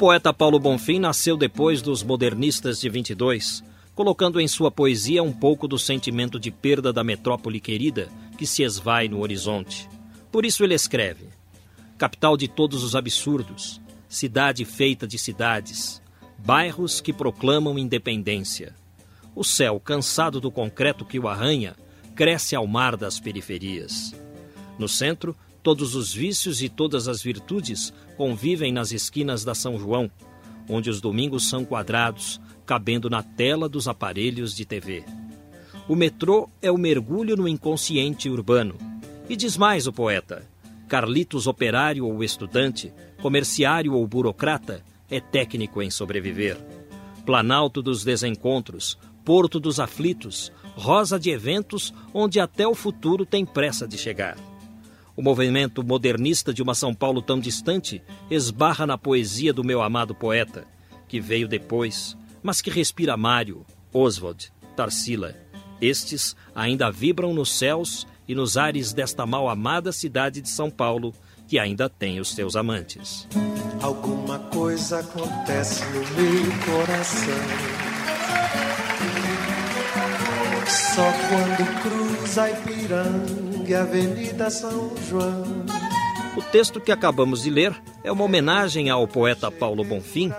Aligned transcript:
Poeta 0.00 0.32
Paulo 0.32 0.58
Bonfim 0.58 0.98
nasceu 0.98 1.36
depois 1.36 1.82
dos 1.82 2.02
modernistas 2.02 2.80
de 2.80 2.88
22, 2.88 3.62
colocando 3.94 4.40
em 4.40 4.48
sua 4.48 4.70
poesia 4.70 5.22
um 5.22 5.30
pouco 5.30 5.68
do 5.68 5.78
sentimento 5.78 6.40
de 6.40 6.50
perda 6.50 6.90
da 6.90 7.04
metrópole 7.04 7.60
querida 7.60 8.08
que 8.38 8.46
se 8.46 8.62
esvai 8.62 9.08
no 9.08 9.20
horizonte. 9.20 9.86
Por 10.32 10.46
isso 10.46 10.64
ele 10.64 10.72
escreve: 10.72 11.26
Capital 11.98 12.34
de 12.38 12.48
todos 12.48 12.82
os 12.82 12.96
absurdos, 12.96 13.78
cidade 14.08 14.64
feita 14.64 15.06
de 15.06 15.18
cidades, 15.18 16.00
bairros 16.38 17.02
que 17.02 17.12
proclamam 17.12 17.78
independência. 17.78 18.74
O 19.36 19.44
céu, 19.44 19.78
cansado 19.78 20.40
do 20.40 20.50
concreto 20.50 21.04
que 21.04 21.18
o 21.18 21.28
arranha, 21.28 21.76
cresce 22.16 22.56
ao 22.56 22.66
mar 22.66 22.96
das 22.96 23.20
periferias. 23.20 24.14
No 24.78 24.88
centro, 24.88 25.36
todos 25.62 25.94
os 25.94 26.10
vícios 26.10 26.62
e 26.62 26.70
todas 26.70 27.06
as 27.06 27.22
virtudes 27.22 27.92
convivem 28.20 28.70
nas 28.70 28.92
esquinas 28.92 29.44
da 29.44 29.54
São 29.54 29.78
João, 29.78 30.10
onde 30.68 30.90
os 30.90 31.00
domingos 31.00 31.48
são 31.48 31.64
quadrados, 31.64 32.38
cabendo 32.66 33.08
na 33.08 33.22
tela 33.22 33.66
dos 33.66 33.88
aparelhos 33.88 34.54
de 34.54 34.66
TV. 34.66 35.02
O 35.88 35.96
metrô 35.96 36.46
é 36.60 36.70
o 36.70 36.76
mergulho 36.76 37.34
no 37.34 37.48
inconsciente 37.48 38.28
urbano. 38.28 38.76
E 39.26 39.34
diz 39.34 39.56
mais 39.56 39.86
o 39.86 39.92
poeta: 39.92 40.46
Carlitos, 40.86 41.46
operário 41.46 42.06
ou 42.06 42.22
estudante, 42.22 42.92
comerciário 43.22 43.94
ou 43.94 44.06
burocrata, 44.06 44.84
é 45.08 45.18
técnico 45.18 45.80
em 45.80 45.90
sobreviver. 45.90 46.58
Planalto 47.24 47.80
dos 47.80 48.04
desencontros, 48.04 48.98
porto 49.24 49.58
dos 49.58 49.80
aflitos, 49.80 50.52
rosa 50.74 51.18
de 51.18 51.30
eventos 51.30 51.90
onde 52.12 52.38
até 52.38 52.68
o 52.68 52.74
futuro 52.74 53.24
tem 53.24 53.46
pressa 53.46 53.88
de 53.88 53.96
chegar. 53.96 54.36
O 55.20 55.22
movimento 55.22 55.84
modernista 55.84 56.50
de 56.50 56.62
uma 56.62 56.74
São 56.74 56.94
Paulo 56.94 57.20
tão 57.20 57.38
distante 57.38 58.02
esbarra 58.30 58.86
na 58.86 58.96
poesia 58.96 59.52
do 59.52 59.62
meu 59.62 59.82
amado 59.82 60.14
poeta, 60.14 60.66
que 61.06 61.20
veio 61.20 61.46
depois, 61.46 62.16
mas 62.42 62.62
que 62.62 62.70
respira 62.70 63.18
Mário, 63.18 63.66
Oswald, 63.92 64.50
Tarsila. 64.74 65.36
Estes 65.78 66.34
ainda 66.54 66.90
vibram 66.90 67.34
nos 67.34 67.52
céus 67.52 68.06
e 68.26 68.34
nos 68.34 68.56
ares 68.56 68.94
desta 68.94 69.26
mal 69.26 69.46
amada 69.50 69.92
cidade 69.92 70.40
de 70.40 70.48
São 70.48 70.70
Paulo, 70.70 71.12
que 71.46 71.58
ainda 71.58 71.86
tem 71.86 72.18
os 72.18 72.30
seus 72.30 72.56
amantes. 72.56 73.28
Alguma 73.82 74.38
coisa 74.38 75.00
acontece 75.00 75.84
no 75.84 76.00
meu 76.00 76.50
coração. 76.64 77.34
Só 80.66 81.12
quando 81.28 81.82
cruza 81.82 82.44
a 82.44 82.50
Ipiranga 82.52 83.49
e 83.70 83.74
a 83.74 83.82
Avenida 83.82 84.50
São 84.50 84.90
João. 85.08 85.44
O 86.36 86.42
texto 86.42 86.80
que 86.80 86.90
acabamos 86.90 87.42
de 87.42 87.50
ler 87.50 87.72
é 88.02 88.10
uma 88.10 88.24
homenagem 88.24 88.90
ao 88.90 89.06
poeta 89.06 89.48
Paulo 89.48 89.84
Bonfim, 89.84 90.32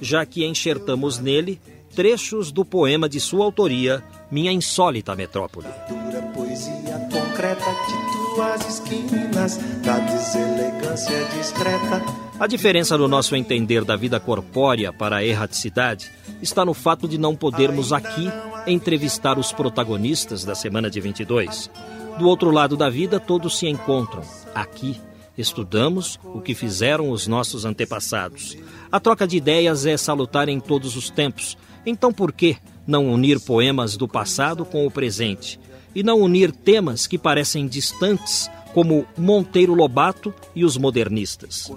já 0.00 0.24
que 0.24 0.44
enxertamos 0.44 1.18
nele 1.18 1.60
trechos 1.96 2.52
do 2.52 2.64
poema 2.64 3.08
de 3.08 3.18
sua 3.18 3.44
autoria, 3.44 4.04
Minha 4.30 4.52
Insólita 4.52 5.16
Metrópole. 5.16 5.66
Dura 5.88 6.22
poesia 6.32 7.08
concreta 7.10 7.64
de 7.64 8.34
tuas 8.34 8.68
esquinas, 8.68 9.56
da 9.82 9.98
deselegância 9.98 11.24
discreta. 11.36 12.02
A 12.38 12.46
diferença 12.46 12.96
no 12.96 13.08
nosso 13.08 13.34
entender 13.34 13.84
da 13.84 13.96
vida 13.96 14.20
corpórea 14.20 14.92
para 14.92 15.16
a 15.16 15.24
erraticidade 15.24 16.12
está 16.40 16.64
no 16.64 16.74
fato 16.74 17.08
de 17.08 17.18
não 17.18 17.34
podermos 17.34 17.92
aqui 17.92 18.30
entrevistar 18.66 19.38
os 19.38 19.50
protagonistas 19.52 20.44
da 20.44 20.54
semana 20.54 20.90
de 20.90 21.00
22. 21.00 21.70
Do 22.18 22.26
outro 22.28 22.50
lado 22.50 22.76
da 22.76 22.88
vida, 22.88 23.20
todos 23.20 23.58
se 23.58 23.66
encontram. 23.68 24.22
Aqui, 24.54 24.98
estudamos 25.36 26.18
o 26.24 26.40
que 26.40 26.54
fizeram 26.54 27.10
os 27.10 27.26
nossos 27.26 27.66
antepassados. 27.66 28.56
A 28.90 28.98
troca 28.98 29.26
de 29.26 29.36
ideias 29.36 29.84
é 29.84 29.96
salutar 29.96 30.48
em 30.48 30.58
todos 30.58 30.96
os 30.96 31.10
tempos. 31.10 31.58
Então, 31.84 32.12
por 32.12 32.32
que 32.32 32.56
não 32.86 33.12
unir 33.12 33.38
poemas 33.38 33.96
do 33.96 34.08
passado 34.08 34.64
com 34.64 34.86
o 34.86 34.90
presente? 34.90 35.60
E 35.94 36.02
não 36.02 36.20
unir 36.20 36.52
temas 36.52 37.06
que 37.06 37.18
parecem 37.18 37.66
distantes, 37.66 38.50
como 38.72 39.06
Monteiro 39.16 39.74
Lobato 39.74 40.34
e 40.54 40.64
os 40.64 40.76
modernistas? 40.76 41.70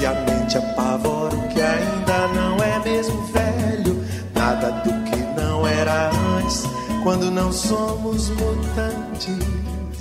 E 0.00 0.06
a 0.06 0.12
mente 0.12 0.56
apavora 0.56 1.34
o 1.34 1.48
que 1.48 1.60
ainda 1.60 2.28
não 2.28 2.56
é 2.56 2.78
mesmo 2.82 3.22
velho. 3.26 4.04
Nada 4.34 4.70
do 4.82 5.10
que 5.10 5.16
não 5.40 5.66
era 5.66 6.10
antes, 6.38 6.64
quando 7.02 7.30
não 7.30 7.52
somos 7.52 8.30
mutantes. 8.30 9.03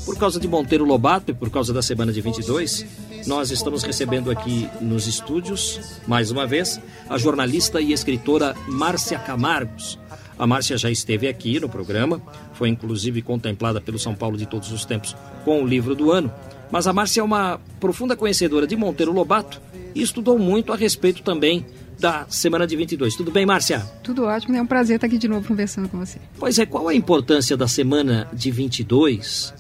Por 0.06 0.18
causa 0.18 0.40
de 0.40 0.48
Monteiro 0.48 0.84
Lobato 0.86 1.32
e 1.32 1.34
por 1.34 1.50
causa 1.50 1.72
da 1.72 1.82
semana 1.82 2.12
de 2.12 2.20
22, 2.20 2.86
nós 3.26 3.52
estamos 3.52 3.84
recebendo 3.84 4.32
aqui 4.32 4.68
nos 4.82 5.08
estúdios, 5.08 5.80
mais 6.08 6.32
uma 6.32 6.46
vez, 6.46 6.80
a 7.10 7.18
jornalista 7.18 7.80
e 7.80 7.94
escritora 7.94 8.56
Márcia 8.68 9.18
Camargos. 9.20 10.00
A 10.38 10.48
Márcia 10.48 10.78
já 10.78 10.90
esteve 10.90 11.28
aqui 11.28 11.60
no 11.60 11.70
programa, 11.70 12.22
foi 12.54 12.70
inclusive 12.70 13.22
contemplada 13.22 13.80
pelo 13.80 14.00
São 14.00 14.16
Paulo 14.16 14.36
de 14.36 14.46
todos 14.46 14.72
os 14.72 14.84
tempos 14.84 15.16
com 15.46 15.64
o 15.64 15.68
livro 15.68 15.96
do 15.96 16.12
ano. 16.12 16.32
Mas 16.72 16.88
a 16.88 16.94
Márcia 16.94 17.22
é 17.22 17.24
uma 17.24 17.62
profunda 17.80 18.16
conhecedora 18.16 18.66
de 18.66 18.76
Monteiro 18.76 19.14
Lobato 19.14 19.62
e 19.94 20.02
estudou 20.02 20.40
muito 20.40 20.74
a 20.74 20.76
respeito 20.76 21.22
também 21.22 21.66
da 22.04 22.26
semana 22.28 22.68
de 22.68 22.76
22. 22.76 23.16
Tudo 23.16 23.32
bem, 23.32 23.46
Márcia? 23.46 23.80
Tudo 24.04 24.26
ótimo, 24.26 24.58
é 24.58 24.62
um 24.62 24.66
prazer 24.66 24.96
estar 24.96 25.08
aqui 25.08 25.18
de 25.18 25.30
novo 25.30 25.48
conversando 25.48 25.88
com 25.88 25.98
você. 25.98 26.20
Pois 26.38 26.60
é, 26.60 26.66
qual 26.66 26.90
a 26.90 26.94
importância 26.94 27.56
da 27.56 27.66
semana 27.66 28.28
de 28.34 28.52
22 28.52 29.54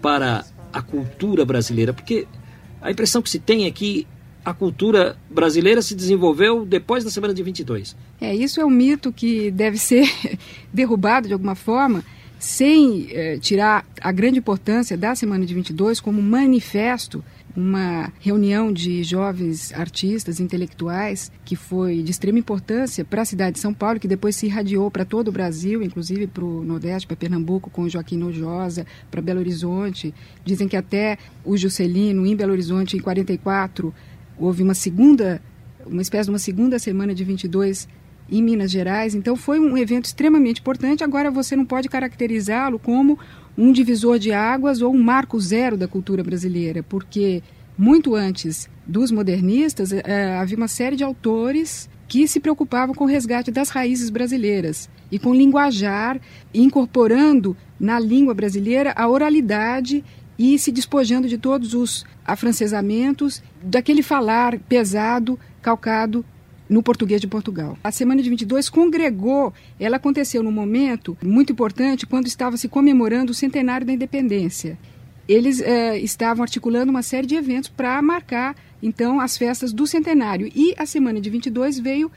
para 0.00 0.46
a 0.72 0.80
cultura 0.80 1.44
brasileira? 1.44 1.92
Porque 1.92 2.26
a 2.80 2.90
impressão 2.90 3.20
que 3.20 3.28
se 3.28 3.38
tem 3.38 3.66
é 3.66 3.70
que 3.70 4.06
a 4.42 4.54
cultura 4.54 5.18
brasileira 5.28 5.82
se 5.82 5.94
desenvolveu 5.94 6.64
depois 6.64 7.04
da 7.04 7.10
semana 7.10 7.34
de 7.34 7.42
22. 7.42 7.94
É, 8.18 8.34
isso 8.34 8.62
é 8.62 8.64
um 8.64 8.70
mito 8.70 9.12
que 9.12 9.50
deve 9.50 9.76
ser 9.76 10.10
derrubado 10.72 11.28
de 11.28 11.34
alguma 11.34 11.54
forma, 11.54 12.02
sem 12.38 13.08
eh, 13.10 13.36
tirar 13.38 13.84
a 14.00 14.10
grande 14.10 14.38
importância 14.38 14.96
da 14.96 15.14
semana 15.14 15.44
de 15.44 15.52
22 15.52 16.00
como 16.00 16.22
manifesto 16.22 17.22
uma 17.56 18.12
reunião 18.20 18.72
de 18.72 19.02
jovens 19.02 19.72
artistas, 19.72 20.40
intelectuais, 20.40 21.30
que 21.44 21.56
foi 21.56 22.02
de 22.02 22.10
extrema 22.10 22.38
importância 22.38 23.04
para 23.04 23.22
a 23.22 23.24
cidade 23.24 23.54
de 23.54 23.60
São 23.60 23.74
Paulo, 23.74 23.98
que 23.98 24.08
depois 24.08 24.36
se 24.36 24.46
irradiou 24.46 24.90
para 24.90 25.04
todo 25.04 25.28
o 25.28 25.32
Brasil, 25.32 25.82
inclusive 25.82 26.26
para 26.26 26.44
o 26.44 26.62
Nordeste, 26.62 27.06
para 27.06 27.16
Pernambuco, 27.16 27.70
com 27.70 27.88
Joaquim 27.88 28.16
Nojosa, 28.16 28.86
para 29.10 29.20
Belo 29.20 29.40
Horizonte. 29.40 30.14
Dizem 30.44 30.68
que 30.68 30.76
até 30.76 31.18
o 31.44 31.56
Juscelino, 31.56 32.26
em 32.26 32.36
Belo 32.36 32.52
Horizonte, 32.52 32.96
em 32.96 33.00
44, 33.00 33.92
houve 34.38 34.62
uma 34.62 34.74
segunda, 34.74 35.42
uma 35.86 36.02
espécie 36.02 36.24
de 36.24 36.30
uma 36.30 36.38
segunda 36.38 36.78
semana 36.78 37.14
de 37.14 37.24
22 37.24 37.88
em 38.30 38.42
Minas 38.42 38.70
Gerais. 38.70 39.14
Então 39.14 39.34
foi 39.36 39.58
um 39.58 39.76
evento 39.76 40.04
extremamente 40.04 40.60
importante. 40.60 41.02
Agora 41.02 41.30
você 41.30 41.56
não 41.56 41.64
pode 41.64 41.88
caracterizá-lo 41.88 42.78
como 42.78 43.18
um 43.58 43.72
divisor 43.72 44.18
de 44.18 44.32
águas 44.32 44.80
ou 44.80 44.94
um 44.94 45.02
marco 45.02 45.38
zero 45.40 45.76
da 45.76 45.88
cultura 45.88 46.22
brasileira, 46.22 46.82
porque 46.82 47.42
muito 47.76 48.14
antes 48.14 48.68
dos 48.86 49.10
modernistas 49.10 49.92
é, 49.92 50.36
havia 50.36 50.56
uma 50.56 50.68
série 50.68 50.96
de 50.96 51.04
autores 51.04 51.88
que 52.06 52.26
se 52.26 52.40
preocupavam 52.40 52.94
com 52.94 53.04
o 53.04 53.06
resgate 53.06 53.50
das 53.50 53.68
raízes 53.70 54.10
brasileiras 54.10 54.90
e 55.12 55.18
com 55.18 55.34
linguajar, 55.34 56.20
incorporando 56.52 57.56
na 57.78 57.98
língua 58.00 58.34
brasileira 58.34 58.92
a 58.96 59.08
oralidade 59.08 60.04
e 60.38 60.58
se 60.58 60.72
despojando 60.72 61.28
de 61.28 61.38
todos 61.38 61.74
os 61.74 62.04
afrancesamentos, 62.24 63.42
daquele 63.62 64.02
falar 64.02 64.58
pesado, 64.58 65.38
calcado 65.62 66.24
no 66.70 66.84
português 66.84 67.20
de 67.20 67.26
Portugal. 67.26 67.76
A 67.82 67.90
Semana 67.90 68.22
de 68.22 68.30
22 68.30 68.70
congregou, 68.70 69.52
ela 69.78 69.96
aconteceu 69.96 70.40
num 70.40 70.52
momento 70.52 71.18
muito 71.20 71.52
importante 71.52 72.06
quando 72.06 72.28
estava 72.28 72.56
se 72.56 72.68
comemorando 72.68 73.32
o 73.32 73.34
centenário 73.34 73.84
da 73.84 73.92
independência. 73.92 74.78
Eles 75.28 75.60
eh, 75.60 75.98
estavam 75.98 76.44
articulando 76.44 76.90
uma 76.90 77.02
série 77.02 77.26
de 77.26 77.34
eventos 77.34 77.68
para 77.68 78.00
marcar, 78.00 78.54
então, 78.80 79.20
as 79.20 79.36
festas 79.36 79.72
do 79.72 79.86
centenário. 79.86 80.50
E 80.54 80.72
a 80.78 80.86
Semana 80.86 81.20
de 81.20 81.28
22 81.28 81.80
veio 81.80 82.10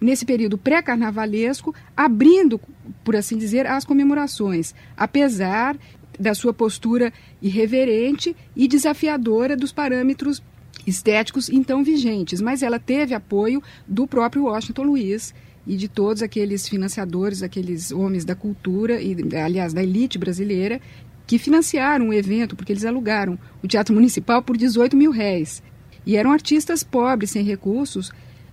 nesse 0.00 0.24
período 0.24 0.56
pré-carnavalesco, 0.56 1.74
abrindo, 1.94 2.58
por 3.04 3.14
assim 3.14 3.36
dizer, 3.36 3.66
as 3.66 3.84
comemorações. 3.84 4.74
Apesar 4.96 5.76
da 6.18 6.34
sua 6.34 6.52
postura 6.52 7.12
irreverente 7.40 8.36
e 8.56 8.66
desafiadora 8.66 9.56
dos 9.56 9.72
parâmetros 9.72 10.42
estéticos 10.90 11.48
então 11.48 11.82
vigentes, 11.82 12.40
mas 12.40 12.62
ela 12.62 12.78
teve 12.78 13.14
apoio 13.14 13.62
do 13.86 14.06
próprio 14.06 14.44
Washington 14.44 14.82
Luiz 14.82 15.34
e 15.66 15.76
de 15.76 15.88
todos 15.88 16.22
aqueles 16.22 16.68
financiadores, 16.68 17.42
aqueles 17.42 17.92
homens 17.92 18.24
da 18.24 18.34
cultura 18.34 19.00
e, 19.00 19.16
aliás, 19.36 19.72
da 19.72 19.82
elite 19.82 20.18
brasileira 20.18 20.80
que 21.26 21.38
financiaram 21.38 22.08
o 22.08 22.12
evento, 22.12 22.56
porque 22.56 22.72
eles 22.72 22.84
alugaram 22.84 23.38
o 23.62 23.68
Teatro 23.68 23.94
Municipal 23.94 24.42
por 24.42 24.56
18 24.56 24.96
mil 24.96 25.12
réis. 25.12 25.62
E 26.04 26.16
eram 26.16 26.32
artistas 26.32 26.82
pobres, 26.82 27.30
sem 27.30 27.44
recursos, 27.44 28.10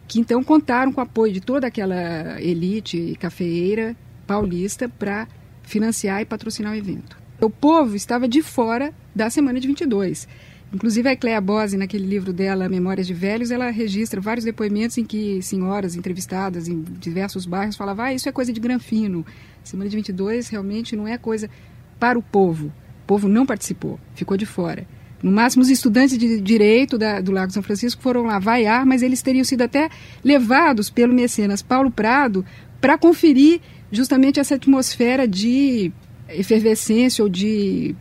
que 0.07 0.19
então 0.19 0.43
contaram 0.43 0.93
com 0.93 1.01
o 1.01 1.03
apoio 1.03 1.33
de 1.33 1.41
toda 1.41 1.65
aquela 1.65 2.39
elite 2.39 3.17
cafeeira 3.19 3.95
paulista 4.27 4.87
para 4.87 5.27
financiar 5.63 6.21
e 6.21 6.25
patrocinar 6.25 6.73
o 6.73 6.75
evento. 6.75 7.17
O 7.41 7.49
povo 7.49 7.95
estava 7.95 8.27
de 8.27 8.43
fora 8.43 8.93
da 9.15 9.29
semana 9.29 9.59
de 9.59 9.67
22. 9.67 10.27
Inclusive 10.73 11.07
a 11.07 11.15
Clea 11.15 11.39
Bose, 11.39 11.77
naquele 11.77 12.05
livro 12.05 12.33
dela, 12.33 12.67
Memórias 12.67 13.07
de 13.07 13.13
Velhos, 13.13 13.51
ela 13.51 13.69
registra 13.69 14.19
vários 14.19 14.43
depoimentos 14.43 14.97
em 14.97 15.05
que 15.05 15.41
senhoras 15.41 15.95
entrevistadas 15.95 16.67
em 16.67 16.81
diversos 16.81 17.45
bairros 17.45 17.77
falavam 17.77 18.05
ah, 18.05 18.13
isso 18.13 18.27
é 18.27 18.31
coisa 18.33 18.51
de 18.51 18.59
granfino. 18.59 19.25
Semana 19.63 19.89
de 19.89 19.95
22 19.95 20.49
realmente 20.49 20.95
não 20.95 21.07
é 21.07 21.17
coisa 21.17 21.49
para 21.97 22.19
o 22.19 22.21
povo. 22.21 22.67
O 22.67 23.07
povo 23.07 23.29
não 23.29 23.45
participou, 23.45 23.97
ficou 24.13 24.35
de 24.35 24.45
fora. 24.45 24.85
No 25.23 25.31
máximo, 25.31 25.63
os 25.63 25.69
estudantes 25.69 26.17
de 26.17 26.39
direito 26.41 26.97
da, 26.97 27.21
do 27.21 27.31
Lago 27.31 27.51
São 27.51 27.63
Francisco 27.63 28.01
foram 28.01 28.23
lá 28.23 28.37
vaiar, 28.37 28.85
mas 28.85 29.01
eles 29.01 29.21
teriam 29.21 29.45
sido 29.45 29.61
até 29.61 29.89
levados 30.23 30.89
pelo 30.89 31.13
mecenas 31.13 31.61
Paulo 31.61 31.89
Prado 31.89 32.45
para 32.79 32.97
conferir 32.97 33.61
justamente 33.89 34.39
essa 34.39 34.55
atmosfera 34.55 35.25
de 35.27 35.91
efervescência 36.29 37.23
ou 37.23 37.29
de 37.29 37.95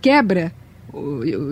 quebra 0.00 0.52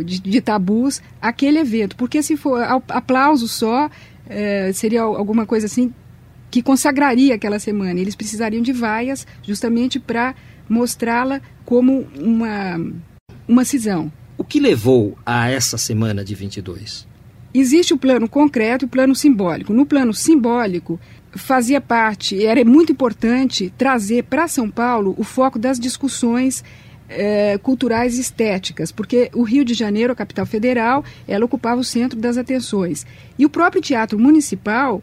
de, 0.04 0.20
de 0.20 0.40
tabus 0.40 1.02
aquele 1.20 1.58
evento. 1.58 1.96
Porque 1.96 2.22
se 2.22 2.36
for 2.36 2.62
aplauso 2.88 3.48
só, 3.48 3.90
é, 4.28 4.72
seria 4.72 5.02
alguma 5.02 5.46
coisa 5.46 5.66
assim 5.66 5.92
que 6.50 6.62
consagraria 6.62 7.34
aquela 7.34 7.58
semana. 7.58 8.00
Eles 8.00 8.16
precisariam 8.16 8.62
de 8.62 8.72
vaias 8.72 9.26
justamente 9.42 9.98
para 9.98 10.34
mostrá-la 10.68 11.40
como 11.64 12.06
uma, 12.16 12.80
uma 13.46 13.64
cisão. 13.64 14.12
O 14.36 14.44
que 14.44 14.58
levou 14.58 15.16
a 15.24 15.50
essa 15.50 15.76
semana 15.76 16.24
de 16.24 16.34
22? 16.34 17.06
Existe 17.52 17.92
o 17.92 17.98
plano 17.98 18.28
concreto 18.28 18.84
e 18.84 18.86
o 18.86 18.88
plano 18.88 19.14
simbólico. 19.14 19.72
No 19.72 19.84
plano 19.84 20.14
simbólico, 20.14 20.98
fazia 21.32 21.80
parte, 21.80 22.44
era 22.44 22.64
muito 22.64 22.92
importante 22.92 23.72
trazer 23.76 24.24
para 24.24 24.48
São 24.48 24.70
Paulo 24.70 25.14
o 25.18 25.24
foco 25.24 25.58
das 25.58 25.78
discussões 25.78 26.64
é, 27.10 27.58
culturais 27.58 28.18
estéticas, 28.18 28.92
porque 28.92 29.30
o 29.34 29.42
Rio 29.42 29.64
de 29.64 29.74
Janeiro, 29.74 30.12
a 30.12 30.16
capital 30.16 30.46
federal, 30.46 31.04
ela 31.26 31.44
ocupava 31.44 31.80
o 31.80 31.84
centro 31.84 32.18
das 32.18 32.38
atenções. 32.38 33.04
E 33.38 33.44
o 33.44 33.50
próprio 33.50 33.82
Teatro 33.82 34.18
Municipal, 34.18 35.02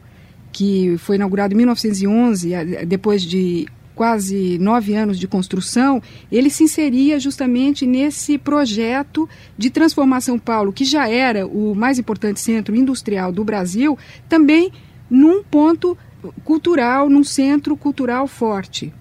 que 0.52 0.98
foi 0.98 1.18
inaugurado 1.18 1.54
em 1.54 1.58
1911, 1.58 2.52
depois 2.88 3.22
de 3.22 3.68
quase 3.94 4.60
nove 4.60 4.94
anos 4.94 5.20
de 5.20 5.28
construção, 5.28 6.02
ele 6.32 6.52
se 6.52 6.64
inseria 6.64 7.20
justamente 7.20 7.86
nesse 7.86 8.38
projeto 8.38 9.28
de 9.58 9.72
transformar 9.72 10.22
São 10.22 10.38
Paulo, 10.38 10.72
que 10.72 10.86
já 10.86 11.10
era 11.10 11.48
o 11.48 11.74
mais 11.74 11.98
importante 11.98 12.40
centro 12.40 12.76
industrial 12.76 13.32
do 13.32 13.44
Brasil, 13.44 13.98
também 14.30 14.72
num 15.10 15.44
ponto 15.44 15.98
cultural, 16.44 17.10
num 17.10 17.24
centro 17.24 17.76
cultural 17.76 18.28
forte. 18.28 18.94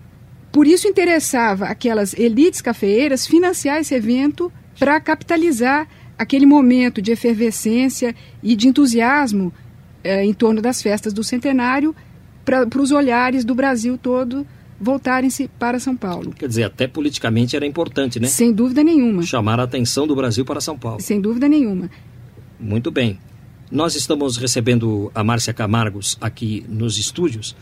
Por 0.57 0.67
isso 0.67 0.89
interessava 0.89 1.67
aquelas 1.67 2.15
elites 2.15 2.63
cafeeiras 2.63 3.27
financiar 3.27 3.79
esse 3.79 3.95
evento 3.95 4.51
para 4.79 4.99
capitalizar 4.99 5.87
aquele 6.17 6.47
momento 6.47 7.03
de 7.03 7.13
efervescência 7.13 8.17
e 8.43 8.57
de 8.57 8.67
entusiasmo 8.67 9.53
eh, 10.03 10.25
em 10.25 10.33
torno 10.33 10.63
das 10.63 10.81
festas 10.81 11.13
do 11.13 11.23
centenário 11.23 11.95
para 12.43 12.67
os 12.81 12.91
olhares 12.91 13.45
do 13.45 13.55
Brasil 13.55 13.99
todo 13.99 14.47
voltarem-se 14.81 15.47
para 15.59 15.79
São 15.79 15.95
Paulo. 15.95 16.33
Quer 16.33 16.49
dizer, 16.49 16.63
até 16.63 16.89
politicamente 16.89 17.55
era 17.55 17.67
importante, 17.67 18.19
né? 18.19 18.27
Sem 18.27 18.51
dúvida 18.51 18.83
nenhuma. 18.83 19.25
Chamar 19.25 19.61
a 19.61 19.65
atenção 19.65 20.07
do 20.07 20.17
Brasil 20.17 20.43
para 20.43 20.63
São 20.63 20.79
Paulo. 20.79 21.03
Sem 21.03 21.21
dúvida 21.21 21.51
nenhuma. 21.51 21.91
Muito 22.59 22.91
bem. 22.91 23.19
Nós 23.71 23.95
estamos 23.95 24.39
recebendo 24.39 25.13
a 25.15 25.23
Márcia 25.23 25.53
Camargos 25.53 26.17
aqui 26.19 26.65
nos 26.67 26.97
estúdios 26.97 27.55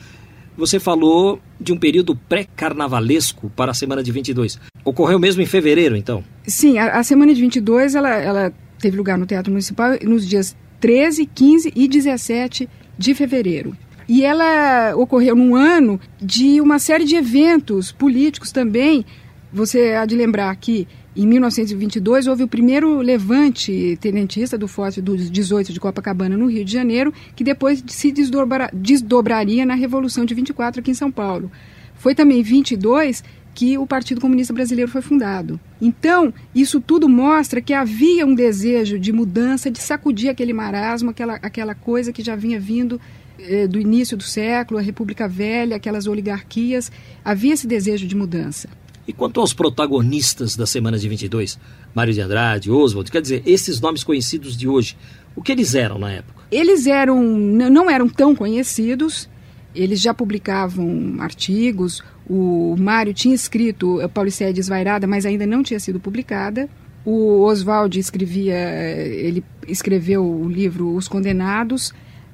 você 0.57 0.79
falou 0.79 1.41
de 1.61 1.73
um 1.73 1.79
período 1.79 2.15
pré-carnavalesco 2.15 3.51
para 3.51 3.73
a 3.73 3.75
semana 3.75 4.03
de 4.03 4.13
22. 4.13 4.59
Ocorreu 4.85 5.19
mesmo 5.19 5.43
em 5.43 5.47
fevereiro, 5.47 5.97
então? 5.97 6.23
Sim, 6.47 6.79
a, 6.79 6.99
a 6.99 7.03
semana 7.03 7.35
de 7.35 7.41
22 7.41 7.95
ela, 7.95 8.11
ela 8.11 8.53
teve 8.79 8.97
lugar 8.97 9.19
no 9.19 9.27
Teatro 9.27 9.51
Municipal 9.51 9.93
nos 10.03 10.29
dias 10.29 10.57
13, 10.81 11.27
15 11.27 11.73
e 11.75 11.89
17 11.89 12.69
de 12.99 13.15
fevereiro. 13.15 13.77
E 14.09 14.25
ela 14.25 14.95
ocorreu 14.97 15.35
num 15.35 15.57
ano 15.57 15.99
de 16.21 16.61
uma 16.61 16.79
série 16.79 17.05
de 17.05 17.17
eventos 17.17 17.91
políticos 17.91 18.53
também. 18.53 19.05
Você 19.53 19.95
há 19.95 20.05
de 20.05 20.15
lembrar 20.15 20.55
que 20.57 20.87
em 21.17 21.27
1922, 21.27 22.27
houve 22.27 22.43
o 22.43 22.49
primeiro 22.49 22.99
levante 22.99 23.97
tenentista 24.01 24.59
do 24.59 24.67
Forte 24.67 25.01
dos 25.01 25.31
18 25.31 25.73
de 25.73 25.79
Copacabana, 25.79 26.37
no 26.37 26.47
Rio 26.47 26.65
de 26.65 26.73
Janeiro, 26.73 27.15
que 27.37 27.45
depois 27.45 27.85
se 27.87 28.11
desdobra, 28.11 28.69
desdobraria 28.73 29.65
na 29.65 29.75
Revolução 29.75 30.25
de 30.25 30.35
24 30.35 30.81
aqui 30.81 30.91
em 30.91 30.95
São 30.95 31.13
Paulo. 31.13 31.53
Foi 31.95 32.15
também 32.15 32.41
em 32.41 32.43
22 32.43 33.23
que 33.55 33.79
o 33.79 33.87
Partido 33.87 34.21
Comunista 34.21 34.53
Brasileiro 34.53 34.91
foi 34.91 35.01
fundado. 35.01 35.61
Então, 35.81 36.35
isso 36.53 36.81
tudo 36.81 37.09
mostra 37.09 37.61
que 37.61 37.73
havia 37.73 38.27
um 38.27 38.35
desejo 38.35 38.99
de 38.99 39.13
mudança, 39.13 39.71
de 39.71 39.79
sacudir 39.79 40.29
aquele 40.29 40.53
marasmo, 40.53 41.11
aquela, 41.11 41.35
aquela 41.37 41.75
coisa 41.77 42.13
que 42.13 42.23
já 42.23 42.35
vinha 42.35 42.59
vindo 42.59 43.01
eh, 43.39 43.69
do 43.69 43.79
início 43.79 44.17
do 44.17 44.25
século, 44.25 44.81
a 44.81 44.83
República 44.83 45.29
Velha, 45.29 45.77
aquelas 45.77 46.09
oligarquias. 46.09 46.91
Havia 47.25 47.55
esse 47.55 47.69
desejo 47.69 48.09
de 48.09 48.17
mudança. 48.17 48.69
E 49.07 49.13
quanto 49.13 49.41
aos 49.41 49.53
protagonistas 49.53 50.57
da 50.57 50.67
semana 50.67 50.99
de 50.99 51.09
22, 51.09 51.59
Mário 51.95 52.15
de 52.15 52.21
Andrade, 52.21 52.71
Oswald, 52.71 53.11
quer 53.11 53.21
dizer, 53.21 53.43
esses 53.45 53.81
nomes 53.81 54.03
conhecidos 54.03 54.57
de 54.57 54.67
hoje, 54.67 54.97
o 55.37 55.43
que 55.43 55.53
eles 55.53 55.75
eram 55.75 55.99
na 55.99 56.11
época? 56.11 56.43
Eles 56.51 56.87
eram 56.87 57.23
não 57.23 57.91
eram 57.91 58.09
tão 58.09 58.35
conhecidos, 58.35 59.29
eles 59.75 60.01
já 60.01 60.15
publicavam 60.15 61.17
artigos, 61.19 62.03
o 62.29 62.75
Mário 62.79 63.13
tinha 63.13 63.35
escrito 63.35 63.99
Pauliceia 64.15 64.53
Desvairada, 64.53 65.07
mas 65.07 65.27
ainda 65.27 65.47
não 65.47 65.63
tinha 65.63 65.79
sido 65.79 66.01
publicada. 66.01 66.69
O 67.05 67.43
Oswald 67.43 67.99
escrevia, 67.99 68.57
ele 68.57 69.45
escreveu 69.69 70.25
o 70.25 70.49
livro 70.49 70.95
Os 70.95 71.07
Condenados 71.07 71.93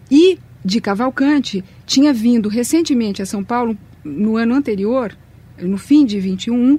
e 0.08 0.38
de 0.64 0.80
Cavalcante 0.80 1.64
tinha 1.84 2.12
vindo 2.12 2.48
recentemente 2.48 3.20
a 3.20 3.26
São 3.26 3.42
Paulo 3.42 3.76
no 4.04 4.36
ano 4.36 4.54
anterior 4.54 5.16
no 5.62 5.78
fim 5.78 6.04
de 6.04 6.20
21, 6.20 6.78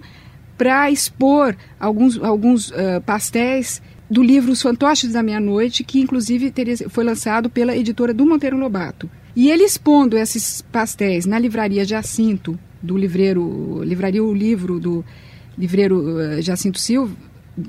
para 0.58 0.92
expor 0.92 1.56
alguns, 1.80 2.22
alguns 2.22 2.70
uh, 2.70 3.02
pastéis 3.06 3.82
do 4.10 4.22
livro 4.22 4.52
Os 4.52 4.62
Fantoches 4.62 5.14
da 5.14 5.24
Meia-Noite, 5.24 5.84
que 5.84 6.00
inclusive 6.00 6.54
foi 6.90 7.04
lançado 7.04 7.50
pela 7.50 7.76
editora 7.76 8.14
do 8.14 8.26
Monteiro 8.26 8.58
Lobato. 8.58 9.10
E 9.36 9.50
ele 9.50 9.64
expondo 9.64 10.18
esses 10.18 10.62
pastéis 10.62 11.26
na 11.26 11.40
livraria 11.40 11.86
Jacinto, 11.86 12.60
do 12.82 12.98
livreiro, 12.98 13.82
livraria 13.84 14.24
o 14.24 14.34
livro 14.34 14.80
do 14.80 15.06
livreiro 15.58 16.00
uh, 16.00 16.42
Jacinto 16.42 16.80
Silva, 16.80 17.16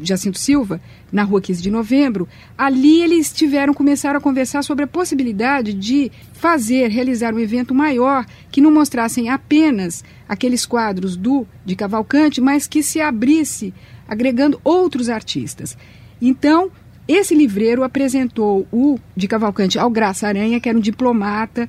Jacinto 0.00 0.38
Silva, 0.38 0.80
na 1.10 1.22
rua 1.22 1.40
15 1.40 1.62
de 1.62 1.70
novembro, 1.70 2.28
ali 2.56 3.02
eles 3.02 3.32
tiveram, 3.32 3.74
começaram 3.74 4.18
a 4.18 4.22
conversar 4.22 4.62
sobre 4.62 4.84
a 4.84 4.88
possibilidade 4.88 5.72
de 5.72 6.10
fazer, 6.32 6.88
realizar 6.88 7.34
um 7.34 7.38
evento 7.38 7.74
maior 7.74 8.24
que 8.50 8.60
não 8.60 8.70
mostrassem 8.70 9.28
apenas 9.28 10.04
aqueles 10.28 10.64
quadros 10.64 11.16
do 11.16 11.46
de 11.64 11.76
Cavalcante, 11.76 12.40
mas 12.40 12.66
que 12.66 12.82
se 12.82 13.00
abrisse, 13.00 13.74
agregando 14.08 14.60
outros 14.64 15.08
artistas. 15.08 15.76
Então, 16.20 16.70
esse 17.06 17.34
livreiro 17.34 17.82
apresentou 17.82 18.66
o 18.72 18.98
de 19.16 19.26
Cavalcante 19.26 19.78
ao 19.78 19.90
Graça 19.90 20.28
Aranha, 20.28 20.60
que 20.60 20.68
era 20.68 20.78
um 20.78 20.80
diplomata, 20.80 21.68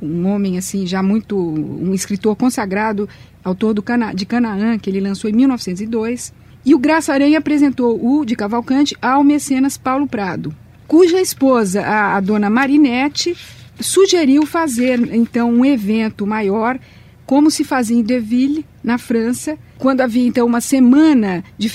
um 0.00 0.26
homem 0.26 0.58
assim 0.58 0.86
já 0.86 1.02
muito 1.02 1.36
um 1.36 1.94
escritor 1.94 2.34
consagrado, 2.36 3.08
autor 3.42 3.74
do 3.74 3.82
Cana, 3.82 4.12
de 4.12 4.26
Canaã, 4.26 4.78
que 4.78 4.90
ele 4.90 5.00
lançou 5.00 5.30
em 5.30 5.32
1902 5.32 6.32
e 6.64 6.74
o 6.74 6.78
Graça 6.78 7.12
Aranha 7.12 7.38
apresentou 7.38 7.98
o 8.02 8.24
de 8.24 8.34
Cavalcante 8.34 8.96
ao 9.00 9.22
mecenas 9.22 9.76
Paulo 9.76 10.06
Prado, 10.06 10.54
cuja 10.86 11.20
esposa, 11.20 11.82
a, 11.82 12.16
a 12.16 12.20
dona 12.20 12.48
Marinette, 12.48 13.36
sugeriu 13.80 14.46
fazer 14.46 14.98
então 15.14 15.50
um 15.50 15.64
evento 15.64 16.26
maior, 16.26 16.78
como 17.26 17.50
se 17.50 17.64
fazia 17.64 17.96
em 17.96 18.02
Deville, 18.02 18.64
na 18.82 18.98
França, 18.98 19.58
quando 19.78 20.02
havia 20.02 20.26
então 20.26 20.46
uma 20.46 20.60
semana 20.60 21.42
de, 21.56 21.68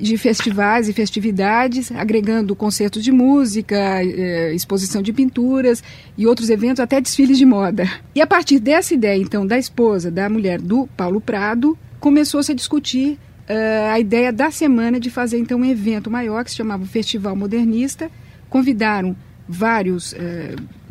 de 0.00 0.18
festivais 0.18 0.88
e 0.88 0.92
festividades, 0.92 1.92
agregando 1.92 2.56
concertos 2.56 3.04
de 3.04 3.12
música, 3.12 3.76
eh, 4.02 4.52
exposição 4.52 5.00
de 5.00 5.12
pinturas 5.12 5.82
e 6.18 6.26
outros 6.26 6.50
eventos, 6.50 6.80
até 6.80 7.00
desfiles 7.00 7.38
de 7.38 7.46
moda. 7.46 7.88
E 8.14 8.20
a 8.20 8.26
partir 8.26 8.58
dessa 8.58 8.94
ideia, 8.94 9.20
então, 9.20 9.46
da 9.46 9.56
esposa, 9.56 10.10
da 10.10 10.28
mulher 10.28 10.60
do 10.60 10.88
Paulo 10.96 11.20
Prado, 11.20 11.78
começou-se 12.00 12.50
a 12.50 12.54
discutir 12.54 13.16
uh, 13.48 13.92
a 13.92 14.00
ideia 14.00 14.32
da 14.32 14.50
semana 14.50 14.98
de 15.00 15.10
fazer 15.10 15.38
então 15.38 15.60
um 15.60 15.64
evento 15.64 16.10
maior 16.10 16.44
que 16.44 16.50
se 16.50 16.56
chamava 16.56 16.84
Festival 16.84 17.34
Modernista. 17.34 18.10
Convidaram 18.48 19.16
vários 19.48 20.12
uh, 20.12 20.16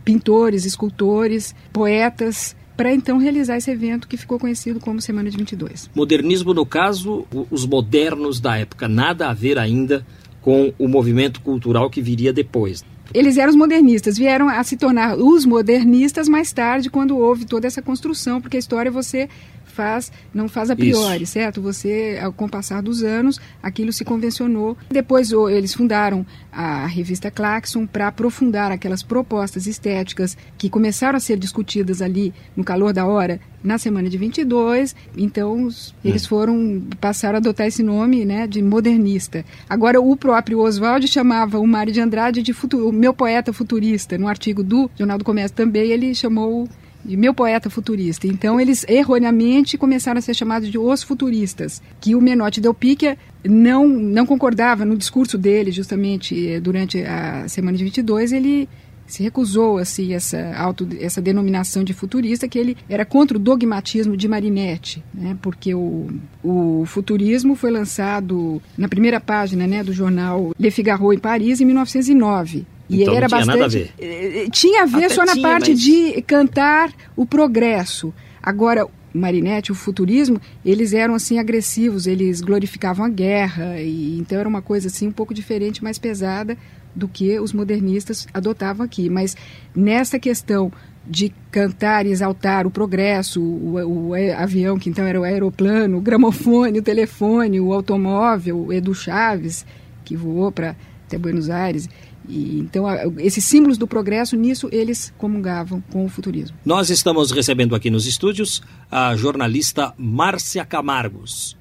pintores, 0.04 0.66
escultores, 0.66 1.56
poetas, 1.72 2.56
para 2.76 2.94
então 2.94 3.18
realizar 3.18 3.58
esse 3.58 3.72
evento 3.72 4.08
que 4.08 4.18
ficou 4.18 4.38
conhecido 4.38 4.80
como 4.80 5.02
Semana 5.02 5.30
de 5.30 5.38
22. 5.38 5.90
Modernismo, 5.96 6.54
no 6.54 6.66
caso, 6.66 7.26
os 7.50 7.66
modernos 7.66 8.40
da 8.40 8.58
época, 8.58 8.88
nada 8.88 9.30
a 9.30 9.34
ver 9.34 9.58
ainda 9.58 10.06
com 10.42 10.74
o 10.78 10.88
movimento 10.88 11.42
cultural 11.42 11.90
que 11.90 12.02
viria 12.02 12.32
depois. 12.32 12.84
Eles 13.14 13.38
eram 13.38 13.52
os 13.52 13.56
modernistas, 13.56 14.18
vieram 14.18 14.50
a 14.50 14.64
se 14.64 14.78
tornar 14.78 15.18
os 15.18 15.46
modernistas 15.46 16.28
mais 16.28 16.52
tarde, 16.52 16.90
quando 16.90 17.18
houve 17.18 17.46
toda 17.46 17.68
essa 17.68 17.82
construção, 17.82 18.42
porque 18.42 18.58
a 18.58 18.60
história 18.60 18.92
você 18.92 19.30
faz, 19.76 20.12
não 20.34 20.48
faz 20.48 20.70
a 20.70 20.76
priori, 20.76 21.24
Isso. 21.24 21.34
certo? 21.34 21.62
Você, 21.62 22.18
com 22.38 22.46
o 22.46 22.50
passar 22.50 22.82
dos 22.82 23.04
anos, 23.04 23.40
aquilo 23.62 23.92
se 23.92 24.06
convencionou. 24.06 24.78
Depois 24.90 25.32
eles 25.32 25.74
fundaram 25.74 26.26
a 26.52 26.86
revista 26.86 27.30
Claxon 27.30 27.86
para 27.86 28.08
aprofundar 28.08 28.72
aquelas 28.72 29.04
propostas 29.04 29.68
estéticas 29.68 30.38
que 30.58 30.70
começaram 30.70 31.18
a 31.18 31.20
ser 31.20 31.38
discutidas 31.38 32.02
ali 32.02 32.34
no 32.56 32.64
calor 32.64 32.94
da 32.94 33.06
hora 33.06 33.40
na 33.62 33.78
semana 33.78 34.10
de 34.10 34.18
22. 34.18 34.96
Então 35.18 35.68
eles 36.04 36.26
hum. 36.26 36.30
foram 36.30 36.84
passaram 37.02 37.36
a 37.36 37.40
adotar 37.40 37.68
esse 37.68 37.84
nome, 37.84 38.24
né, 38.24 38.48
de 38.48 38.62
modernista. 38.62 39.44
Agora 39.70 40.00
o 40.00 40.16
próprio 40.16 40.60
Oswald 40.60 41.06
chamava 41.08 41.60
o 41.60 41.68
Mário 41.68 41.92
de 41.92 42.00
Andrade 42.00 42.42
de 42.42 42.54
futuro, 42.54 42.92
meu 42.94 43.14
poeta 43.14 43.52
futurista. 43.52 44.18
No 44.18 44.28
artigo 44.28 44.64
do 44.64 44.90
Jornal 44.98 45.18
do 45.18 45.26
Comércio 45.26 45.58
também 45.58 45.92
ele 45.92 46.16
chamou 46.16 46.70
de 47.06 47.16
meu 47.16 47.34
poeta 47.34 47.70
futurista. 47.70 48.28
Então, 48.28 48.60
eles 48.60 48.86
erroneamente 48.88 49.78
começaram 49.78 50.18
a 50.18 50.22
ser 50.22 50.34
chamados 50.34 50.70
de 50.70 50.78
os 50.78 51.04
futuristas, 51.04 51.82
que 52.02 52.16
o 52.16 52.22
Menotti 52.22 52.60
Del 52.60 52.74
Picchia 52.74 53.18
não, 53.44 53.88
não 53.88 54.26
concordava 54.26 54.84
no 54.84 54.98
discurso 54.98 55.38
dele, 55.38 55.72
justamente 55.72 56.50
eh, 56.50 56.60
durante 56.60 57.04
a 57.04 57.48
semana 57.48 57.78
de 57.78 57.84
22, 57.84 58.32
ele 58.32 58.68
se 59.08 59.22
recusou 59.22 59.78
assim 59.78 60.14
essa 60.14 60.56
auto, 60.56 60.88
essa 61.00 61.22
denominação 61.22 61.84
de 61.84 61.94
futurista 61.94 62.48
que 62.48 62.58
ele 62.58 62.78
era 62.90 63.06
contra 63.06 63.38
o 63.38 63.40
dogmatismo 63.40 64.18
de 64.18 64.28
Marinetti, 64.28 65.04
né? 65.14 65.38
Porque 65.42 65.76
o, 65.76 66.08
o 66.44 66.84
futurismo 66.88 67.56
foi 67.56 67.72
lançado 67.72 68.62
na 68.78 68.90
primeira 68.90 69.20
página, 69.20 69.68
né, 69.68 69.84
do 69.84 69.94
jornal 69.94 70.52
Le 70.60 70.72
Figaro 70.72 71.14
em 71.14 71.20
Paris 71.20 71.62
em 71.62 71.66
1909 71.66 72.66
e 72.90 73.02
então, 73.02 73.14
ele 73.14 73.18
era 73.18 73.28
tinha 73.28 73.40
bastante. 73.40 73.60
Nada 73.60 73.66
a 73.66 73.68
ver. 73.68 73.92
Eh, 74.00 74.44
eh, 74.44 74.50
tinha 74.50 74.84
a 74.84 74.86
ver 74.86 75.06
Até 75.06 75.10
só 75.10 75.26
na 75.26 75.34
tinha, 75.34 75.48
parte 75.48 75.72
mas... 75.72 75.82
de 75.82 76.22
cantar 76.22 76.92
o 77.16 77.26
progresso. 77.26 78.14
Agora, 78.42 78.88
Marinette, 79.14 79.72
o 79.72 79.76
futurismo, 79.76 80.40
eles 80.64 80.94
eram 80.94 81.16
assim 81.16 81.40
agressivos, 81.40 82.06
eles 82.06 82.42
glorificavam 82.42 83.06
a 83.06 83.10
guerra, 83.10 83.80
e 83.80 84.18
então 84.20 84.38
era 84.38 84.48
uma 84.48 84.62
coisa 84.62 84.88
assim 84.88 85.08
um 85.08 85.12
pouco 85.12 85.34
diferente, 85.34 85.84
mais 85.84 85.98
pesada 85.98 86.58
do 86.94 87.08
que 87.08 87.40
os 87.40 87.54
modernistas 87.54 88.28
adotavam 88.34 88.86
aqui. 88.86 89.10
Mas 89.10 89.36
nessa 89.76 90.20
questão 90.20 90.72
de 91.08 91.32
cantar 91.52 92.06
e 92.06 92.10
exaltar 92.10 92.66
o 92.66 92.72
progresso, 92.72 93.42
o, 93.42 94.10
o, 94.10 94.14
avião, 94.38 94.78
que 94.78 94.90
então 94.90 95.06
era 95.06 95.20
o 95.20 95.24
aeroplano, 95.24 95.98
o 95.98 96.02
gramofone, 96.02 96.80
o 96.80 96.84
telefone, 96.84 97.60
o 97.60 97.74
automóvel, 97.74 98.66
o 98.66 98.74
Edu 98.74 98.94
Chaves, 98.94 99.66
que 100.04 100.16
voou 100.16 100.52
para 100.52 100.76
até 101.06 101.18
Buenos 101.18 101.50
Aires, 101.50 101.88
e, 102.30 102.60
então, 102.60 102.86
esses 103.20 103.44
símbolos 103.46 103.78
do 103.78 103.88
progresso, 103.88 104.36
nisso 104.36 104.70
eles 104.72 105.14
comungavam 105.18 105.82
com 105.92 106.06
o 106.06 106.10
futurismo. 106.10 106.58
Nós 106.66 106.90
estamos 106.90 107.32
recebendo 107.32 107.76
aqui 107.76 107.90
nos 107.90 108.06
estúdios 108.06 108.62
a 108.90 109.16
jornalista 109.16 109.94
Márcia 109.98 110.66
Camargos. 110.66 111.58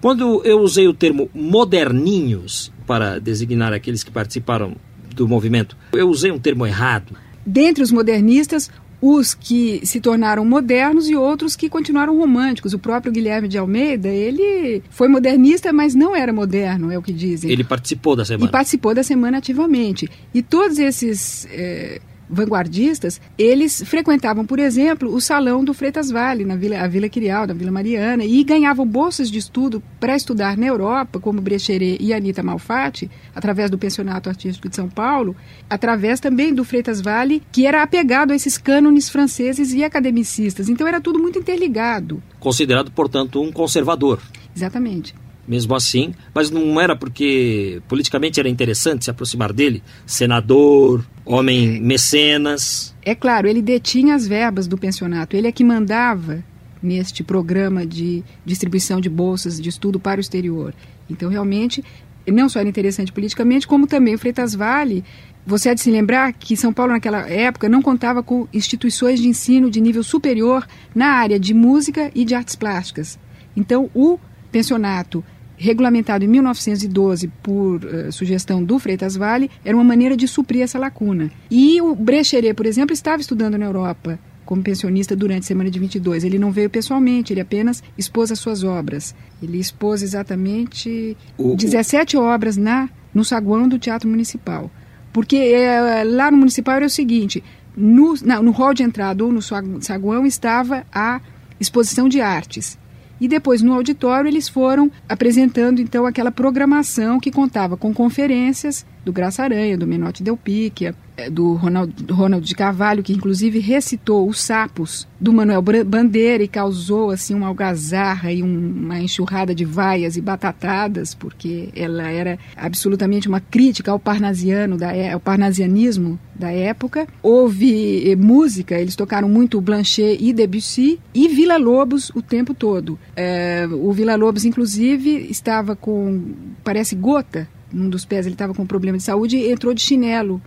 Quando 0.00 0.42
eu 0.44 0.60
usei 0.60 0.86
o 0.86 0.92
termo 0.92 1.30
moderninhos 1.34 2.70
para 2.86 3.18
designar 3.18 3.72
aqueles 3.72 4.04
que 4.04 4.10
participaram 4.10 4.76
do 5.14 5.26
movimento, 5.26 5.76
eu 5.92 6.08
usei 6.08 6.30
um 6.30 6.38
termo 6.38 6.66
errado. 6.66 7.16
Dentre 7.46 7.82
os 7.82 7.90
modernistas, 7.90 8.70
os 9.06 9.34
que 9.34 9.82
se 9.84 10.00
tornaram 10.00 10.46
modernos 10.46 11.10
e 11.10 11.14
outros 11.14 11.54
que 11.54 11.68
continuaram 11.68 12.16
românticos. 12.16 12.72
O 12.72 12.78
próprio 12.78 13.12
Guilherme 13.12 13.46
de 13.46 13.58
Almeida, 13.58 14.08
ele 14.08 14.82
foi 14.88 15.08
modernista, 15.08 15.74
mas 15.74 15.94
não 15.94 16.16
era 16.16 16.32
moderno, 16.32 16.90
é 16.90 16.96
o 16.96 17.02
que 17.02 17.12
dizem. 17.12 17.50
Ele 17.50 17.62
participou 17.62 18.16
da 18.16 18.24
semana. 18.24 18.48
E 18.48 18.50
participou 18.50 18.94
da 18.94 19.02
semana 19.02 19.36
ativamente. 19.36 20.10
E 20.32 20.40
todos 20.40 20.78
esses. 20.78 21.46
Eh, 21.50 22.00
vanguardistas, 22.34 23.20
eles 23.38 23.82
frequentavam, 23.86 24.44
por 24.44 24.58
exemplo, 24.58 25.14
o 25.14 25.20
salão 25.20 25.64
do 25.64 25.72
Freitas 25.72 26.10
Vale, 26.10 26.44
na 26.44 26.56
Vila, 26.56 26.80
a 26.80 26.88
Vila 26.88 27.08
Quirial, 27.08 27.46
na 27.46 27.54
Vila 27.54 27.70
Mariana, 27.70 28.24
e 28.24 28.42
ganhavam 28.44 28.86
bolsas 28.86 29.30
de 29.30 29.38
estudo 29.38 29.82
para 29.98 30.16
estudar 30.16 30.56
na 30.56 30.66
Europa, 30.66 31.18
como 31.18 31.40
Brecheret 31.40 31.98
e 32.00 32.12
Anita 32.12 32.42
Malfatti, 32.42 33.10
através 33.34 33.70
do 33.70 33.78
Pensionato 33.78 34.28
Artístico 34.28 34.68
de 34.68 34.76
São 34.76 34.88
Paulo, 34.88 35.36
através 35.68 36.20
também 36.20 36.52
do 36.52 36.64
Freitas 36.64 37.00
Vale, 37.00 37.42
que 37.50 37.66
era 37.66 37.82
apegado 37.82 38.32
a 38.32 38.36
esses 38.36 38.58
cânones 38.58 39.08
franceses 39.08 39.72
e 39.72 39.84
academicistas. 39.84 40.68
Então 40.68 40.86
era 40.86 41.00
tudo 41.00 41.18
muito 41.18 41.38
interligado. 41.38 42.22
Considerado, 42.38 42.90
portanto, 42.90 43.40
um 43.40 43.50
conservador. 43.52 44.20
Exatamente 44.54 45.23
mesmo 45.46 45.74
assim, 45.74 46.14
mas 46.34 46.50
não 46.50 46.80
era 46.80 46.96
porque 46.96 47.82
politicamente 47.88 48.40
era 48.40 48.48
interessante 48.48 49.04
se 49.04 49.10
aproximar 49.10 49.52
dele, 49.52 49.82
senador, 50.06 51.04
homem 51.24 51.80
mecenas. 51.80 52.94
É 53.04 53.14
claro, 53.14 53.46
ele 53.46 53.62
detinha 53.62 54.14
as 54.14 54.26
verbas 54.26 54.66
do 54.66 54.78
pensionato, 54.78 55.36
ele 55.36 55.46
é 55.46 55.52
que 55.52 55.64
mandava 55.64 56.44
neste 56.82 57.24
programa 57.24 57.86
de 57.86 58.22
distribuição 58.44 59.00
de 59.00 59.08
bolsas 59.08 59.60
de 59.60 59.68
estudo 59.68 59.98
para 59.98 60.18
o 60.18 60.20
exterior. 60.20 60.74
Então, 61.08 61.30
realmente, 61.30 61.82
não 62.26 62.48
só 62.48 62.60
era 62.60 62.68
interessante 62.68 63.12
politicamente, 63.12 63.66
como 63.66 63.86
também 63.86 64.14
o 64.14 64.18
Freitas 64.18 64.54
Vale. 64.54 65.02
Você 65.46 65.68
há 65.68 65.74
de 65.74 65.80
se 65.80 65.90
lembrar 65.90 66.32
que 66.32 66.56
São 66.56 66.72
Paulo, 66.72 66.92
naquela 66.92 67.28
época, 67.28 67.68
não 67.68 67.82
contava 67.82 68.22
com 68.22 68.48
instituições 68.52 69.20
de 69.20 69.28
ensino 69.28 69.70
de 69.70 69.80
nível 69.80 70.02
superior 70.02 70.66
na 70.94 71.08
área 71.08 71.38
de 71.38 71.52
música 71.52 72.10
e 72.14 72.24
de 72.24 72.34
artes 72.34 72.54
plásticas. 72.54 73.18
Então, 73.56 73.90
o 73.94 74.18
pensionato 74.50 75.24
regulamentado 75.56 76.24
em 76.24 76.28
1912 76.28 77.28
por 77.42 77.84
uh, 77.84 78.12
sugestão 78.12 78.62
do 78.62 78.78
Freitas 78.78 79.16
Vale, 79.16 79.50
era 79.64 79.76
uma 79.76 79.84
maneira 79.84 80.16
de 80.16 80.26
suprir 80.26 80.62
essa 80.62 80.78
lacuna. 80.78 81.30
E 81.50 81.80
o 81.80 81.94
Brecheret, 81.94 82.54
por 82.54 82.66
exemplo, 82.66 82.92
estava 82.92 83.20
estudando 83.20 83.58
na 83.58 83.66
Europa 83.66 84.18
como 84.44 84.62
pensionista 84.62 85.16
durante 85.16 85.44
a 85.44 85.46
semana 85.46 85.70
de 85.70 85.78
22. 85.78 86.24
Ele 86.24 86.38
não 86.38 86.52
veio 86.52 86.68
pessoalmente, 86.68 87.32
ele 87.32 87.40
apenas 87.40 87.82
expôs 87.96 88.30
as 88.30 88.38
suas 88.38 88.62
obras. 88.62 89.14
Ele 89.42 89.58
expôs 89.58 90.02
exatamente 90.02 91.16
o, 91.38 91.56
17 91.56 92.16
obras 92.16 92.56
na 92.56 92.88
no 93.12 93.24
saguão 93.24 93.68
do 93.68 93.78
Teatro 93.78 94.08
Municipal. 94.08 94.70
Porque 95.12 95.36
é, 95.36 96.02
lá 96.04 96.30
no 96.30 96.36
Municipal 96.36 96.74
era 96.74 96.86
o 96.86 96.90
seguinte, 96.90 97.42
no, 97.76 98.14
na, 98.22 98.42
no 98.42 98.50
hall 98.50 98.74
de 98.74 98.82
entrada 98.82 99.24
ou 99.24 99.32
no 99.32 99.40
saguão 99.40 100.26
estava 100.26 100.84
a 100.92 101.20
exposição 101.60 102.08
de 102.08 102.20
artes. 102.20 102.76
E 103.20 103.28
depois 103.28 103.62
no 103.62 103.72
auditório 103.72 104.28
eles 104.28 104.48
foram 104.48 104.90
apresentando 105.08 105.80
então 105.80 106.06
aquela 106.06 106.32
programação 106.32 107.20
que 107.20 107.30
contava 107.30 107.76
com 107.76 107.94
conferências 107.94 108.84
do 109.04 109.12
Graça 109.12 109.42
Aranha, 109.42 109.78
do 109.78 109.86
Menotti 109.86 110.22
Del 110.22 110.36
Picchia, 110.36 110.94
do 111.30 111.54
Ronald, 111.54 111.92
Ronald 112.10 112.46
de 112.46 112.54
Carvalho, 112.54 113.02
que 113.02 113.12
inclusive 113.12 113.58
recitou 113.58 114.28
os 114.28 114.40
sapos 114.40 115.06
do 115.20 115.32
Manuel 115.32 115.62
Bandeira 115.62 116.42
e 116.42 116.48
causou 116.48 117.10
assim 117.10 117.34
uma 117.34 117.46
algazarra 117.46 118.32
e 118.32 118.42
um, 118.42 118.46
uma 118.84 119.00
enxurrada 119.00 119.54
de 119.54 119.64
vaias 119.64 120.16
e 120.16 120.20
batatadas, 120.20 121.14
porque 121.14 121.70
ela 121.74 122.10
era 122.10 122.38
absolutamente 122.56 123.28
uma 123.28 123.40
crítica 123.40 123.92
ao 123.92 123.98
parnasiano, 123.98 124.76
da, 124.76 124.94
é, 124.94 125.12
ao 125.12 125.20
parnasianismo 125.20 126.18
da 126.34 126.50
época. 126.50 127.06
Houve 127.22 128.10
eh, 128.10 128.16
música, 128.16 128.78
eles 128.78 128.96
tocaram 128.96 129.28
muito 129.28 129.60
Blanchet 129.60 130.18
e 130.20 130.32
Debussy 130.32 131.00
e 131.14 131.28
Vila 131.28 131.56
Lobos 131.56 132.10
o 132.10 132.20
tempo 132.20 132.52
todo. 132.52 132.98
É, 133.16 133.66
o 133.70 133.92
Vila 133.92 134.16
Lobos, 134.16 134.44
inclusive, 134.44 135.28
estava 135.30 135.76
com, 135.76 136.34
parece, 136.62 136.94
gota 136.94 137.48
num 137.72 137.88
dos 137.88 138.04
pés, 138.04 138.24
ele 138.24 138.36
estava 138.36 138.54
com 138.54 138.64
problema 138.64 138.96
de 138.96 139.02
saúde 139.02 139.36
entrou 139.36 139.74
de 139.74 139.80
chinelo 139.80 140.40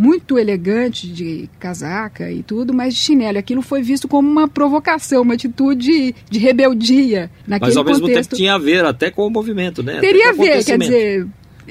muito 0.00 0.38
elegante, 0.38 1.06
de 1.06 1.46
casaca 1.58 2.32
e 2.32 2.42
tudo, 2.42 2.72
mas 2.72 2.94
de 2.94 3.00
chinelo. 3.00 3.36
Aquilo 3.36 3.60
foi 3.60 3.82
visto 3.82 4.08
como 4.08 4.26
uma 4.26 4.48
provocação, 4.48 5.20
uma 5.20 5.34
atitude 5.34 6.14
de 6.30 6.38
rebeldia 6.38 7.30
naquele 7.46 7.68
Mas 7.68 7.76
ao 7.76 7.84
mesmo 7.84 8.06
contexto. 8.06 8.30
tempo 8.30 8.36
tinha 8.38 8.54
a 8.54 8.58
ver 8.58 8.82
até 8.82 9.10
com 9.10 9.26
o 9.26 9.30
movimento, 9.30 9.82
né? 9.82 10.00
Teria 10.00 10.30
a 10.30 10.32
ver, 10.32 10.64
quer 10.64 10.78
dizer... 10.78 11.26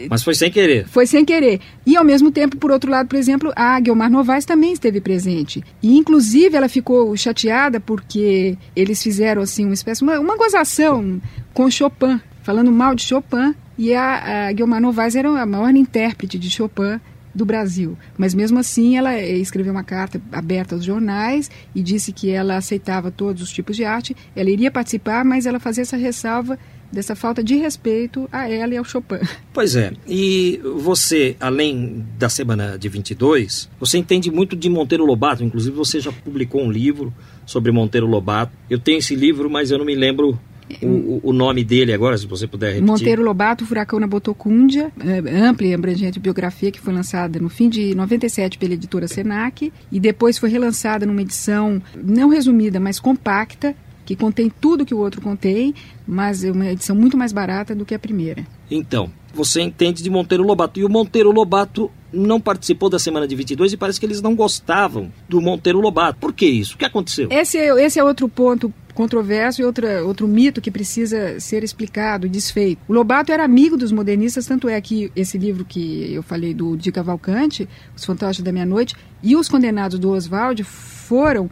Mas 0.07 0.23
foi 0.23 0.35
sem 0.35 0.51
querer. 0.51 0.87
Foi 0.87 1.07
sem 1.07 1.25
querer. 1.25 1.59
E 1.85 1.97
ao 1.97 2.05
mesmo 2.05 2.31
tempo, 2.31 2.55
por 2.55 2.69
outro 2.71 2.89
lado, 2.91 3.09
por 3.09 3.17
exemplo, 3.17 3.51
a 3.55 3.79
Guilmar 3.79 4.11
Novaes 4.11 4.45
também 4.45 4.71
esteve 4.71 5.01
presente. 5.01 5.63
E 5.81 5.97
inclusive 5.97 6.55
ela 6.55 6.69
ficou 6.69 7.17
chateada 7.17 7.79
porque 7.79 8.55
eles 8.75 9.01
fizeram 9.01 9.41
assim 9.41 9.65
uma 9.65 9.73
espécie, 9.73 10.03
uma, 10.03 10.19
uma 10.19 10.37
gozação 10.37 11.19
com 11.51 11.69
Chopin, 11.69 12.21
falando 12.43 12.71
mal 12.71 12.93
de 12.93 13.01
Chopin. 13.01 13.55
E 13.75 13.93
a, 13.93 14.47
a 14.47 14.51
Guilmar 14.51 14.79
Novaes 14.79 15.15
era 15.15 15.29
a 15.29 15.45
maior 15.47 15.75
intérprete 15.75 16.37
de 16.37 16.49
Chopin 16.49 17.01
do 17.33 17.45
Brasil. 17.45 17.97
Mas 18.17 18.33
mesmo 18.33 18.59
assim, 18.59 18.97
ela 18.97 19.13
eh, 19.13 19.37
escreveu 19.37 19.71
uma 19.71 19.83
carta 19.83 20.21
aberta 20.31 20.75
aos 20.75 20.83
jornais 20.83 21.49
e 21.73 21.81
disse 21.81 22.11
que 22.11 22.29
ela 22.29 22.57
aceitava 22.57 23.11
todos 23.11 23.41
os 23.41 23.51
tipos 23.51 23.75
de 23.75 23.83
arte. 23.83 24.15
Ela 24.35 24.49
iria 24.49 24.71
participar, 24.71 25.23
mas 25.23 25.45
ela 25.45 25.59
fazia 25.59 25.81
essa 25.81 25.97
ressalva 25.97 26.57
dessa 26.91 27.15
falta 27.15 27.43
de 27.43 27.55
respeito 27.55 28.27
a 28.31 28.49
ela 28.49 28.73
e 28.73 28.77
ao 28.77 28.83
Chopin. 28.83 29.19
Pois 29.53 29.75
é. 29.75 29.91
E 30.07 30.61
você, 30.63 31.35
além 31.39 32.05
da 32.17 32.29
semana 32.29 32.77
de 32.77 32.87
22, 32.87 33.69
você 33.77 33.97
entende 33.97 34.31
muito 34.31 34.55
de 34.55 34.69
Monteiro 34.69 35.05
Lobato. 35.05 35.43
Inclusive, 35.43 35.75
você 35.75 35.99
já 35.99 36.11
publicou 36.11 36.61
um 36.61 36.71
livro 36.71 37.13
sobre 37.45 37.71
Monteiro 37.71 38.07
Lobato. 38.07 38.53
Eu 38.69 38.79
tenho 38.79 38.99
esse 38.99 39.15
livro, 39.15 39.49
mas 39.49 39.69
eu 39.69 39.77
não 39.77 39.85
me 39.85 39.95
lembro 39.95 40.39
o, 40.83 41.19
o, 41.23 41.33
nome 41.33 41.63
dele 41.63 41.93
agora, 41.93 42.17
se 42.17 42.27
você 42.27 42.47
puder 42.47 42.67
repetir. 42.67 42.87
Monteiro 42.87 43.23
Lobato, 43.23 43.65
Furacão 43.65 43.99
na 43.99 44.07
Botocúndia, 44.07 44.91
é, 44.99 45.43
ampla 45.43 45.67
e 45.67 45.73
abrangente 45.73 46.19
biografia 46.19 46.71
que 46.71 46.79
foi 46.79 46.93
lançada 46.93 47.39
no 47.39 47.49
fim 47.49 47.69
de 47.69 47.95
97 47.95 48.57
pela 48.57 48.73
editora 48.73 49.07
Senac 49.07 49.71
e 49.91 49.99
depois 49.99 50.37
foi 50.37 50.49
relançada 50.49 51.05
numa 51.05 51.21
edição 51.21 51.81
não 51.95 52.29
resumida, 52.29 52.79
mas 52.79 52.99
compacta, 52.99 53.75
que 54.09 54.15
contém 54.15 54.49
tudo 54.49 54.87
que 54.87 54.93
o 54.95 54.97
outro 54.97 55.21
contém, 55.21 55.71
mas 56.07 56.43
é 56.43 56.51
uma 56.51 56.65
edição 56.65 56.95
muito 56.95 57.15
mais 57.15 57.31
barata 57.31 57.75
do 57.75 57.85
que 57.85 57.93
a 57.93 57.99
primeira. 57.99 58.43
Então, 58.71 59.11
você 59.31 59.61
entende 59.61 60.01
de 60.01 60.09
Monteiro 60.09 60.43
Lobato. 60.43 60.79
E 60.79 60.83
o 60.83 60.89
Monteiro 60.89 61.31
Lobato 61.31 61.91
não 62.11 62.41
participou 62.41 62.89
da 62.89 62.97
semana 62.97 63.27
de 63.27 63.35
22 63.35 63.73
e 63.73 63.77
parece 63.77 63.99
que 63.99 64.07
eles 64.07 64.19
não 64.19 64.35
gostavam 64.35 65.11
do 65.29 65.39
Monteiro 65.39 65.79
Lobato. 65.79 66.17
Por 66.19 66.33
que 66.33 66.47
isso? 66.47 66.73
O 66.73 66.77
que 66.79 66.85
aconteceu? 66.85 67.27
Esse 67.29 67.59
é, 67.59 67.85
esse 67.85 67.99
é 67.99 68.03
outro 68.03 68.27
ponto 68.27 68.73
controverso 68.95 69.61
e 69.61 69.63
outra, 69.63 70.03
outro 70.03 70.27
mito 70.27 70.59
que 70.59 70.71
precisa 70.71 71.39
ser 71.39 71.63
explicado 71.63 72.25
e 72.25 72.29
desfeito. 72.29 72.81
O 72.87 72.93
Lobato 72.93 73.31
era 73.31 73.45
amigo 73.45 73.77
dos 73.77 73.91
modernistas, 73.91 74.47
tanto 74.47 74.67
é 74.67 74.81
que 74.81 75.11
esse 75.15 75.37
livro 75.37 75.63
que 75.63 76.11
eu 76.11 76.23
falei 76.23 76.53
do 76.53 76.75
Di 76.75 76.91
Cavalcante, 76.91 77.69
Os 77.95 78.03
Fantoches 78.03 78.43
da 78.43 78.51
Meia-Noite, 78.51 78.95
e 79.21 79.35
Os 79.35 79.47
Condenados 79.47 79.99
do 79.99 80.09
Oswald 80.09 80.63
foram 80.63 81.49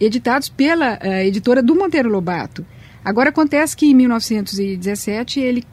editados 0.00 0.48
pela 0.48 0.98
uh, 0.98 1.06
editora 1.24 1.62
do 1.62 1.74
Monteiro 1.74 2.08
Lobato. 2.08 2.64
Agora 3.04 3.28
acontece 3.28 3.76
que 3.76 3.86
em 3.86 3.94
1917 3.94 5.40
ele 5.40 5.64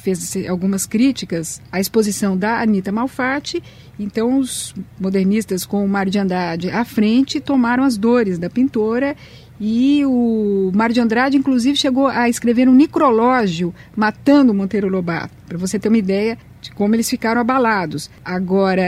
fez 0.00 0.34
algumas 0.48 0.86
críticas 0.86 1.60
à 1.70 1.78
exposição 1.78 2.36
da 2.36 2.60
Anita 2.60 2.90
Malfatti, 2.90 3.62
então 3.98 4.38
os 4.38 4.74
modernistas 4.98 5.64
com 5.64 5.84
o 5.84 5.88
Mário 5.88 6.10
de 6.10 6.18
Andrade 6.18 6.70
à 6.70 6.84
frente 6.84 7.38
tomaram 7.38 7.84
as 7.84 7.96
dores 7.96 8.38
da 8.38 8.48
pintora. 8.48 9.14
E 9.62 10.02
o 10.06 10.72
Mário 10.74 10.94
de 10.94 11.00
Andrade, 11.02 11.36
inclusive, 11.36 11.76
chegou 11.76 12.06
a 12.06 12.30
escrever 12.30 12.66
um 12.66 12.74
necrológio 12.74 13.74
matando 13.94 14.54
Monteiro 14.54 14.88
Lobato, 14.88 15.34
para 15.46 15.58
você 15.58 15.78
ter 15.78 15.88
uma 15.88 15.98
ideia 15.98 16.38
de 16.60 16.70
como 16.72 16.94
eles 16.94 17.08
ficaram 17.08 17.40
abalados. 17.40 18.10
Agora, 18.24 18.82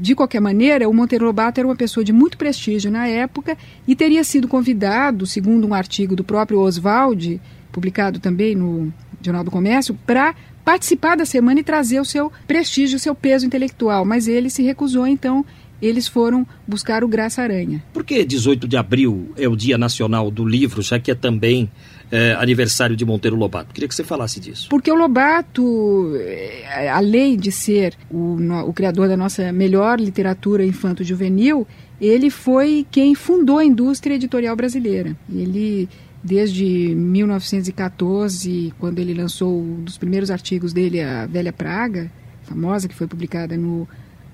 de 0.00 0.14
qualquer 0.14 0.40
maneira, 0.40 0.88
o 0.88 0.94
Monteiro 0.94 1.26
Lobato 1.26 1.60
era 1.60 1.68
uma 1.68 1.76
pessoa 1.76 2.04
de 2.04 2.12
muito 2.12 2.38
prestígio 2.38 2.90
na 2.90 3.06
época 3.06 3.56
e 3.86 3.94
teria 3.94 4.24
sido 4.24 4.48
convidado, 4.48 5.26
segundo 5.26 5.66
um 5.66 5.74
artigo 5.74 6.16
do 6.16 6.24
próprio 6.24 6.60
Oswald, 6.60 7.40
publicado 7.70 8.18
também 8.18 8.54
no 8.54 8.92
Jornal 9.22 9.44
do 9.44 9.50
Comércio, 9.50 9.98
para 10.06 10.34
participar 10.64 11.16
da 11.16 11.24
semana 11.24 11.60
e 11.60 11.62
trazer 11.62 12.00
o 12.00 12.04
seu 12.04 12.32
prestígio, 12.46 12.96
o 12.96 13.00
seu 13.00 13.14
peso 13.14 13.46
intelectual, 13.46 14.04
mas 14.04 14.26
ele 14.26 14.50
se 14.50 14.62
recusou, 14.62 15.06
então 15.06 15.44
eles 15.80 16.08
foram 16.08 16.46
buscar 16.66 17.04
o 17.04 17.08
Graça 17.08 17.42
Aranha. 17.42 17.82
Por 17.92 18.04
que 18.04 18.24
18 18.24 18.66
de 18.66 18.76
abril 18.76 19.32
é 19.36 19.46
o 19.46 19.54
Dia 19.54 19.76
Nacional 19.76 20.30
do 20.30 20.44
Livro, 20.44 20.82
já 20.82 20.98
que 20.98 21.10
é 21.10 21.14
também 21.14 21.70
é, 22.10 22.32
aniversário 22.34 22.96
de 22.96 23.04
Monteiro 23.04 23.36
Lobato? 23.36 23.72
Queria 23.72 23.88
que 23.88 23.94
você 23.94 24.04
falasse 24.04 24.40
disso. 24.40 24.68
Porque 24.68 24.90
o 24.90 24.94
Lobato, 24.94 26.12
é, 26.16 26.88
além 26.88 27.36
de 27.36 27.50
ser 27.50 27.94
o, 28.10 28.36
o 28.66 28.72
criador 28.72 29.08
da 29.08 29.16
nossa 29.16 29.52
melhor 29.52 30.00
literatura 30.00 30.64
infanto-juvenil, 30.64 31.66
ele 32.00 32.30
foi 32.30 32.86
quem 32.90 33.14
fundou 33.14 33.58
a 33.58 33.64
indústria 33.64 34.14
editorial 34.14 34.54
brasileira. 34.54 35.16
Ele 35.32 35.88
desde 36.22 36.92
1914, 36.94 38.74
quando 38.80 38.98
ele 38.98 39.14
lançou 39.14 39.60
um 39.60 39.84
dos 39.84 39.96
primeiros 39.96 40.28
artigos 40.28 40.72
dele, 40.72 41.00
A 41.00 41.24
Velha 41.24 41.52
Praga, 41.52 42.10
famosa, 42.42 42.88
que 42.88 42.94
foi 42.94 43.06
publicada 43.06 43.56
no 43.56 43.88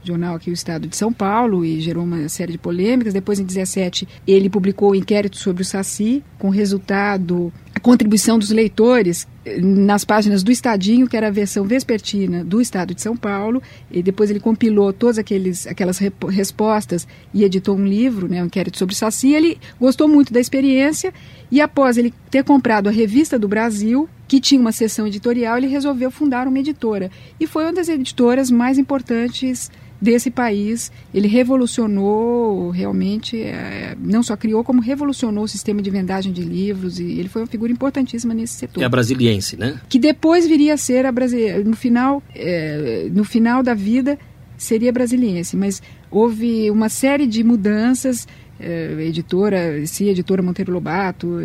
jornal 0.04 0.34
aqui, 0.34 0.50
o 0.50 0.52
Estado 0.52 0.86
de 0.86 0.96
São 0.96 1.12
Paulo, 1.12 1.64
e 1.64 1.80
gerou 1.80 2.04
uma 2.04 2.28
série 2.28 2.52
de 2.52 2.58
polêmicas. 2.58 3.12
Depois, 3.12 3.38
em 3.38 3.44
17, 3.44 4.08
ele 4.26 4.48
publicou 4.50 4.90
o 4.90 4.94
inquérito 4.94 5.36
sobre 5.36 5.62
o 5.62 5.64
Saci, 5.64 6.22
com 6.38 6.48
resultado 6.48 7.52
a 7.74 7.80
contribuição 7.80 8.38
dos 8.38 8.50
leitores 8.50 9.26
eh, 9.44 9.60
nas 9.60 10.04
páginas 10.04 10.42
do 10.42 10.50
Estadinho, 10.50 11.08
que 11.08 11.16
era 11.16 11.28
a 11.28 11.30
versão 11.30 11.64
vespertina 11.64 12.44
do 12.44 12.60
Estado 12.60 12.94
de 12.94 13.00
São 13.00 13.16
Paulo, 13.16 13.62
e 13.90 14.02
depois 14.02 14.30
ele 14.30 14.40
compilou 14.40 14.92
todas 14.92 15.18
aqueles, 15.18 15.66
aquelas 15.66 15.98
respostas 16.28 17.06
e 17.32 17.44
editou 17.44 17.76
um 17.76 17.86
livro, 17.86 18.28
né, 18.28 18.42
um 18.42 18.46
inquérito 18.46 18.78
sobre 18.78 18.94
o 18.94 18.96
Saci. 18.96 19.32
Ele 19.32 19.58
gostou 19.80 20.06
muito 20.06 20.32
da 20.32 20.40
experiência 20.40 21.12
e 21.52 21.60
após 21.60 21.98
ele 21.98 22.14
ter 22.30 22.42
comprado 22.42 22.88
a 22.88 22.90
Revista 22.90 23.38
do 23.38 23.46
Brasil, 23.46 24.08
que 24.26 24.40
tinha 24.40 24.58
uma 24.58 24.72
seção 24.72 25.06
editorial, 25.06 25.58
ele 25.58 25.66
resolveu 25.66 26.10
fundar 26.10 26.48
uma 26.48 26.58
editora. 26.58 27.10
E 27.38 27.46
foi 27.46 27.64
uma 27.64 27.74
das 27.74 27.90
editoras 27.90 28.50
mais 28.50 28.78
importantes 28.78 29.70
desse 30.00 30.30
país. 30.30 30.90
Ele 31.12 31.28
revolucionou 31.28 32.70
realmente, 32.70 33.38
é, 33.38 33.94
não 34.00 34.22
só 34.22 34.34
criou, 34.34 34.64
como 34.64 34.80
revolucionou 34.80 35.44
o 35.44 35.48
sistema 35.48 35.82
de 35.82 35.90
vendagem 35.90 36.32
de 36.32 36.42
livros 36.42 36.98
e 36.98 37.04
ele 37.04 37.28
foi 37.28 37.42
uma 37.42 37.48
figura 37.48 37.70
importantíssima 37.70 38.32
nesse 38.32 38.54
setor. 38.54 38.82
É 38.82 38.86
a 38.86 38.88
brasiliense, 38.88 39.54
né? 39.54 39.78
Que 39.90 39.98
depois 39.98 40.48
viria 40.48 40.72
a 40.72 40.78
ser 40.78 41.04
a 41.04 41.12
brasileira. 41.12 41.62
No 41.62 41.76
final, 41.76 42.22
é, 42.34 43.10
no 43.12 43.24
final 43.24 43.62
da 43.62 43.74
vida 43.74 44.18
seria 44.56 44.90
brasiliense, 44.90 45.54
mas 45.56 45.82
houve 46.10 46.70
uma 46.70 46.88
série 46.88 47.26
de 47.26 47.44
mudanças. 47.44 48.26
É, 48.64 48.96
editora, 49.00 49.84
se 49.86 50.08
editora 50.08 50.42
Monteiro 50.42 50.72
Lobato, 50.72 51.40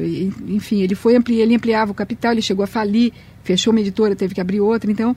enfim, 0.48 0.82
ele 0.82 0.94
foi 0.94 1.16
ampli, 1.16 1.42
ele 1.42 1.56
ampliava 1.56 1.92
o 1.92 1.96
capital, 1.96 2.32
ele 2.32 2.42
chegou 2.42 2.64
a 2.64 2.68
falir, 2.68 3.12
fechou 3.44 3.72
uma 3.72 3.80
editora, 3.80 4.16
teve 4.16 4.36
que 4.36 4.42
abrir 4.42 4.62
outra, 4.62 4.92
então 4.92 5.16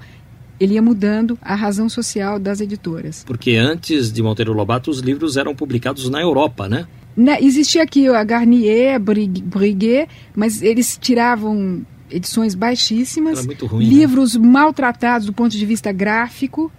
ele 0.58 0.74
ia 0.74 0.82
mudando 0.82 1.38
a 1.42 1.54
razão 1.54 1.88
social 1.88 2.38
das 2.38 2.60
editoras. 2.60 3.24
Porque 3.24 3.56
antes 3.56 4.12
de 4.12 4.22
Monteiro 4.22 4.52
Lobato, 4.52 4.90
os 4.90 5.00
livros 5.00 5.36
eram 5.36 5.54
publicados 5.54 6.08
na 6.08 6.20
Europa, 6.20 6.68
né? 6.68 6.86
né 7.16 7.38
existia 7.40 7.82
aqui 7.82 8.08
a 8.08 8.24
Garnier, 8.24 8.98
Briguet, 9.00 10.08
mas 10.34 10.62
eles 10.62 10.98
tiravam 11.00 11.84
edições 12.10 12.54
baixíssimas, 12.54 13.46
ruim, 13.62 13.84
né? 13.84 13.90
livros 13.90 14.34
né? 14.34 14.46
maltratados 14.46 15.26
do 15.26 15.32
ponto 15.32 15.56
de 15.56 15.64
vista 15.64 15.92
gráfico, 15.92 16.70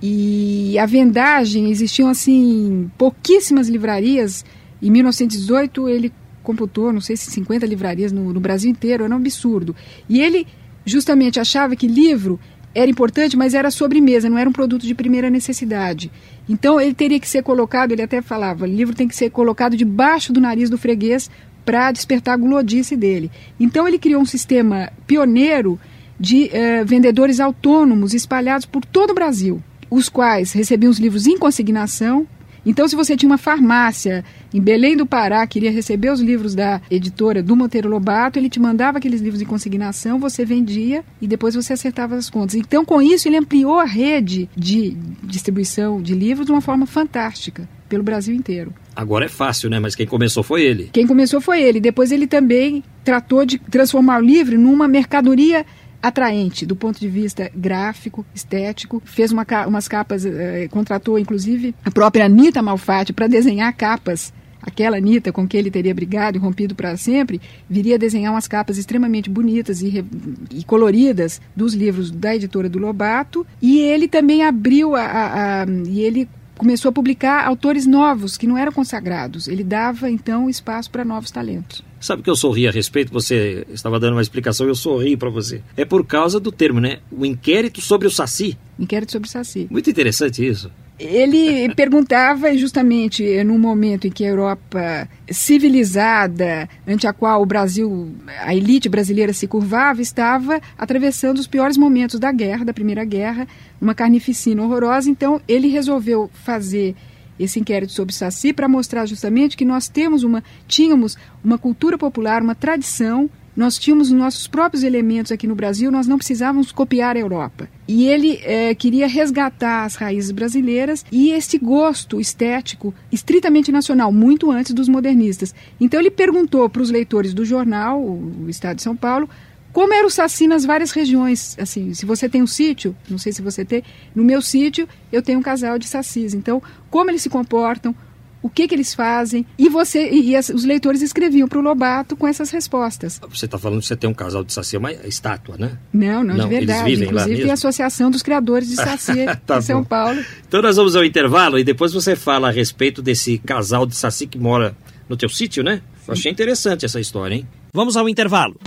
e 0.00 0.78
a 0.78 0.86
vendagem, 0.86 1.70
existiam 1.70 2.08
assim 2.08 2.90
pouquíssimas 2.96 3.68
livrarias. 3.68 4.44
Em 4.82 4.90
1918 4.90 5.88
ele 5.88 6.12
computou, 6.42 6.92
não 6.92 7.00
sei 7.00 7.16
se 7.16 7.30
50 7.30 7.66
livrarias 7.66 8.10
no, 8.12 8.32
no 8.32 8.40
Brasil 8.40 8.70
inteiro, 8.70 9.04
era 9.04 9.12
um 9.12 9.18
absurdo. 9.18 9.74
E 10.08 10.20
ele 10.20 10.46
justamente 10.84 11.38
achava 11.38 11.76
que 11.76 11.86
livro 11.86 12.40
era 12.74 12.90
importante, 12.90 13.36
mas 13.36 13.54
era 13.54 13.70
sobremesa, 13.70 14.28
não 14.28 14.38
era 14.38 14.48
um 14.48 14.52
produto 14.52 14.86
de 14.86 14.94
primeira 14.94 15.28
necessidade. 15.28 16.10
Então 16.48 16.80
ele 16.80 16.94
teria 16.94 17.18
que 17.18 17.28
ser 17.28 17.42
colocado, 17.42 17.92
ele 17.92 18.02
até 18.02 18.22
falava, 18.22 18.66
livro 18.66 18.94
tem 18.94 19.08
que 19.08 19.16
ser 19.16 19.30
colocado 19.30 19.76
debaixo 19.76 20.32
do 20.32 20.40
nariz 20.40 20.70
do 20.70 20.78
freguês 20.78 21.30
para 21.64 21.92
despertar 21.92 22.34
a 22.34 22.36
glodice 22.36 22.96
dele. 22.96 23.30
Então 23.58 23.86
ele 23.86 23.98
criou 23.98 24.22
um 24.22 24.26
sistema 24.26 24.90
pioneiro 25.06 25.78
de 26.18 26.48
eh, 26.52 26.84
vendedores 26.84 27.40
autônomos 27.40 28.14
espalhados 28.14 28.64
por 28.64 28.84
todo 28.84 29.10
o 29.10 29.14
Brasil, 29.14 29.62
os 29.90 30.08
quais 30.08 30.52
recebiam 30.52 30.90
os 30.90 30.98
livros 30.98 31.26
em 31.26 31.38
consignação, 31.38 32.26
então, 32.64 32.86
se 32.88 32.96
você 32.96 33.16
tinha 33.16 33.30
uma 33.30 33.38
farmácia 33.38 34.24
em 34.52 34.60
Belém 34.60 34.96
do 34.96 35.06
Pará, 35.06 35.46
queria 35.46 35.70
receber 35.70 36.10
os 36.10 36.20
livros 36.20 36.54
da 36.54 36.80
editora 36.90 37.42
do 37.42 37.56
Monteiro 37.56 37.88
Lobato, 37.88 38.38
ele 38.38 38.48
te 38.48 38.60
mandava 38.60 38.98
aqueles 38.98 39.20
livros 39.20 39.40
em 39.40 39.46
consignação, 39.46 40.18
você 40.18 40.44
vendia 40.44 41.04
e 41.20 41.26
depois 41.26 41.54
você 41.54 41.72
acertava 41.72 42.16
as 42.16 42.28
contas. 42.30 42.54
Então, 42.54 42.84
com 42.84 43.00
isso, 43.00 43.28
ele 43.28 43.36
ampliou 43.36 43.78
a 43.78 43.84
rede 43.84 44.48
de 44.56 44.96
distribuição 45.22 46.00
de 46.02 46.14
livros 46.14 46.46
de 46.46 46.52
uma 46.52 46.60
forma 46.60 46.86
fantástica 46.86 47.68
pelo 47.88 48.02
Brasil 48.02 48.34
inteiro. 48.34 48.72
Agora 48.94 49.24
é 49.24 49.28
fácil, 49.28 49.70
né? 49.70 49.80
Mas 49.80 49.94
quem 49.94 50.06
começou 50.06 50.42
foi 50.42 50.62
ele. 50.62 50.90
Quem 50.92 51.06
começou 51.06 51.40
foi 51.40 51.62
ele. 51.62 51.80
Depois 51.80 52.12
ele 52.12 52.26
também 52.26 52.84
tratou 53.02 53.46
de 53.46 53.58
transformar 53.58 54.18
o 54.18 54.24
livro 54.24 54.58
numa 54.58 54.86
mercadoria 54.86 55.64
atraente 56.02 56.64
do 56.64 56.76
ponto 56.76 56.98
de 56.98 57.08
vista 57.08 57.50
gráfico, 57.54 58.24
estético. 58.34 59.02
Fez 59.04 59.32
uma, 59.32 59.46
umas 59.66 59.88
capas, 59.88 60.24
eh, 60.24 60.68
contratou 60.70 61.18
inclusive 61.18 61.74
a 61.84 61.90
própria 61.90 62.26
Anitta 62.26 62.62
Malfatti 62.62 63.12
para 63.12 63.26
desenhar 63.26 63.74
capas. 63.74 64.32
Aquela 64.60 64.96
Anitta 64.96 65.32
com 65.32 65.46
que 65.46 65.56
ele 65.56 65.70
teria 65.70 65.94
brigado 65.94 66.36
e 66.36 66.40
rompido 66.40 66.74
para 66.74 66.96
sempre, 66.96 67.40
viria 67.70 67.94
a 67.94 67.98
desenhar 67.98 68.32
umas 68.32 68.48
capas 68.48 68.76
extremamente 68.76 69.30
bonitas 69.30 69.80
e, 69.80 70.04
e, 70.50 70.64
coloridas 70.64 71.40
dos 71.54 71.74
livros 71.74 72.10
da 72.10 72.34
editora 72.34 72.68
do 72.68 72.78
Lobato. 72.78 73.46
E 73.62 73.78
ele 73.78 74.08
também 74.08 74.42
abriu 74.42 74.96
a, 74.96 75.02
a, 75.02 75.62
a 75.62 75.66
e 75.86 76.00
ele 76.00 76.28
começou 76.56 76.88
a 76.88 76.92
publicar 76.92 77.46
autores 77.46 77.86
novos 77.86 78.36
que 78.36 78.46
não 78.46 78.58
eram 78.58 78.72
consagrados. 78.72 79.46
Ele 79.46 79.62
dava 79.62 80.10
então 80.10 80.50
espaço 80.50 80.90
para 80.90 81.04
novos 81.04 81.30
talentos. 81.30 81.87
Sabe 82.00 82.22
que 82.22 82.30
eu 82.30 82.36
sorri 82.36 82.68
a 82.68 82.70
respeito? 82.70 83.12
Você 83.12 83.66
estava 83.70 83.98
dando 83.98 84.12
uma 84.14 84.22
explicação 84.22 84.66
e 84.66 84.70
eu 84.70 84.74
sorri 84.74 85.16
para 85.16 85.30
você. 85.30 85.62
É 85.76 85.84
por 85.84 86.06
causa 86.06 86.38
do 86.38 86.52
termo, 86.52 86.80
né? 86.80 86.98
O 87.10 87.26
inquérito 87.26 87.80
sobre 87.80 88.06
o 88.06 88.10
Saci. 88.10 88.56
Inquérito 88.78 89.12
sobre 89.12 89.28
o 89.28 89.30
Saci. 89.30 89.66
Muito 89.70 89.90
interessante 89.90 90.46
isso. 90.46 90.70
ele 90.98 91.72
perguntava 91.74 92.56
justamente 92.56 93.42
num 93.44 93.58
momento 93.58 94.06
em 94.06 94.10
que 94.10 94.24
a 94.24 94.28
Europa 94.28 95.08
civilizada, 95.30 96.68
ante 96.86 97.06
a 97.06 97.12
qual 97.12 97.40
o 97.40 97.46
Brasil, 97.46 98.10
a 98.40 98.54
elite 98.54 98.88
brasileira 98.88 99.32
se 99.32 99.46
curvava, 99.46 100.02
estava 100.02 100.60
atravessando 100.76 101.38
os 101.38 101.46
piores 101.46 101.76
momentos 101.76 102.18
da 102.18 102.32
guerra, 102.32 102.64
da 102.64 102.74
Primeira 102.74 103.04
Guerra, 103.04 103.46
uma 103.80 103.94
carnificina 103.94 104.62
horrorosa. 104.62 105.08
Então, 105.08 105.40
ele 105.46 105.68
resolveu 105.68 106.28
fazer 106.44 106.96
esse 107.38 107.60
inquérito 107.60 107.92
sobre 107.92 108.14
Saci 108.14 108.52
para 108.52 108.68
mostrar 108.68 109.06
justamente 109.06 109.56
que 109.56 109.64
nós 109.64 109.88
temos 109.88 110.22
uma, 110.22 110.42
tínhamos 110.66 111.16
uma 111.44 111.58
cultura 111.58 111.96
popular, 111.96 112.42
uma 112.42 112.54
tradição 112.54 113.30
nós 113.58 113.76
tínhamos 113.76 114.12
os 114.12 114.16
nossos 114.16 114.46
próprios 114.46 114.84
elementos 114.84 115.32
aqui 115.32 115.44
no 115.44 115.54
Brasil, 115.56 115.90
nós 115.90 116.06
não 116.06 116.16
precisávamos 116.16 116.70
copiar 116.70 117.16
a 117.16 117.18
Europa. 117.18 117.68
E 117.88 118.06
ele 118.06 118.38
é, 118.44 118.72
queria 118.72 119.08
resgatar 119.08 119.84
as 119.84 119.96
raízes 119.96 120.30
brasileiras 120.30 121.04
e 121.10 121.32
esse 121.32 121.58
gosto 121.58 122.20
estético 122.20 122.94
estritamente 123.10 123.72
nacional, 123.72 124.12
muito 124.12 124.48
antes 124.52 124.72
dos 124.72 124.88
modernistas. 124.88 125.52
Então 125.80 125.98
ele 125.98 126.08
perguntou 126.08 126.70
para 126.70 126.82
os 126.82 126.88
leitores 126.88 127.34
do 127.34 127.44
jornal, 127.44 128.00
o 128.00 128.48
Estado 128.48 128.76
de 128.76 128.82
São 128.82 128.94
Paulo, 128.94 129.28
como 129.72 129.92
era 129.92 130.06
o 130.06 130.10
saci 130.10 130.46
nas 130.46 130.64
várias 130.64 130.90
regiões. 130.90 131.56
Assim, 131.58 131.94
se 131.94 132.06
você 132.06 132.28
tem 132.28 132.42
um 132.42 132.46
sítio, 132.46 132.96
não 133.08 133.18
sei 133.18 133.32
se 133.32 133.42
você 133.42 133.64
tem, 133.64 133.82
no 134.14 134.24
meu 134.24 134.42
sítio 134.42 134.88
eu 135.12 135.22
tenho 135.22 135.38
um 135.38 135.42
casal 135.42 135.78
de 135.78 135.86
sacis. 135.86 136.34
Então, 136.34 136.62
como 136.90 137.10
eles 137.10 137.22
se 137.22 137.28
comportam, 137.28 137.94
o 138.42 138.48
que, 138.48 138.68
que 138.68 138.74
eles 138.74 138.94
fazem, 138.94 139.44
e 139.58 139.68
você 139.68 140.10
e, 140.10 140.36
as, 140.36 140.48
os 140.48 140.64
leitores 140.64 141.02
escreviam 141.02 141.48
para 141.48 141.58
o 141.58 141.62
Lobato 141.62 142.16
com 142.16 142.26
essas 142.26 142.50
respostas. 142.50 143.20
Você 143.28 143.46
está 143.46 143.58
falando 143.58 143.80
que 143.80 143.86
você 143.86 143.96
tem 143.96 144.08
um 144.08 144.14
casal 144.14 144.44
de 144.44 144.52
saci, 144.52 144.76
é 144.76 144.78
uma 144.78 144.92
estátua, 144.92 145.56
né? 145.58 145.76
Não, 145.92 146.22
não, 146.22 146.36
não 146.36 146.48
de 146.48 146.54
verdade. 146.54 147.04
Inclusive 147.04 147.50
a 147.50 147.54
Associação 147.54 148.10
dos 148.10 148.22
Criadores 148.22 148.68
de 148.68 148.76
Saci 148.76 149.26
tá 149.44 149.58
em 149.58 149.62
São 149.62 149.80
bom. 149.80 149.86
Paulo. 149.86 150.24
Então 150.46 150.62
nós 150.62 150.76
vamos 150.76 150.94
ao 150.94 151.04
intervalo 151.04 151.58
e 151.58 151.64
depois 151.64 151.92
você 151.92 152.14
fala 152.14 152.48
a 152.48 152.50
respeito 152.50 153.02
desse 153.02 153.38
casal 153.38 153.86
de 153.86 153.96
saci 153.96 154.26
que 154.26 154.38
mora 154.38 154.76
no 155.08 155.16
teu 155.16 155.28
sítio, 155.28 155.64
né? 155.64 155.82
Eu 156.06 156.12
achei 156.12 156.30
interessante 156.30 156.84
essa 156.84 157.00
história, 157.00 157.34
hein? 157.34 157.46
Vamos 157.72 157.96
ao 157.96 158.08
intervalo. 158.08 158.58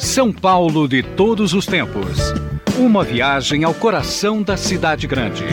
São 0.00 0.32
Paulo 0.32 0.88
de 0.88 1.02
todos 1.02 1.52
os 1.52 1.66
tempos. 1.66 2.32
Uma 2.78 3.04
viagem 3.04 3.64
ao 3.64 3.74
coração 3.74 4.42
da 4.42 4.56
cidade 4.56 5.06
grande. 5.06 5.44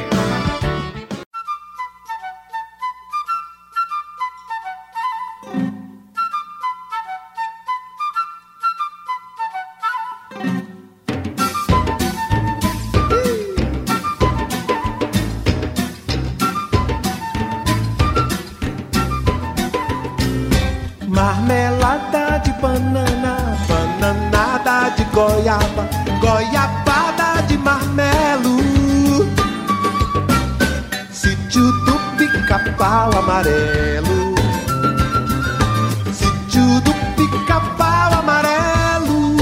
Pica-pau 32.58 33.12
amarelo. 33.18 34.36
Sítio 36.14 36.82
do 36.82 36.94
pica-pau 37.16 38.14
amarelo. 38.14 39.38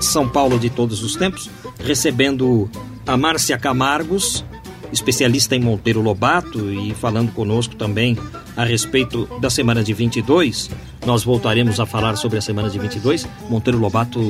São 0.00 0.28
Paulo 0.28 0.58
de 0.58 0.70
todos 0.70 1.02
os 1.02 1.16
tempos, 1.16 1.50
recebendo 1.84 2.70
a 3.06 3.16
Márcia 3.16 3.58
Camargos, 3.58 4.44
especialista 4.92 5.56
em 5.56 5.60
Monteiro 5.60 6.00
Lobato 6.00 6.70
e 6.72 6.94
falando 6.94 7.32
conosco 7.32 7.74
também 7.74 8.16
a 8.56 8.64
respeito 8.64 9.28
da 9.40 9.50
semana 9.50 9.82
de 9.82 9.92
22. 9.92 10.70
Nós 11.04 11.24
voltaremos 11.24 11.80
a 11.80 11.86
falar 11.86 12.16
sobre 12.16 12.38
a 12.38 12.42
semana 12.42 12.70
de 12.70 12.78
22. 12.78 13.26
Monteiro 13.48 13.78
Lobato 13.78 14.20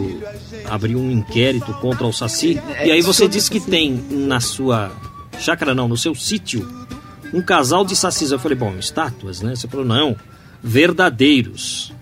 abriu 0.69 0.99
um 0.99 1.11
inquérito 1.11 1.73
contra 1.75 2.07
o 2.07 2.13
Saci. 2.13 2.61
E 2.85 2.91
aí 2.91 3.03
você 3.03 3.29
disse 3.29 3.51
que 3.51 3.61
tem 3.61 3.93
na 4.11 4.41
sua 4.41 4.91
chácara, 5.39 5.75
não, 5.75 5.89
no 5.89 5.97
seu 5.97 6.15
sítio, 6.15 6.88
um 7.33 7.43
casal 7.43 7.85
de 7.85 7.95
sacis. 7.95 8.31
Eu 8.31 8.39
falei, 8.39 8.57
bom, 8.57 8.77
estátuas, 8.79 9.41
né? 9.41 9.55
Você 9.55 9.69
falou, 9.69 9.87
não, 9.87 10.17
verdadeiros. 10.63 11.93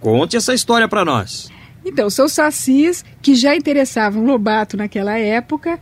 Conte 0.00 0.36
essa 0.36 0.54
história 0.54 0.88
para 0.88 1.04
nós. 1.04 1.50
Então, 1.84 2.10
são 2.10 2.28
sacis 2.28 3.04
que 3.22 3.34
já 3.34 3.54
interessavam 3.54 4.24
Lobato 4.24 4.76
naquela 4.76 5.16
época 5.18 5.78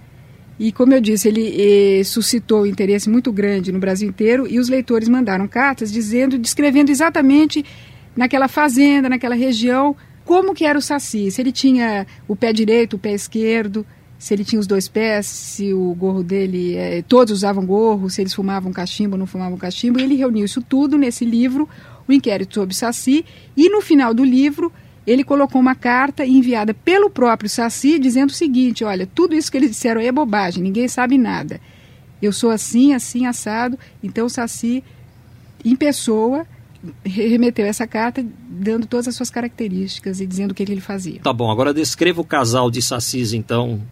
e, 0.59 0.71
como 0.71 0.95
eu 0.95 1.01
disse, 1.01 1.29
ele 1.29 2.01
eh, 2.01 2.05
suscitou 2.05 2.63
um 2.63 2.67
interesse 2.67 3.09
muito 3.09 3.33
grande 3.33 3.73
no 3.73 3.79
Brasil 3.79 4.09
inteiro 4.09 4.47
e 4.49 4.59
os 4.59 4.69
leitores 4.69 5.09
mandaram 5.09 5.49
cartas 5.49 5.91
dizendo, 5.91 6.39
descrevendo 6.39 6.91
exatamente 6.91 7.65
naquela 8.15 8.47
fazenda, 8.47 9.09
naquela 9.09 9.35
região, 9.35 9.97
como 10.25 10.55
que 10.55 10.65
era 10.65 10.79
o 10.79 10.83
saci. 10.83 11.31
Se 11.31 11.43
ele 11.43 11.51
tinha 11.51 12.07
o 12.29 12.37
pé 12.37 12.53
direito, 12.53 12.95
o 12.95 12.99
pé 12.99 13.13
esquerdo, 13.13 13.85
se 14.19 14.33
ele 14.33 14.45
tinha 14.45 14.61
os 14.61 14.67
dois 14.67 14.89
pés, 14.89 15.27
se 15.27 15.73
o 15.73 15.95
gorro 15.95 16.23
dele, 16.23 16.77
eh, 16.77 17.03
todos 17.03 17.33
usavam 17.33 17.65
gorro, 17.67 18.09
se 18.09 18.23
eles 18.23 18.33
fumavam 18.33 18.73
cachimbo 18.73 19.15
ou 19.15 19.19
não 19.19 19.27
fumavam 19.27 19.59
cachimbo. 19.59 20.01
Ele 20.01 20.15
reuniu 20.15 20.45
isso 20.45 20.63
tudo 20.63 20.97
nesse 20.97 21.25
livro, 21.25 21.69
o 22.09 22.13
Inquérito 22.13 22.55
sobre 22.55 22.75
Saci, 22.75 23.25
e 23.57 23.69
no 23.69 23.81
final 23.81 24.15
do 24.15 24.25
livro 24.25 24.73
ele 25.07 25.23
colocou 25.23 25.61
uma 25.61 25.75
carta 25.75 26.25
enviada 26.25 26.73
pelo 26.73 27.11
próprio 27.11 27.51
Saci 27.51 27.99
dizendo 27.99 28.31
o 28.31 28.35
seguinte: 28.35 28.85
olha, 28.85 29.07
tudo 29.07 29.35
isso 29.35 29.51
que 29.51 29.59
eles 29.59 29.71
disseram 29.71 30.01
é 30.01 30.11
bobagem, 30.11 30.63
ninguém 30.63 30.89
sabe 30.89 31.19
nada. 31.19 31.61
Eu 32.23 32.33
sou 32.33 32.51
assim, 32.51 32.95
assim, 32.95 33.27
assado. 33.27 33.79
Então 34.03 34.27
o 34.27 34.31
Saci, 34.31 34.83
em 35.63 35.77
pessoa, 35.77 36.47
remeteu 37.05 37.67
essa 37.67 37.87
carta 37.87 38.25
dando 38.49 38.87
todas 38.87 39.09
as 39.09 39.17
suas 39.17 39.31
características 39.31 40.21
e 40.21 40.27
dizendo 40.27 40.53
o 40.53 40.55
que 40.55 40.63
ele 40.63 40.81
fazia. 40.81 41.21
Tá 41.23 41.33
bom, 41.33 41.51
agora 41.51 41.75
descreva 41.75 42.21
o 42.21 42.25
casal 42.25 42.71
de 42.71 42.81
Sacis, 42.81 43.33
então, 43.33 43.83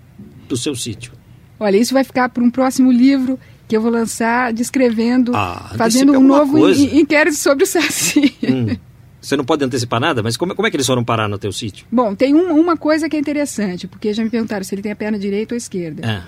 do 0.53 0.57
seu 0.57 0.75
sítio. 0.75 1.13
Olha, 1.59 1.77
isso 1.77 1.95
vai 1.95 2.05
ficar 2.05 2.29
para 2.29 2.43
um 2.43 2.51
próximo 2.51 2.93
livro 2.93 3.39
que 3.67 3.77
eu 3.77 3.81
vou 3.81 3.91
lançar 3.91 4.53
descrevendo, 4.53 5.35
ah, 5.35 5.73
fazendo 5.77 6.13
um 6.13 6.23
novo 6.23 6.69
inquérito 6.69 7.37
sobre 7.37 7.65
o 7.65 7.67
Saci. 7.67 8.37
Hum. 8.43 8.77
Você 9.21 9.37
não 9.37 9.45
pode 9.45 9.65
antecipar 9.65 10.01
nada, 10.01 10.21
mas 10.23 10.37
como, 10.37 10.55
como 10.55 10.67
é 10.67 10.71
que 10.71 10.77
eles 10.77 10.87
foram 10.87 11.05
parar 11.05 11.29
no 11.29 11.39
teu 11.39 11.53
sítio? 11.53 11.87
Bom, 11.91 12.13
tem 12.15 12.35
um, 12.35 12.59
uma 12.59 12.77
coisa 12.77 13.09
que 13.09 13.17
é 13.17 13.21
interessante, 13.21 13.87
porque 13.87 14.13
já 14.13 14.25
me 14.25 14.29
perguntaram 14.29 14.65
se 14.65 14.75
ele 14.75 14.83
tem 14.83 14.91
a 14.91 14.97
perna 14.97 15.17
direita 15.17 15.55
ou 15.55 15.57
esquerda. 15.57 16.05
É. 16.05 16.23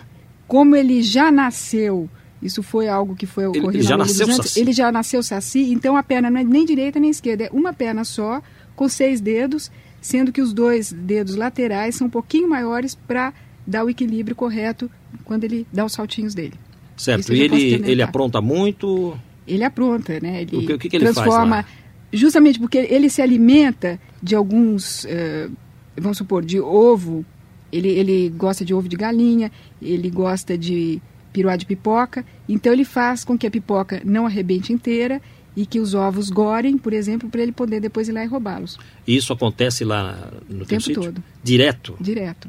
Como 0.46 0.76
ele 0.76 1.02
já 1.02 1.32
nasceu, 1.32 2.08
isso 2.40 2.62
foi 2.62 2.88
algo 2.88 3.16
que 3.16 3.26
foi 3.26 3.46
ocorrido 3.46 3.70
ele, 3.70 3.78
ele 3.78 3.84
já 3.84 3.96
nasceu 3.96 4.26
antes, 4.26 4.37
saci. 4.37 4.60
ele 4.60 4.72
já 4.72 4.92
nasceu 4.92 5.22
saci, 5.22 5.72
então 5.72 5.96
a 5.96 6.04
perna 6.04 6.30
não 6.30 6.40
é 6.40 6.44
nem 6.44 6.64
direita 6.64 7.00
nem 7.00 7.10
esquerda, 7.10 7.44
é 7.44 7.50
uma 7.52 7.72
perna 7.72 8.04
só, 8.04 8.40
com 8.76 8.88
seis 8.88 9.20
dedos, 9.20 9.72
sendo 10.00 10.30
que 10.30 10.40
os 10.40 10.52
dois 10.52 10.92
dedos 10.92 11.34
laterais 11.34 11.96
são 11.96 12.06
um 12.06 12.10
pouquinho 12.10 12.48
maiores 12.48 12.94
para 12.94 13.34
dar 13.66 13.85
o 13.85 13.90
equilíbrio 13.90 14.37
correto 14.37 14.90
quando 15.24 15.44
ele 15.44 15.66
dá 15.72 15.85
os 15.85 15.92
saltinhos 15.92 16.35
dele. 16.35 16.55
Certo, 16.96 17.33
e 17.33 17.40
ele, 17.40 17.90
ele 17.90 18.03
apronta 18.03 18.40
muito? 18.40 19.18
Ele 19.46 19.64
apronta, 19.64 20.18
né? 20.20 20.42
Ele 20.42 20.57
o 20.57 20.66
que, 20.66 20.72
o 20.74 20.79
que, 20.79 20.88
que 20.88 20.96
ele 20.96 21.05
transforma 21.05 21.62
faz 21.62 21.66
lá? 21.66 21.85
justamente 22.12 22.59
porque 22.59 22.79
ele 22.79 23.11
se 23.11 23.20
alimenta 23.20 23.98
de 24.22 24.35
alguns, 24.35 25.05
uh, 25.05 25.53
vamos 25.96 26.18
supor, 26.18 26.44
de 26.44 26.61
ovo, 26.61 27.24
ele, 27.72 27.88
ele 27.88 28.29
gosta 28.31 28.64
de 28.64 28.72
ovo 28.72 28.88
de 28.88 28.96
galinha, 28.96 29.50
ele 29.83 30.09
gosta 30.09 30.57
de 30.57 31.03
piruá 31.33 31.57
de 31.57 31.66
pipoca, 31.66 32.24
então 32.48 32.72
ele 32.72 32.85
faz 32.85 33.24
com 33.24 33.37
que 33.37 33.46
a 33.46 33.50
pipoca 33.50 34.00
não 34.05 34.24
arrebente 34.24 34.72
inteira 34.72 35.20
e 35.57 35.66
que 35.66 35.81
os 35.81 35.94
ovos 35.94 36.31
gorem, 36.31 36.79
por 36.79 36.92
exemplo, 36.92 37.29
para 37.29 37.42
ele 37.42 37.53
poder 37.53 37.81
depois 37.81 38.09
ir 38.09 38.12
lá 38.12 38.24
e 38.24 38.27
roubá-los. 38.27 38.79
Isso 39.07 39.33
acontece 39.33 39.85
lá 39.85 40.33
no 40.48 40.62
o 40.62 40.66
tempo 40.66 40.83
sítio? 40.83 41.03
todo. 41.03 41.22
Direto? 41.42 41.96
Direto. 42.00 42.48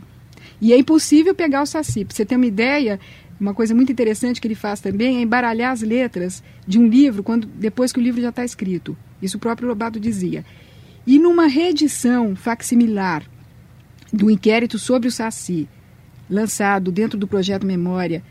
E 0.61 0.73
é 0.73 0.77
impossível 0.77 1.35
pegar 1.35 1.61
o 1.61 1.65
saci. 1.65 2.05
Para 2.05 2.15
você 2.15 2.25
ter 2.25 2.35
uma 2.35 2.45
ideia, 2.45 2.99
uma 3.39 3.53
coisa 3.53 3.75
muito 3.75 3.91
interessante 3.91 4.39
que 4.39 4.47
ele 4.47 4.55
faz 4.55 4.79
também 4.79 5.17
é 5.17 5.21
embaralhar 5.21 5.71
as 5.71 5.81
letras 5.81 6.43
de 6.65 6.79
um 6.79 6.87
livro 6.87 7.23
quando 7.23 7.47
depois 7.47 7.91
que 7.91 7.99
o 7.99 8.03
livro 8.03 8.21
já 8.21 8.29
está 8.29 8.45
escrito. 8.45 8.97
Isso 9.21 9.37
o 9.37 9.39
próprio 9.39 9.67
Lobato 9.67 9.99
dizia. 9.99 10.45
E 11.05 11.19
numa 11.19 11.47
reedição 11.47 12.35
facsimilar 12.35 13.23
do 14.11 14.29
inquérito 14.31 14.79
sobre 14.79 15.07
o 15.07 15.11
Saci, 15.11 15.67
lançado 16.29 16.91
dentro 16.91 17.17
do 17.17 17.27
projeto 17.27 17.65
Memória, 17.65 18.23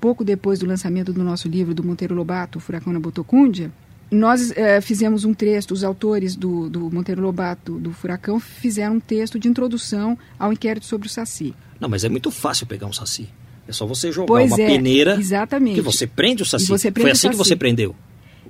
pouco 0.00 0.24
depois 0.24 0.58
do 0.58 0.66
lançamento 0.66 1.12
do 1.12 1.22
nosso 1.22 1.48
livro 1.48 1.74
do 1.74 1.84
Monteiro 1.84 2.14
Lobato, 2.14 2.58
Furacão 2.58 2.92
na 2.92 3.00
Botocúndia, 3.00 3.72
nós 4.10 4.50
eh, 4.56 4.80
fizemos 4.80 5.24
um 5.24 5.32
texto, 5.32 5.70
os 5.70 5.84
autores 5.84 6.34
do, 6.34 6.68
do 6.68 6.90
Monteiro 6.90 7.22
Lobato, 7.22 7.78
do 7.78 7.92
Furacão, 7.92 8.40
fizeram 8.40 8.96
um 8.96 9.00
texto 9.00 9.38
de 9.38 9.48
introdução 9.48 10.18
ao 10.38 10.52
inquérito 10.52 10.84
sobre 10.86 11.06
o 11.06 11.10
Saci. 11.10 11.54
Não, 11.78 11.88
mas 11.88 12.02
é 12.02 12.08
muito 12.08 12.30
fácil 12.30 12.66
pegar 12.66 12.86
um 12.86 12.92
Saci. 12.92 13.28
É 13.68 13.72
só 13.72 13.86
você 13.86 14.10
jogar 14.10 14.26
pois 14.26 14.50
uma 14.50 14.60
é, 14.60 14.66
peneira 14.66 15.14
exatamente. 15.14 15.76
que 15.76 15.80
você 15.80 16.06
prende 16.06 16.42
o 16.42 16.46
Saci. 16.46 16.66
Prende 16.66 17.00
Foi 17.00 17.10
assim 17.12 17.30
que 17.30 17.36
você 17.36 17.54
prendeu 17.54 17.94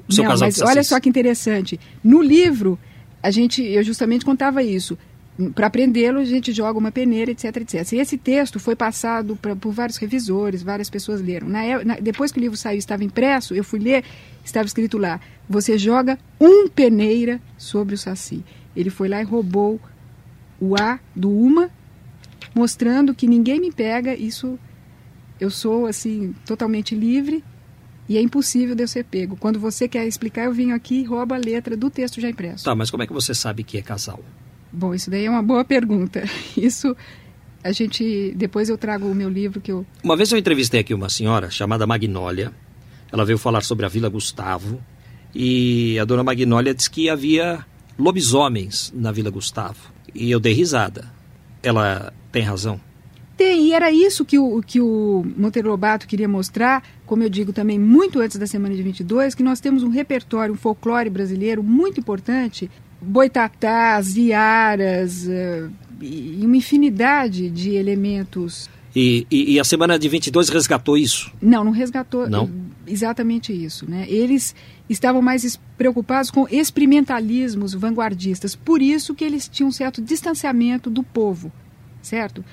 o 0.09 0.13
seu 0.13 0.25
Não, 0.25 0.31
casal 0.31 0.49
mas 0.49 0.63
olha 0.63 0.83
só 0.83 0.99
que 0.99 1.09
interessante. 1.09 1.79
No 2.03 2.23
livro, 2.23 2.79
a 3.23 3.31
gente, 3.31 3.63
eu 3.63 3.83
justamente 3.85 4.25
contava 4.25 4.63
isso. 4.63 4.97
Para 5.55 5.71
prendê-lo, 5.71 6.19
a 6.19 6.25
gente 6.25 6.53
joga 6.53 6.79
uma 6.79 6.93
peneira, 6.93 7.31
etc, 7.31 7.57
etc. 7.57 7.93
E 7.93 7.97
esse 7.97 8.19
texto 8.19 8.59
foi 8.61 8.77
passado 8.77 9.37
pra, 9.37 9.57
por 9.57 9.73
vários 9.73 9.97
revisores, 9.97 10.63
várias 10.63 10.91
pessoas 10.91 11.21
leram. 11.21 11.49
Na, 11.49 11.85
na, 11.85 11.95
depois 11.97 12.33
que 12.33 12.39
o 12.39 12.43
livro 12.43 12.57
saiu 12.57 12.79
estava 12.79 13.05
impresso, 13.05 13.55
eu 13.55 13.65
fui 13.65 13.79
ler, 13.79 14.05
estava 14.45 14.67
escrito 14.67 14.99
lá, 14.99 15.21
você 15.49 15.79
joga 15.79 16.19
um 16.41 16.69
peneira 16.69 17.41
sobre 17.57 17.95
o 17.95 17.99
Saci. 17.99 18.45
Ele 18.77 18.91
foi 18.91 19.09
lá 19.09 19.21
e 19.21 19.25
roubou 19.25 19.81
o 20.61 20.77
A 20.77 21.01
do 21.15 21.31
uma, 21.31 21.71
mostrando 22.55 23.15
que 23.15 23.27
ninguém 23.27 23.61
me 23.61 23.73
pega, 23.73 24.15
isso 24.15 24.59
eu 25.41 25.51
sou 25.51 25.87
assim 25.87 26.35
totalmente 26.45 26.95
livre 26.95 27.43
e 28.09 28.19
é 28.19 28.21
impossível 28.21 28.75
de 28.75 28.83
eu 28.83 28.89
ser 28.89 29.05
pego. 29.05 29.37
Quando 29.37 29.59
você 29.59 29.89
quer 29.89 30.07
explicar, 30.07 30.45
eu 30.45 30.53
venho 30.53 30.75
aqui 30.75 31.01
e 31.01 31.05
roubo 31.05 31.33
a 31.33 31.39
letra 31.39 31.77
do 31.77 31.89
texto 31.89 32.21
já 32.21 32.29
impresso. 32.29 32.65
Tá, 32.65 32.75
mas 32.75 32.91
como 32.91 33.03
é 33.03 33.07
que 33.07 33.13
você 33.13 33.33
sabe 33.33 33.63
que 33.63 33.79
é 33.79 33.83
casal? 33.83 34.21
Bom, 34.73 34.95
isso 34.95 35.11
daí 35.11 35.25
é 35.25 35.31
uma 35.31 35.43
boa 35.43 35.65
pergunta. 35.65 36.23
Isso 36.57 36.97
a 37.63 37.73
gente 37.73 38.33
depois 38.37 38.69
eu 38.69 38.79
trago 38.79 39.07
o 39.07 39.15
meu 39.15 39.29
livro 39.29 39.61
que 39.61 39.71
eu 39.71 39.85
Uma 40.03 40.17
vez 40.17 40.33
eu 40.33 40.39
entrevistei 40.39 40.81
aqui 40.81 40.95
uma 40.95 41.09
senhora 41.09 41.51
chamada 41.51 41.87
Magnólia. 41.87 42.53
Ela 43.13 43.25
veio 43.25 43.39
falar 43.39 43.63
sobre 43.63 43.85
a 43.85 43.89
Vila 43.89 44.09
Gustavo 44.09 44.81
e 45.35 45.99
a 45.99 46.05
dona 46.05 46.23
Magnólia 46.23 46.75
disse 46.75 46.89
que 46.89 47.11
havia 47.11 47.65
lobisomens 47.99 48.93
na 48.95 49.13
Vila 49.13 49.31
Gustavo. 49.31 49.93
E 50.15 50.31
eu 50.31 50.41
dei 50.41 50.53
risada. 50.53 51.11
Ela 51.63 52.13
tem 52.33 52.43
razão? 52.43 52.81
Tem, 53.37 53.69
e 53.69 53.73
era 53.73 53.91
isso 53.91 54.25
que 54.25 54.39
o, 54.39 54.61
que 54.61 54.81
o 54.81 55.25
Monteiro 55.37 55.71
Lobato 55.71 56.07
queria 56.07 56.29
mostrar, 56.29 56.83
como 57.07 57.23
eu 57.23 57.29
digo 57.29 57.53
também 57.55 57.79
muito 57.79 58.21
antes 58.21 58.37
da 58.37 58.47
semana 58.47 58.75
de 58.75 58.83
22, 58.83 59.35
que 59.35 59.43
nós 59.43 59.61
temos 59.61 59.83
um 59.83 59.89
repertório, 59.89 60.53
um 60.53 60.59
folclore 60.59 61.09
brasileiro 61.09 61.63
muito 61.63 62.01
importante, 62.01 62.71
boitatás, 63.01 64.17
iaras, 64.17 65.27
uh, 65.27 65.71
e 66.01 66.41
uma 66.45 66.57
infinidade 66.57 67.51
de 67.51 67.75
elementos. 67.75 68.69
E, 68.95 69.27
e, 69.31 69.55
e, 69.55 69.61
a 69.61 69.65
semana 69.65 69.99
de 69.99 70.09
22 70.09 70.49
resgatou 70.49 70.97
isso? 70.97 71.33
Não, 71.41 71.63
não 71.63 71.71
resgatou 71.71 72.29
não? 72.29 72.51
exatamente 72.87 73.53
isso. 73.53 73.89
Né? 73.89 74.05
Eles 74.09 74.55
estavam 74.89 75.23
mais 75.23 75.59
preocupados 75.79 76.31
com 76.31 76.47
experimentalismos 76.51 77.73
vanguardistas, 77.75 78.57
por 78.57 78.83
isso 78.83 79.15
que 79.15 79.25
eles 79.25 79.49
tinham 79.49 79.69
um 79.69 79.73
certo 79.73 80.03
distanciamento 80.03 80.91
do 80.91 81.03
povo, 81.03 81.53
certo? 82.03 82.45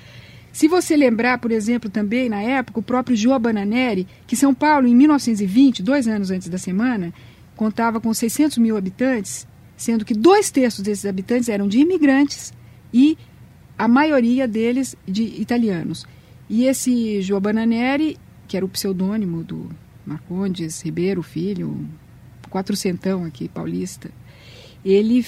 Se 0.52 0.66
você 0.66 0.96
lembrar, 0.96 1.38
por 1.38 1.50
exemplo, 1.50 1.90
também 1.90 2.28
na 2.28 2.40
época, 2.40 2.80
o 2.80 2.82
próprio 2.82 3.16
João 3.16 3.38
Bananeri, 3.38 4.06
que 4.26 4.36
São 4.36 4.54
Paulo, 4.54 4.86
em 4.86 4.94
1920, 4.94 5.82
dois 5.82 6.08
anos 6.08 6.30
antes 6.30 6.48
da 6.48 6.58
semana, 6.58 7.12
contava 7.56 8.00
com 8.00 8.12
600 8.14 8.58
mil 8.58 8.76
habitantes, 8.76 9.46
sendo 9.78 10.04
que 10.04 10.12
dois 10.12 10.50
terços 10.50 10.82
desses 10.82 11.06
habitantes 11.06 11.48
eram 11.48 11.68
de 11.68 11.78
imigrantes 11.78 12.52
e 12.92 13.16
a 13.78 13.86
maioria 13.86 14.46
deles 14.46 14.96
de 15.06 15.22
italianos. 15.22 16.04
E 16.50 16.64
esse 16.64 17.22
João 17.22 17.40
Bananeri, 17.40 18.18
que 18.48 18.56
era 18.56 18.66
o 18.66 18.68
pseudônimo 18.68 19.44
do 19.44 19.70
Marcondes 20.04 20.82
Ribeiro 20.82 21.22
Filho, 21.22 21.88
quatrocentão 22.50 23.24
aqui, 23.24 23.48
paulista, 23.48 24.10
ele 24.84 25.24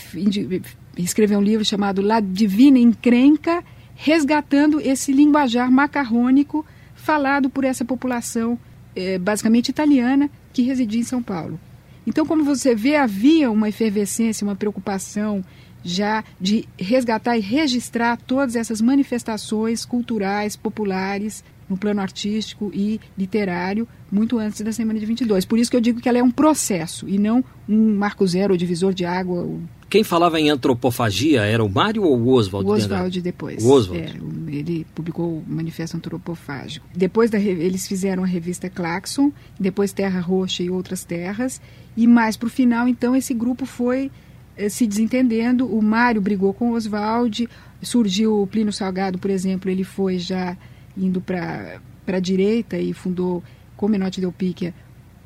escreveu 0.97 1.39
um 1.39 1.43
livro 1.43 1.65
chamado 1.65 2.03
La 2.03 2.19
Divina 2.19 2.79
Encrenca, 2.79 3.63
resgatando 3.95 4.81
esse 4.81 5.13
linguajar 5.13 5.71
macarrônico 5.71 6.67
falado 6.95 7.49
por 7.49 7.65
essa 7.65 7.85
população 7.85 8.59
eh, 8.97 9.19
basicamente 9.19 9.69
italiana 9.69 10.29
que 10.53 10.63
residia 10.63 11.01
em 11.01 11.05
São 11.05 11.23
Paulo. 11.23 11.61
Então, 12.07 12.27
como 12.27 12.45
você 12.45 12.75
vê, 12.75 12.97
havia 12.97 13.51
uma 13.51 13.69
efervescência, 13.69 14.45
uma 14.45 14.57
preocupação 14.57 15.45
já 15.83 16.25
de 16.41 16.67
resgatar 16.79 17.37
e 17.37 17.41
registrar 17.41 18.17
todas 18.17 18.57
essas 18.57 18.81
manifestações 18.81 19.85
culturais, 19.85 20.57
populares, 20.57 21.43
no 21.69 21.77
plano 21.77 22.01
artístico 22.01 22.71
e 22.75 23.01
literário, 23.17 23.87
muito 24.11 24.39
antes 24.39 24.61
da 24.61 24.73
semana 24.73 24.99
de 24.99 25.07
22. 25.07 25.45
Por 25.45 25.59
isso 25.59 25.71
que 25.71 25.77
eu 25.77 25.81
digo 25.81 26.01
que 26.01 26.09
ela 26.09 26.19
é 26.19 26.23
um 26.23 26.31
processo 26.31 27.09
e 27.09 27.17
não 27.17 27.45
um 27.69 27.95
marco 27.95 28.27
zero, 28.27 28.53
ou 28.53 28.59
divisor 28.59 28.93
de 28.93 29.05
água. 29.05 29.49
Quem 29.90 30.05
falava 30.05 30.38
em 30.38 30.48
antropofagia 30.48 31.42
era 31.42 31.64
o 31.64 31.68
Mário 31.68 32.05
ou 32.05 32.16
o 32.16 32.29
Oswald? 32.29 32.64
O 32.64 32.72
Oswald 32.72 33.20
depois. 33.20 33.61
O 33.64 33.72
Oswald. 33.72 34.00
É, 34.00 34.57
ele 34.57 34.87
publicou 34.94 35.38
o 35.38 35.44
Manifesto 35.44 35.96
Antropofágico. 35.96 36.87
Depois 36.94 37.29
da, 37.29 37.40
eles 37.40 37.88
fizeram 37.88 38.22
a 38.22 38.26
revista 38.26 38.70
Claxon, 38.70 39.33
depois 39.59 39.92
Terra 39.92 40.20
Roxa 40.20 40.62
e 40.62 40.70
Outras 40.70 41.03
Terras, 41.03 41.61
e 41.96 42.07
mais 42.07 42.37
para 42.37 42.46
o 42.46 42.50
final, 42.50 42.87
então, 42.87 43.16
esse 43.16 43.35
grupo 43.35 43.66
foi 43.66 44.12
eh, 44.57 44.68
se 44.68 44.87
desentendendo. 44.87 45.66
O 45.66 45.83
Mário 45.83 46.20
brigou 46.20 46.55
com 46.55 46.70
o 46.70 46.74
Oswald, 46.74 47.48
surgiu 47.83 48.42
o 48.42 48.46
Plínio 48.46 48.72
Salgado, 48.72 49.18
por 49.18 49.29
exemplo, 49.29 49.68
ele 49.68 49.83
foi 49.83 50.20
já 50.20 50.57
indo 50.96 51.20
para 51.20 51.81
a 52.07 52.20
direita 52.20 52.79
e 52.79 52.92
fundou 52.92 53.42
com 53.76 53.88
Menotti 53.88 54.20
Del 54.20 54.31
Picchia 54.31 54.72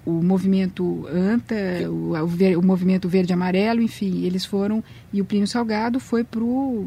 o 0.05 0.23
movimento 0.23 1.07
ANTA, 1.09 1.55
o, 1.88 2.12
o, 2.12 2.59
o 2.59 2.62
movimento 2.62 3.09
verde-amarelo, 3.09 3.81
enfim, 3.81 4.25
eles 4.25 4.45
foram, 4.45 4.83
e 5.12 5.21
o 5.21 5.25
Plínio 5.25 5.47
Salgado 5.47 5.99
foi 5.99 6.23
para 6.23 6.43
o 6.43 6.87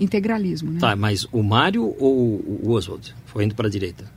integralismo. 0.00 0.72
Né? 0.72 0.80
Tá, 0.80 0.96
mas 0.96 1.26
o 1.30 1.42
Mário 1.42 1.94
ou 1.98 2.40
o 2.62 2.70
Oswald 2.70 3.14
foi 3.26 3.44
indo 3.44 3.54
para 3.54 3.68
a 3.68 3.70
direita? 3.70 4.10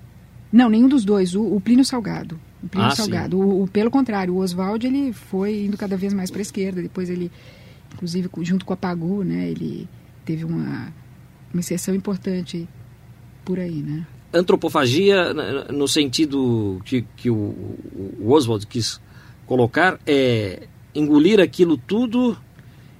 Não, 0.51 0.69
nenhum 0.69 0.87
dos 0.87 1.05
dois, 1.05 1.35
o, 1.35 1.43
o 1.43 1.61
Plínio 1.61 1.85
Salgado. 1.85 2.39
O 2.63 2.67
Plínio 2.67 2.89
ah, 2.89 2.95
Salgado. 2.95 3.39
O, 3.39 3.63
o, 3.63 3.67
pelo 3.67 3.89
contrário, 3.89 4.33
o 4.33 4.37
Oswald 4.37 4.85
ele 4.85 5.11
foi 5.13 5.65
indo 5.65 5.77
cada 5.77 5.97
vez 5.97 6.13
mais 6.13 6.29
para 6.29 6.39
a 6.39 6.43
esquerda, 6.43 6.81
depois 6.81 7.09
ele, 7.09 7.31
inclusive 7.93 8.29
junto 8.41 8.65
com 8.65 8.73
a 8.73 8.77
Pagu, 8.77 9.23
né, 9.23 9.49
ele 9.49 9.87
teve 10.25 10.45
uma, 10.45 10.93
uma 11.53 11.59
inserção 11.59 11.93
importante 11.95 12.67
por 13.43 13.59
aí, 13.59 13.81
né? 13.81 14.05
Antropofagia, 14.33 15.33
no 15.71 15.87
sentido 15.87 16.81
que, 16.85 17.03
que 17.17 17.29
o, 17.29 17.55
o 18.19 18.31
Oswald 18.31 18.65
quis 18.67 19.01
colocar, 19.45 19.99
é 20.05 20.67
engolir 20.95 21.39
aquilo 21.39 21.77
tudo 21.77 22.37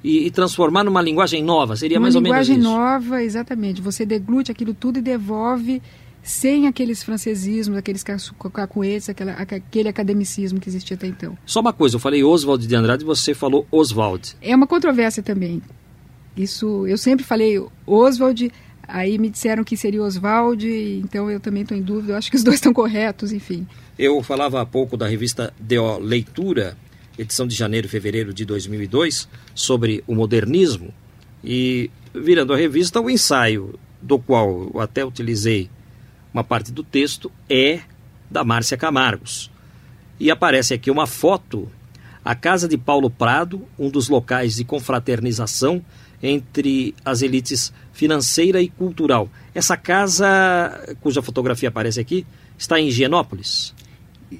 e, 0.04 0.28
e, 0.28 0.32
transformar 0.32 0.84
numa 0.84 1.02
linguagem 1.02 1.44
nova. 1.44 1.76
Seria 1.76 1.98
uma 1.98 2.04
mais 2.04 2.16
ou 2.16 2.22
menos 2.22 2.48
isso. 2.48 2.52
Uma 2.52 2.58
linguagem 2.58 2.82
nova, 2.82 3.24
exatamente. 3.24 3.82
Você 3.82 4.06
deglute 4.06 4.52
aquilo 4.52 4.74
tudo 4.74 5.00
e 5.00 5.02
devolve 5.02 5.82
sem 6.24 6.68
aqueles 6.68 7.04
francesismos, 7.04 7.78
aqueles 7.78 8.04
cacuetes, 8.54 9.10
aquela, 9.10 9.34
aquele 9.34 9.90
academicismo 9.90 10.60
que 10.60 10.70
existia 10.70 10.96
até 10.96 11.08
então. 11.08 11.38
Só 11.46 11.62
uma 11.62 11.74
coisa, 11.74 11.96
eu 11.96 12.00
falei 12.00 12.24
Oswald 12.24 12.66
de 12.66 12.76
Andrade 12.76 13.04
e 13.04 13.06
você 13.06 13.34
falou 13.34 13.66
Oswald. 13.72 14.36
É 14.42 14.56
uma 14.56 14.68
controvérsia 14.68 15.24
também. 15.24 15.62
Isso, 16.36 16.88
eu 16.88 16.98
sempre 16.98 17.26
falei 17.26 17.62
Oswald, 17.86 18.52
Aí 18.92 19.18
me 19.18 19.30
disseram 19.30 19.64
que 19.64 19.78
seria 19.78 20.04
Oswald, 20.04 20.68
então 21.02 21.32
eu 21.32 21.40
também 21.40 21.64
estou 21.64 21.78
em 21.78 21.82
dúvida. 21.82 22.12
Eu 22.12 22.18
acho 22.18 22.30
que 22.30 22.36
os 22.36 22.44
dois 22.44 22.56
estão 22.56 22.74
corretos, 22.74 23.32
enfim. 23.32 23.66
Eu 23.98 24.22
falava 24.22 24.62
há 24.62 24.66
pouco 24.66 24.98
da 24.98 25.08
revista 25.08 25.54
DO 25.58 25.98
Leitura, 26.00 26.78
edição 27.18 27.48
de 27.48 27.56
janeiro 27.56 27.88
e 27.88 27.90
fevereiro 27.90 28.34
de 28.34 28.44
2002, 28.44 29.30
sobre 29.56 30.04
o 30.06 30.14
modernismo. 30.14 30.94
E 31.42 31.90
virando 32.14 32.54
a 32.54 32.58
revista, 32.58 33.00
o 33.00 33.10
ensaio, 33.10 33.80
do 34.02 34.20
qual 34.20 34.70
eu 34.74 34.82
até 34.82 35.06
utilizei 35.06 35.70
uma 36.34 36.44
parte 36.44 36.72
do 36.72 36.84
texto, 36.84 37.32
é 37.50 37.80
da 38.30 38.44
Márcia 38.44 38.76
Camargos. 38.76 39.50
E 40.20 40.30
aparece 40.30 40.74
aqui 40.74 40.92
uma 40.92 41.08
foto, 41.08 41.70
a 42.26 42.36
casa 42.36 42.68
de 42.68 42.78
Paulo 42.78 43.10
Prado, 43.10 43.66
um 43.80 43.90
dos 43.90 44.10
locais 44.10 44.56
de 44.56 44.66
confraternização 44.66 45.82
entre 46.22 46.94
as 47.04 47.22
elites 47.22 47.74
financeira 47.94 48.62
e 48.62 48.70
cultural. 48.70 49.30
Essa 49.54 49.76
casa, 49.76 50.96
cuja 51.02 51.22
fotografia 51.22 51.70
aparece 51.70 52.00
aqui, 52.00 52.26
está 52.58 52.80
em 52.80 52.88
Higienópolis. 52.88 53.74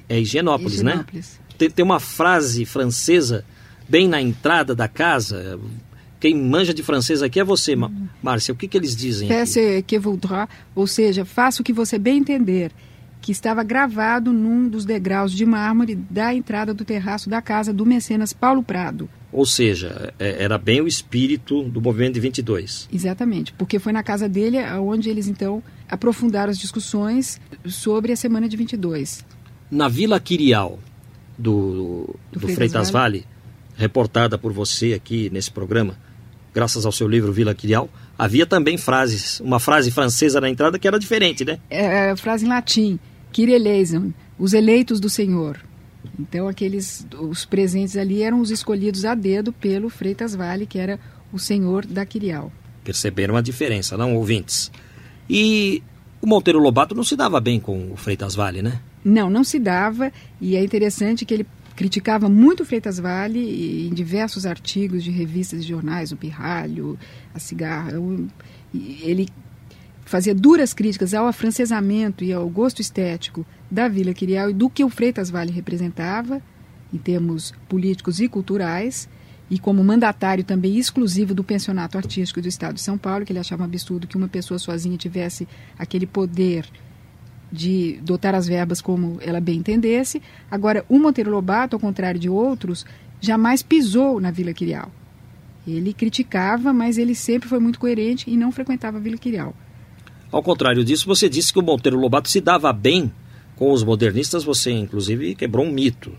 É 0.08 0.18
Higienópolis, 0.18 0.74
Higienópolis. 0.74 1.38
né? 1.38 1.56
Tem, 1.58 1.70
tem 1.70 1.84
uma 1.84 2.00
frase 2.00 2.64
francesa 2.64 3.44
bem 3.88 4.08
na 4.08 4.20
entrada 4.20 4.74
da 4.74 4.88
casa. 4.88 5.58
Quem 6.18 6.34
manja 6.36 6.72
de 6.72 6.82
francês 6.82 7.22
aqui 7.22 7.40
é 7.40 7.44
você. 7.44 7.74
Márcia. 8.22 8.54
O 8.54 8.56
que, 8.56 8.68
que 8.68 8.76
eles 8.76 8.96
dizem? 8.96 9.28
Fais 9.28 9.54
que 9.86 9.98
voudra, 9.98 10.48
ou 10.74 10.86
seja, 10.86 11.24
faça 11.24 11.60
o 11.60 11.64
que 11.64 11.72
você 11.72 11.98
bem 11.98 12.18
entender 12.18 12.72
que 13.20 13.30
estava 13.30 13.62
gravado 13.62 14.32
num 14.32 14.68
dos 14.68 14.84
degraus 14.84 15.32
de 15.32 15.46
mármore 15.46 15.94
da 15.94 16.34
entrada 16.34 16.74
do 16.74 16.84
terraço 16.84 17.30
da 17.30 17.40
casa 17.40 17.72
do 17.72 17.86
mecenas 17.86 18.32
Paulo 18.32 18.62
Prado. 18.62 19.08
Ou 19.32 19.46
seja, 19.46 20.12
é, 20.18 20.42
era 20.42 20.58
bem 20.58 20.82
o 20.82 20.86
espírito 20.86 21.62
do 21.62 21.80
movimento 21.80 22.14
de 22.14 22.20
22. 22.20 22.88
Exatamente, 22.92 23.52
porque 23.54 23.78
foi 23.78 23.92
na 23.92 24.02
casa 24.02 24.28
dele 24.28 24.58
onde 24.78 25.08
eles 25.08 25.26
então 25.26 25.62
aprofundaram 25.88 26.50
as 26.50 26.58
discussões 26.58 27.40
sobre 27.64 28.12
a 28.12 28.16
semana 28.16 28.48
de 28.48 28.56
22. 28.56 29.24
Na 29.70 29.88
Vila 29.88 30.20
Quirial 30.20 30.78
do, 31.38 32.14
do, 32.30 32.38
do 32.38 32.40
Freitas, 32.40 32.54
Freitas 32.56 32.90
vale. 32.90 33.20
vale, 33.20 33.26
reportada 33.74 34.36
por 34.36 34.52
você 34.52 34.92
aqui 34.92 35.30
nesse 35.32 35.50
programa, 35.50 35.96
graças 36.54 36.84
ao 36.84 36.92
seu 36.92 37.08
livro 37.08 37.32
Vila 37.32 37.54
Quirial, 37.54 37.88
havia 38.18 38.44
também 38.44 38.76
frases, 38.76 39.40
uma 39.40 39.58
frase 39.58 39.90
francesa 39.90 40.40
na 40.40 40.50
entrada 40.50 40.78
que 40.78 40.86
era 40.86 40.98
diferente, 40.98 41.44
né? 41.44 41.58
É, 41.70 42.10
é 42.10 42.16
frase 42.16 42.44
em 42.44 42.48
latim, 42.48 42.98
Kyrie 43.32 43.54
eleison, 43.54 44.12
os 44.38 44.52
eleitos 44.52 45.00
do 45.00 45.08
Senhor. 45.08 45.58
Então 46.18 46.48
aqueles 46.48 47.06
os 47.18 47.44
presentes 47.44 47.96
ali 47.96 48.22
eram 48.22 48.40
os 48.40 48.50
escolhidos 48.50 49.04
a 49.04 49.14
dedo 49.14 49.52
pelo 49.52 49.88
Freitas 49.88 50.34
Vale, 50.34 50.66
que 50.66 50.78
era 50.78 50.98
o 51.32 51.38
senhor 51.38 51.86
da 51.86 52.04
Quirial. 52.04 52.52
Perceberam 52.84 53.36
a 53.36 53.40
diferença, 53.40 53.96
não, 53.96 54.16
ouvintes? 54.16 54.70
E 55.28 55.82
o 56.20 56.26
Monteiro 56.26 56.58
Lobato 56.58 56.94
não 56.94 57.04
se 57.04 57.16
dava 57.16 57.40
bem 57.40 57.58
com 57.58 57.92
o 57.92 57.96
Freitas 57.96 58.34
Vale, 58.34 58.62
né? 58.62 58.80
Não, 59.04 59.30
não 59.30 59.44
se 59.44 59.58
dava. 59.58 60.12
E 60.40 60.56
é 60.56 60.62
interessante 60.62 61.24
que 61.24 61.34
ele 61.34 61.46
criticava 61.74 62.28
muito 62.28 62.62
o 62.62 62.66
Freitas 62.66 62.98
Vale 62.98 63.86
em 63.88 63.94
diversos 63.94 64.46
artigos 64.46 65.02
de 65.02 65.10
revistas 65.10 65.60
e 65.60 65.66
jornais, 65.66 66.12
o 66.12 66.16
Pirralho, 66.16 66.98
a 67.34 67.38
Cigarra. 67.38 67.92
Ele 68.74 69.28
fazia 70.12 70.34
duras 70.34 70.74
críticas 70.74 71.14
ao 71.14 71.26
afrancesamento 71.26 72.22
e 72.22 72.34
ao 72.34 72.46
gosto 72.46 72.82
estético 72.82 73.46
da 73.70 73.88
Vila 73.88 74.12
Quirial 74.12 74.50
e 74.50 74.52
do 74.52 74.68
que 74.68 74.84
o 74.84 74.90
Freitas 74.90 75.30
Vale 75.30 75.50
representava 75.50 76.42
em 76.92 76.98
termos 76.98 77.54
políticos 77.66 78.20
e 78.20 78.28
culturais 78.28 79.08
e 79.48 79.58
como 79.58 79.82
mandatário 79.82 80.44
também 80.44 80.76
exclusivo 80.76 81.32
do 81.34 81.42
pensionato 81.42 81.96
artístico 81.96 82.42
do 82.42 82.48
Estado 82.48 82.74
de 82.74 82.82
São 82.82 82.98
Paulo, 82.98 83.24
que 83.24 83.32
ele 83.32 83.38
achava 83.38 83.62
um 83.62 83.64
absurdo 83.64 84.06
que 84.06 84.18
uma 84.18 84.28
pessoa 84.28 84.58
sozinha 84.58 84.98
tivesse 84.98 85.48
aquele 85.78 86.06
poder 86.06 86.66
de 87.50 87.98
dotar 88.02 88.34
as 88.34 88.46
verbas 88.46 88.82
como 88.82 89.16
ela 89.22 89.40
bem 89.40 89.60
entendesse. 89.60 90.20
Agora, 90.50 90.84
o 90.90 90.98
Monteiro 90.98 91.30
Lobato, 91.30 91.74
ao 91.74 91.80
contrário 91.80 92.20
de 92.20 92.28
outros, 92.28 92.84
jamais 93.18 93.62
pisou 93.62 94.20
na 94.20 94.30
Vila 94.30 94.52
Quirial. 94.52 94.92
Ele 95.66 95.94
criticava, 95.94 96.70
mas 96.70 96.98
ele 96.98 97.14
sempre 97.14 97.48
foi 97.48 97.58
muito 97.58 97.80
coerente 97.80 98.28
e 98.28 98.36
não 98.36 98.52
frequentava 98.52 98.98
a 98.98 99.00
Vila 99.00 99.16
Quirial. 99.16 99.54
Ao 100.32 100.42
contrário 100.42 100.82
disso, 100.82 101.06
você 101.06 101.28
disse 101.28 101.52
que 101.52 101.58
o 101.58 101.62
Monteiro 101.62 101.98
Lobato 101.98 102.30
se 102.30 102.40
dava 102.40 102.72
bem 102.72 103.12
com 103.54 103.70
os 103.70 103.84
modernistas, 103.84 104.42
você 104.42 104.70
inclusive 104.72 105.34
quebrou 105.34 105.66
um 105.66 105.70
mito. 105.70 106.12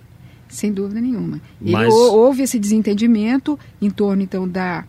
Sem 0.47 0.71
dúvida 0.71 1.01
nenhuma. 1.01 1.41
Mas... 1.59 1.91
Ele, 1.91 1.91
houve 1.91 2.43
esse 2.43 2.59
desentendimento 2.59 3.59
em 3.81 3.89
torno, 3.89 4.21
então, 4.21 4.47
da 4.47 4.85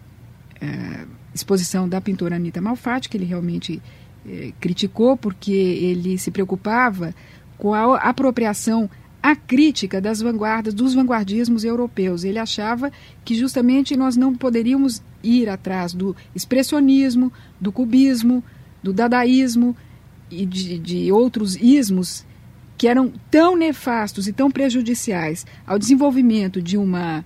uh, 0.63 1.09
exposição 1.35 1.89
da 1.89 2.03
pintora 2.03 2.37
Anita 2.37 2.61
Malfatti, 2.61 3.09
que 3.09 3.17
ele 3.17 3.25
realmente 3.25 3.81
uh, 4.27 4.53
criticou, 4.61 5.17
porque 5.17 5.53
ele 5.53 6.19
se 6.19 6.31
preocupava 6.31 7.15
com 7.57 7.73
a 7.73 7.97
apropriação 7.97 8.91
a 9.23 9.35
crítica 9.35 10.03
das 10.03 10.21
vanguardas, 10.21 10.75
dos 10.75 10.93
vanguardismos 10.93 11.65
europeus. 11.65 12.25
Ele 12.25 12.39
achava 12.39 12.93
que 13.25 13.35
justamente 13.35 13.97
nós 13.97 14.17
não 14.17 14.35
poderíamos 14.35 15.03
ir 15.23 15.49
atrás 15.49 15.95
do 15.95 16.15
expressionismo, 16.35 17.33
do 17.59 17.73
cubismo, 17.73 18.45
do 18.85 18.93
dadaísmo 18.93 19.75
e 20.31 20.45
de, 20.45 20.79
de 20.79 21.11
outros 21.11 21.57
ismos 21.57 22.25
que 22.77 22.87
eram 22.87 23.11
tão 23.31 23.57
nefastos 23.57 24.29
e 24.29 24.33
tão 24.33 24.51
prejudiciais 24.51 25.47
ao 25.67 25.79
desenvolvimento 25.79 26.61
de 26.61 26.77
uma 26.77 27.25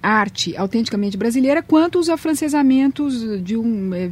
arte 0.00 0.56
autenticamente 0.56 1.16
brasileira, 1.16 1.60
quanto 1.60 1.98
os 1.98 2.08
afrancesamentos 2.08 3.42
de 3.42 3.56
um, 3.56 3.92
é, 3.92 4.08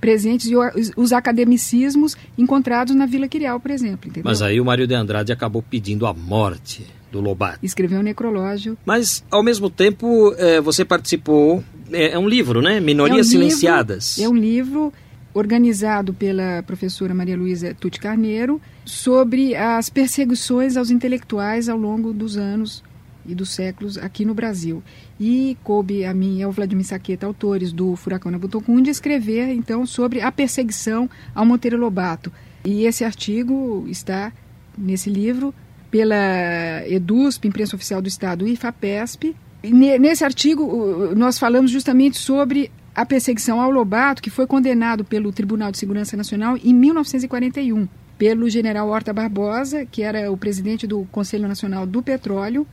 presentes 0.00 0.48
e 0.50 0.54
os 0.96 1.12
academicismos 1.12 2.16
encontrados 2.36 2.94
na 2.96 3.06
Vila 3.06 3.28
Quirial, 3.28 3.60
por 3.60 3.70
exemplo. 3.70 4.10
Entendeu? 4.10 4.24
Mas 4.24 4.42
aí 4.42 4.60
o 4.60 4.64
Mário 4.64 4.88
de 4.88 4.94
Andrade 4.94 5.32
acabou 5.32 5.62
pedindo 5.62 6.06
a 6.06 6.12
morte 6.12 6.84
do 7.12 7.20
Lobato. 7.20 7.60
Escreveu 7.62 8.00
um 8.00 8.02
necrológio. 8.02 8.76
Mas, 8.84 9.24
ao 9.30 9.42
mesmo 9.42 9.70
tempo, 9.70 10.34
é, 10.36 10.60
você 10.60 10.84
participou... 10.84 11.62
É, 11.92 12.12
é, 12.12 12.18
um 12.18 12.28
livro, 12.28 12.60
né? 12.60 12.80
Minorias 12.80 13.26
é 13.26 13.28
um 13.28 13.32
Silenciadas. 13.32 14.16
Livro, 14.16 14.32
é 14.32 14.36
um 14.36 14.40
livro 14.40 14.92
organizado 15.32 16.12
pela 16.12 16.62
professora 16.62 17.14
Maria 17.14 17.36
Luísa 17.36 17.74
Tuti 17.74 18.00
Carneiro, 18.00 18.60
sobre 18.84 19.54
as 19.54 19.88
perseguições 19.88 20.76
aos 20.76 20.90
intelectuais 20.90 21.68
ao 21.68 21.78
longo 21.78 22.12
dos 22.12 22.36
anos 22.36 22.82
e 23.26 23.34
dos 23.34 23.50
séculos 23.50 23.98
aqui 23.98 24.24
no 24.24 24.34
Brasil. 24.34 24.82
E 25.18 25.56
coube 25.62 26.04
a 26.04 26.12
mim 26.12 26.38
e 26.38 26.42
ao 26.42 26.52
Vladimir 26.52 26.84
Saqueta, 26.84 27.26
autores 27.26 27.72
do 27.72 27.94
Furacão 27.96 28.32
na 28.32 28.38
Butocundi, 28.38 28.90
escrever 28.90 29.48
então 29.50 29.86
sobre 29.86 30.20
a 30.20 30.32
perseguição 30.32 31.08
ao 31.34 31.46
Monteiro 31.46 31.78
Lobato. 31.78 32.32
E 32.64 32.84
esse 32.84 33.04
artigo 33.04 33.84
está 33.88 34.32
nesse 34.76 35.10
livro 35.10 35.54
pela 35.90 36.16
EDUSP, 36.86 37.48
Imprensa 37.48 37.76
Oficial 37.76 38.00
do 38.00 38.08
Estado, 38.08 38.46
e 38.46 38.52
IFAPESP. 38.52 39.36
E 39.62 39.72
nesse 39.72 40.24
artigo 40.24 41.14
nós 41.14 41.38
falamos 41.38 41.70
justamente 41.70 42.16
sobre 42.16 42.70
a 42.94 43.06
perseguição 43.06 43.60
ao 43.60 43.70
Lobato, 43.70 44.22
que 44.22 44.30
foi 44.30 44.46
condenado 44.46 45.04
pelo 45.04 45.32
Tribunal 45.32 45.70
de 45.70 45.78
Segurança 45.78 46.16
Nacional 46.16 46.56
em 46.56 46.74
1941, 46.74 47.88
pelo 48.18 48.50
general 48.50 48.88
Horta 48.88 49.12
Barbosa, 49.12 49.86
que 49.86 50.02
era 50.02 50.30
o 50.30 50.36
presidente 50.36 50.86
do 50.86 51.06
Conselho 51.10 51.48
Nacional 51.48 51.86
do 51.86 52.02
Petróleo, 52.02 52.66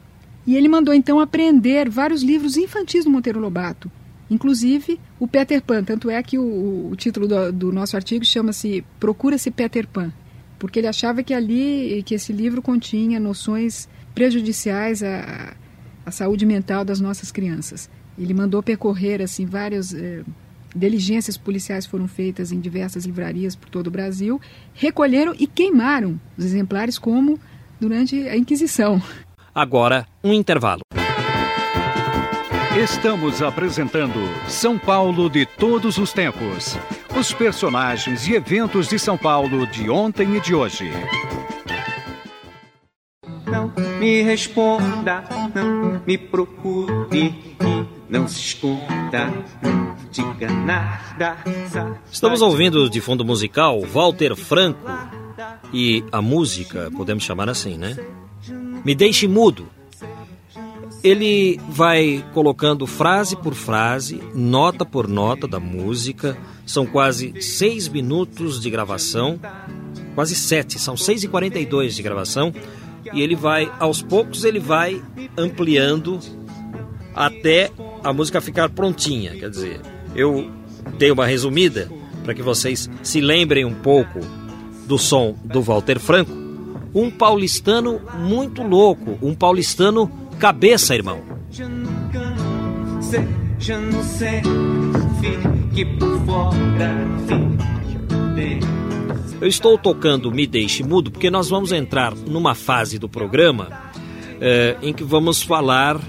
e 0.45 0.55
ele 0.55 0.67
mandou 0.67 0.93
então 0.93 1.19
apreender 1.19 1.89
vários 1.89 2.23
livros 2.23 2.57
infantis 2.57 3.05
do 3.05 3.11
Monteiro 3.11 3.39
Lobato, 3.39 3.91
inclusive 4.29 4.99
o 5.19 5.27
Peter 5.27 5.61
Pan. 5.61 5.83
Tanto 5.83 6.09
é 6.09 6.21
que 6.23 6.37
o, 6.37 6.89
o 6.91 6.95
título 6.95 7.27
do, 7.27 7.51
do 7.51 7.71
nosso 7.71 7.95
artigo 7.95 8.25
chama-se 8.25 8.83
Procura-se 8.99 9.51
Peter 9.51 9.87
Pan, 9.87 10.11
porque 10.57 10.79
ele 10.79 10.87
achava 10.87 11.21
que 11.21 11.33
ali, 11.33 12.01
que 12.05 12.15
esse 12.15 12.33
livro 12.33 12.61
continha 12.61 13.19
noções 13.19 13.87
prejudiciais 14.15 15.03
à, 15.03 15.53
à 16.05 16.11
saúde 16.11 16.45
mental 16.45 16.83
das 16.83 16.99
nossas 16.99 17.31
crianças. 17.31 17.89
Ele 18.17 18.33
mandou 18.33 18.63
percorrer 18.63 19.21
assim 19.21 19.45
várias 19.45 19.93
eh, 19.93 20.23
diligências 20.75 21.37
policiais 21.37 21.85
foram 21.85 22.07
feitas 22.07 22.51
em 22.51 22.59
diversas 22.59 23.05
livrarias 23.05 23.55
por 23.55 23.69
todo 23.69 23.87
o 23.87 23.91
Brasil, 23.91 24.39
recolheram 24.73 25.35
e 25.37 25.47
queimaram 25.47 26.19
os 26.37 26.45
exemplares 26.45 26.97
como 26.97 27.39
durante 27.79 28.27
a 28.27 28.37
Inquisição. 28.37 29.01
Agora, 29.53 30.05
um 30.23 30.33
intervalo. 30.33 30.81
Estamos 32.75 33.41
apresentando 33.41 34.19
São 34.47 34.77
Paulo 34.77 35.29
de 35.29 35.47
todos 35.47 35.97
os 35.97 36.13
tempos. 36.13 36.77
Os 37.19 37.33
personagens 37.33 38.27
e 38.27 38.35
eventos 38.35 38.87
de 38.87 38.99
São 38.99 39.17
Paulo 39.17 39.65
de 39.65 39.89
ontem 39.89 40.35
e 40.35 40.39
de 40.39 40.53
hoje. 40.53 40.91
Não 43.47 43.73
me 43.99 44.21
responda, 44.21 45.23
não 45.55 45.99
me 46.05 46.17
procure 46.19 47.33
não 48.09 48.27
se 48.27 48.39
escuta, 48.39 49.27
não 49.61 49.95
diga 50.11 50.51
nada. 50.51 51.37
Estamos 52.11 52.41
ouvindo 52.41 52.89
de 52.89 53.01
fundo 53.01 53.25
musical 53.25 53.81
Walter 53.81 54.35
Franco 54.35 54.89
e 55.73 56.03
a 56.11 56.21
música, 56.21 56.89
podemos 56.95 57.23
chamar 57.23 57.49
assim, 57.49 57.77
né? 57.77 57.97
Me 58.85 58.95
deixe 58.95 59.27
mudo. 59.27 59.67
Ele 61.03 61.59
vai 61.69 62.25
colocando 62.33 62.87
frase 62.87 63.35
por 63.35 63.53
frase, 63.53 64.21
nota 64.33 64.83
por 64.83 65.07
nota 65.07 65.47
da 65.47 65.59
música. 65.59 66.37
São 66.65 66.85
quase 66.85 67.39
seis 67.41 67.87
minutos 67.87 68.59
de 68.59 68.69
gravação, 68.69 69.39
quase 70.15 70.35
sete, 70.35 70.79
são 70.79 70.97
seis 70.97 71.23
e 71.23 71.27
quarenta 71.27 71.59
e 71.59 71.65
dois 71.65 71.95
de 71.95 72.01
gravação. 72.01 72.51
E 73.13 73.21
ele 73.21 73.35
vai, 73.35 73.71
aos 73.79 74.01
poucos, 74.01 74.43
ele 74.43 74.59
vai 74.59 75.01
ampliando 75.37 76.19
até 77.15 77.71
a 78.07 78.13
música 78.13 78.39
ficar 78.39 78.69
prontinha. 78.69 79.31
Quer 79.31 79.49
dizer, 79.49 79.81
eu 80.15 80.49
dei 80.97 81.11
uma 81.11 81.25
resumida 81.25 81.91
para 82.23 82.33
que 82.33 82.41
vocês 82.41 82.89
se 83.03 83.19
lembrem 83.19 83.65
um 83.65 83.73
pouco 83.73 84.21
do 84.85 84.97
som 84.97 85.35
do 85.43 85.61
Walter 85.61 85.99
Franco. 85.99 86.31
Um 86.95 87.11
paulistano 87.11 87.99
muito 88.17 88.63
louco, 88.63 89.19
um 89.21 89.35
paulistano 89.35 90.09
cabeça, 90.39 90.95
irmão. 90.95 91.21
Eu 99.41 99.47
estou 99.49 99.77
tocando 99.77 100.31
Me 100.31 100.47
Deixe 100.47 100.81
Mudo 100.81 101.11
porque 101.11 101.29
nós 101.29 101.49
vamos 101.49 101.73
entrar 101.73 102.15
numa 102.15 102.55
fase 102.55 102.97
do 102.97 103.09
programa 103.09 103.67
eh, 104.39 104.77
em 104.81 104.93
que 104.93 105.03
vamos 105.03 105.43
falar 105.43 105.99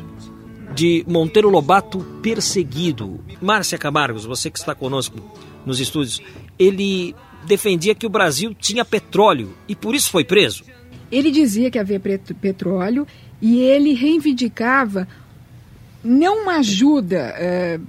de 0.79 1.05
Monteiro 1.09 1.51
Lobato 1.51 1.99
perseguido. 2.23 3.19
Márcia 3.43 3.77
Camargos, 3.77 4.25
você 4.25 4.49
que 4.49 4.61
está 4.61 4.77
conosco 4.77 5.19
nos 5.67 5.81
estúdios, 5.81 6.23
ele 6.57 7.17
defendia 7.49 7.97
que 7.97 8.07
o 8.07 8.09
Brasil 8.09 8.55
tinha 8.55 8.85
petróleo 8.85 9.53
e 9.67 9.75
por 9.75 9.93
isso 9.93 10.09
foi 10.09 10.23
preso. 10.23 10.63
Ele 11.11 11.33
dizia 11.33 11.69
que 11.69 11.81
havia 11.81 12.01
petróleo 12.41 13.09
e 13.43 13.59
ele 13.59 13.93
reivindicava 13.93 15.09
não 16.05 16.45
uma 16.45 16.59
ajuda 16.59 17.35
é, 17.37 17.81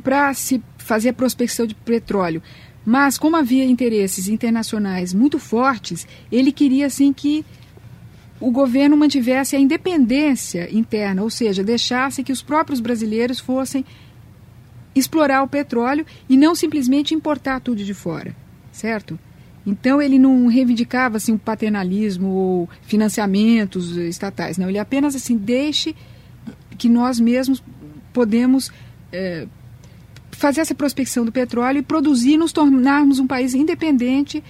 para 0.00 0.32
se 0.32 0.62
fazer 0.78 1.08
a 1.08 1.12
prospecção 1.12 1.66
de 1.66 1.74
petróleo, 1.74 2.40
mas 2.86 3.18
como 3.18 3.34
havia 3.34 3.64
interesses 3.64 4.28
internacionais 4.28 5.12
muito 5.12 5.40
fortes, 5.40 6.06
ele 6.30 6.52
queria 6.52 6.86
assim 6.86 7.12
que 7.12 7.44
o 8.40 8.50
governo 8.50 8.96
mantivesse 8.96 9.54
a 9.54 9.60
independência 9.60 10.68
interna, 10.74 11.22
ou 11.22 11.28
seja, 11.28 11.62
deixasse 11.62 12.24
que 12.24 12.32
os 12.32 12.42
próprios 12.42 12.80
brasileiros 12.80 13.38
fossem 13.38 13.84
explorar 14.94 15.42
o 15.42 15.48
petróleo 15.48 16.06
e 16.28 16.36
não 16.36 16.54
simplesmente 16.54 17.14
importar 17.14 17.60
tudo 17.60 17.84
de 17.84 17.94
fora, 17.94 18.34
certo? 18.72 19.18
Então 19.64 20.00
ele 20.00 20.18
não 20.18 20.46
reivindicava 20.46 21.18
assim 21.18 21.32
um 21.32 21.38
paternalismo 21.38 22.28
ou 22.28 22.68
financiamentos 22.82 23.96
estatais, 23.96 24.56
não. 24.56 24.68
Ele 24.68 24.78
apenas 24.78 25.14
assim 25.14 25.36
deixe 25.36 25.94
que 26.78 26.88
nós 26.88 27.20
mesmos 27.20 27.62
podemos 28.12 28.72
é, 29.12 29.46
fazer 30.32 30.62
essa 30.62 30.74
prospecção 30.74 31.24
do 31.24 31.30
petróleo 31.30 31.78
e 31.78 31.82
produzir, 31.82 32.38
nos 32.38 32.52
tornarmos 32.52 33.18
um 33.18 33.26
país 33.26 33.54
independente. 33.54 34.42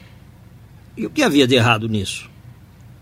E 0.97 1.05
o 1.05 1.11
que 1.11 1.23
havia 1.23 1.47
de 1.47 1.57
errado 1.57 1.89
nisso? 1.89 2.31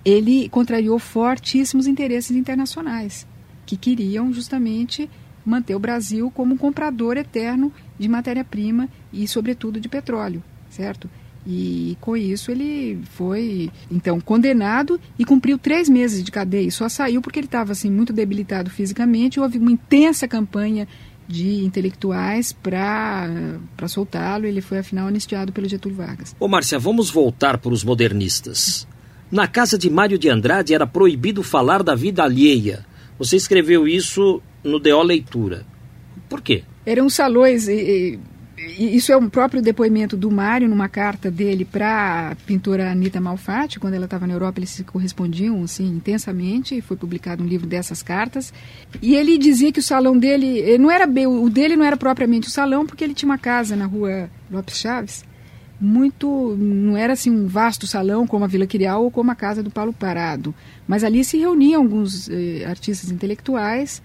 Ele 0.09 0.49
contrariou 0.49 0.99
fortíssimos 0.99 1.87
interesses 1.87 2.35
internacionais 2.35 3.27
que 3.67 3.77
queriam 3.77 4.33
justamente 4.33 5.11
manter 5.45 5.75
o 5.75 5.79
Brasil 5.79 6.31
como 6.31 6.55
um 6.55 6.57
comprador 6.57 7.19
eterno 7.19 7.71
de 7.99 8.09
matéria-prima 8.09 8.89
e, 9.13 9.29
sobretudo, 9.29 9.79
de 9.79 9.87
petróleo, 9.87 10.43
certo? 10.71 11.11
E 11.47 11.97
com 12.01 12.17
isso 12.17 12.51
ele 12.51 13.01
foi, 13.11 13.71
então, 13.91 14.19
condenado 14.19 14.99
e 15.19 15.27
cumpriu 15.27 15.59
três 15.59 15.91
meses 15.91 16.23
de 16.25 16.31
cadeia. 16.31 16.69
E 16.69 16.71
só 16.71 16.89
saiu 16.89 17.21
porque 17.21 17.39
ele 17.39 17.47
estava 17.47 17.73
assim, 17.73 17.91
muito 17.91 18.13
debilitado 18.13 18.71
fisicamente. 18.71 19.39
Houve 19.39 19.59
uma 19.59 19.71
intensa 19.71 20.27
campanha 20.27 20.89
de 21.27 21.65
intelectuais 21.65 22.53
para 22.53 23.29
soltá-lo. 23.87 24.47
Ele 24.47 24.63
foi, 24.63 24.79
afinal, 24.79 25.07
anistiado 25.09 25.53
pelo 25.53 25.69
Getúlio 25.69 25.99
Vargas. 25.99 26.35
Ô, 26.41 26.49
Márcia, 26.49 26.79
vamos 26.79 27.11
voltar 27.11 27.59
para 27.59 27.73
os 27.73 27.85
modernistas. 27.85 28.87
Na 29.31 29.47
casa 29.47 29.77
de 29.77 29.91
Mário 29.91 30.19
de 30.19 30.29
Andrade 30.31 30.75
era 30.75 30.87
proibido 30.87 31.43
falar 31.43 31.83
da 31.83 31.95
vida 31.95 32.23
alheia. 32.23 32.85
Você 33.19 33.37
escreveu 33.37 33.87
isso 33.87 34.41
no 34.65 34.79
DO 34.79 35.03
Leitura. 35.03 35.67
Por 36.29 36.41
quê? 36.41 36.63
Eram 36.87 37.11
salões. 37.11 37.69
E, 37.69 38.19
e, 38.79 38.97
isso 38.97 39.13
é 39.13 39.17
um 39.17 39.29
próprio 39.29 39.61
depoimento 39.61 40.17
do 40.17 40.31
Mário 40.31 40.67
numa 40.67 40.89
carta 40.89 41.31
dele 41.31 41.65
para 41.65 42.31
a 42.31 42.37
pintora 42.47 42.91
Anita 42.91 43.21
Malfatti, 43.21 43.79
quando 43.79 43.95
ela 43.95 44.07
estava 44.07 44.27
na 44.27 44.33
Europa, 44.33 44.59
eles 44.61 44.71
se 44.71 44.83
correspondiam 44.83 45.63
assim 45.63 45.87
intensamente, 45.87 46.81
foi 46.81 46.97
publicado 46.97 47.43
um 47.43 47.47
livro 47.47 47.67
dessas 47.67 48.03
cartas. 48.03 48.53
E 49.03 49.15
ele 49.15 49.37
dizia 49.37 49.71
que 49.71 49.81
o 49.81 49.83
salão 49.83 50.17
dele 50.19 50.61
eh, 50.61 50.79
não 50.79 50.91
era 50.91 51.07
bem, 51.07 51.27
o 51.27 51.51
dele 51.51 51.77
não 51.77 51.85
era 51.85 51.97
propriamente 51.97 52.49
o 52.49 52.51
salão, 52.51 52.87
porque 52.87 53.05
ele 53.05 53.15
tinha 53.15 53.29
uma 53.29 53.39
casa 53.39 53.77
na 53.77 53.85
rua 53.85 54.31
Lopes 54.51 54.79
Chaves, 54.79 55.25
muito 55.81 56.57
não 56.59 56.97
era 56.97 57.13
assim 57.13 57.31
um 57.31 57.47
vasto 57.47 57.87
salão 57.87 58.27
como 58.27 58.45
a 58.45 58.49
Vila 58.49 58.67
Quirial 58.67 59.05
ou 59.05 59.11
como 59.11 59.31
a 59.31 59.35
casa 59.35 59.63
do 59.63 59.71
Paulo 59.71 59.93
Parado, 59.93 60.55
mas 60.87 61.05
ali 61.05 61.25
se 61.25 61.39
reuniam 61.39 61.83
alguns 61.83 62.29
eh, 62.29 62.65
artistas 62.67 63.11
intelectuais 63.11 64.03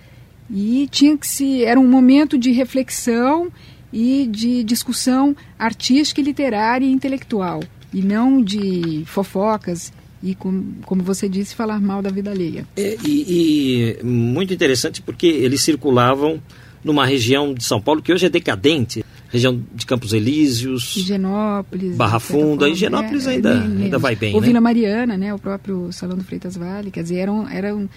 e 0.49 0.87
tinha 0.91 1.17
que 1.17 1.27
se 1.27 1.63
era 1.63 1.79
um 1.79 1.87
momento 1.87 2.37
de 2.37 2.51
reflexão 2.51 3.51
e 3.91 4.27
de 4.27 4.63
discussão 4.63 5.35
artística, 5.57 6.21
literária 6.21 6.85
e 6.85 6.91
intelectual 6.91 7.63
e 7.93 8.01
não 8.01 8.41
de 8.41 9.03
fofocas 9.05 9.91
e 10.21 10.33
como, 10.33 10.75
como 10.85 11.03
você 11.03 11.27
disse 11.27 11.53
falar 11.53 11.81
mal 11.81 12.01
da 12.01 12.09
vida 12.09 12.31
alheia. 12.31 12.65
É, 12.77 12.97
e, 13.05 13.97
e 13.99 14.03
muito 14.03 14.53
interessante 14.53 15.01
porque 15.01 15.27
eles 15.27 15.61
circulavam 15.61 16.41
numa 16.83 17.05
região 17.05 17.53
de 17.53 17.63
São 17.63 17.81
Paulo 17.81 18.01
que 18.01 18.11
hoje 18.11 18.25
é 18.25 18.29
decadente, 18.29 19.03
região 19.33 19.59
de 19.73 19.83
Campos 19.87 20.13
Elíseos, 20.13 20.95
Higienópolis, 20.95 21.95
Barra 21.95 22.19
Funda, 22.19 22.69
Higienópolis 22.69 23.25
é, 23.25 23.31
ainda, 23.31 23.49
é, 23.49 23.83
ainda 23.83 23.97
vai 23.97 24.15
bem, 24.15 24.35
ou 24.35 24.39
né? 24.39 24.45
Vila 24.45 24.61
Mariana, 24.61 25.17
né, 25.17 25.33
o 25.33 25.39
próprio 25.39 25.91
Salão 25.91 26.15
do 26.15 26.23
Freitas 26.23 26.55
Vale, 26.55 26.91
quer 26.91 27.01
dizer, 27.01 27.15
eram, 27.15 27.49
eram 27.49 27.89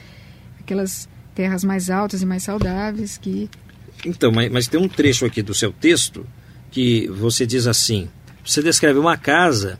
aquelas 0.59 1.07
terras 1.35 1.63
mais 1.63 1.91
altas 1.91 2.23
e 2.23 2.27
mais 2.27 2.43
saudáveis 2.43 3.19
que... 3.19 3.51
Então, 4.07 4.33
mas, 4.33 4.51
mas 4.51 4.67
tem 4.67 4.81
um 4.81 4.89
trecho 4.89 5.27
aqui 5.27 5.43
do 5.43 5.53
seu 5.53 5.71
texto 5.71 6.27
que 6.71 7.07
você 7.09 7.45
diz 7.45 7.67
assim, 7.67 8.09
você 8.43 8.63
descreve 8.63 8.99
uma 8.99 9.19
casa, 9.19 9.79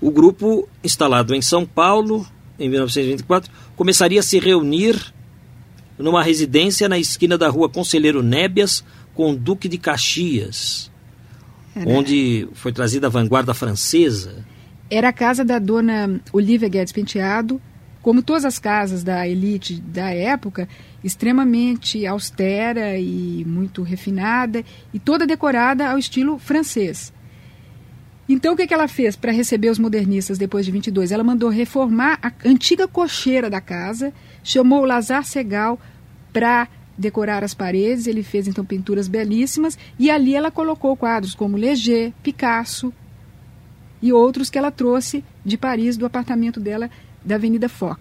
o 0.00 0.10
grupo 0.10 0.66
instalado 0.82 1.34
em 1.34 1.42
São 1.42 1.66
Paulo, 1.66 2.26
em 2.58 2.70
1924, 2.70 3.52
começaria 3.76 4.20
a 4.20 4.22
se 4.22 4.38
reunir 4.38 5.12
numa 5.98 6.22
residência 6.22 6.88
na 6.88 6.98
esquina 6.98 7.36
da 7.36 7.50
rua 7.50 7.68
Conselheiro 7.68 8.22
Nébias, 8.22 8.82
com 9.14 9.30
o 9.30 9.36
Duque 9.36 9.68
de 9.68 9.78
Caxias, 9.78 10.90
Era... 11.74 11.88
onde 11.88 12.48
foi 12.54 12.72
trazida 12.72 13.06
a 13.06 13.10
vanguarda 13.10 13.54
francesa. 13.54 14.44
Era 14.90 15.08
a 15.08 15.12
casa 15.12 15.44
da 15.44 15.58
dona 15.58 16.20
Olivia 16.32 16.68
Guedes 16.68 16.92
Penteado, 16.92 17.60
como 18.02 18.22
todas 18.22 18.44
as 18.44 18.58
casas 18.58 19.02
da 19.02 19.26
elite 19.26 19.80
da 19.80 20.10
época, 20.10 20.68
extremamente 21.02 22.06
austera 22.06 22.98
e 22.98 23.44
muito 23.46 23.82
refinada 23.82 24.62
e 24.92 24.98
toda 24.98 25.26
decorada 25.26 25.88
ao 25.88 25.98
estilo 25.98 26.38
francês. 26.38 27.12
Então, 28.28 28.54
o 28.54 28.56
que, 28.56 28.66
que 28.66 28.74
ela 28.74 28.88
fez 28.88 29.16
para 29.16 29.32
receber 29.32 29.70
os 29.70 29.78
modernistas 29.78 30.38
depois 30.38 30.64
de 30.64 30.72
22? 30.72 31.12
Ela 31.12 31.24
mandou 31.24 31.50
reformar 31.50 32.18
a 32.22 32.32
antiga 32.46 32.88
cocheira 32.88 33.50
da 33.50 33.60
casa, 33.60 34.12
chamou 34.42 34.82
o 34.82 34.86
Lazar 34.86 35.24
Segal 35.24 35.78
para 36.32 36.68
decorar 36.96 37.42
as 37.42 37.54
paredes, 37.54 38.06
ele 38.06 38.22
fez 38.22 38.46
então 38.46 38.64
pinturas 38.64 39.08
belíssimas 39.08 39.78
e 39.98 40.10
ali 40.10 40.34
ela 40.34 40.50
colocou 40.50 40.96
quadros 40.96 41.34
como 41.34 41.56
Leger, 41.56 42.12
Picasso 42.22 42.92
e 44.00 44.12
outros 44.12 44.50
que 44.50 44.58
ela 44.58 44.70
trouxe 44.70 45.24
de 45.44 45.56
Paris 45.56 45.96
do 45.96 46.06
apartamento 46.06 46.60
dela 46.60 46.90
da 47.24 47.36
Avenida 47.36 47.68
Foch. 47.68 48.00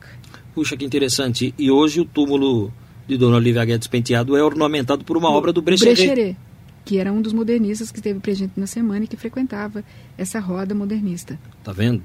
Puxa, 0.54 0.78
que 0.78 0.86
interessante. 0.86 1.54
E 1.58 1.72
hoje 1.72 2.02
o 2.02 2.06
túmulo 2.06 2.72
de 3.08 3.18
Dona 3.18 3.38
Olivia 3.38 3.66
Guedes 3.66 3.88
Penteado 3.88 4.36
é 4.38 4.44
ornamentado 4.44 5.04
por 5.04 5.18
uma 5.18 5.30
o, 5.30 5.34
obra 5.34 5.52
do 5.52 5.62
Brecheret. 5.62 5.96
Brecheret, 5.96 6.38
que 6.86 6.98
era 6.98 7.12
um 7.12 7.22
dos 7.22 7.34
modernistas 7.34 7.92
que 7.92 8.00
esteve 8.00 8.20
presente 8.20 8.54
na 8.58 8.68
semana 8.68 9.06
e 9.06 9.08
que 9.08 9.18
frequentava 9.18 9.84
essa 10.18 10.40
roda 10.40 10.76
modernista. 10.76 11.40
Tá 11.64 11.72
vendo? 11.72 12.04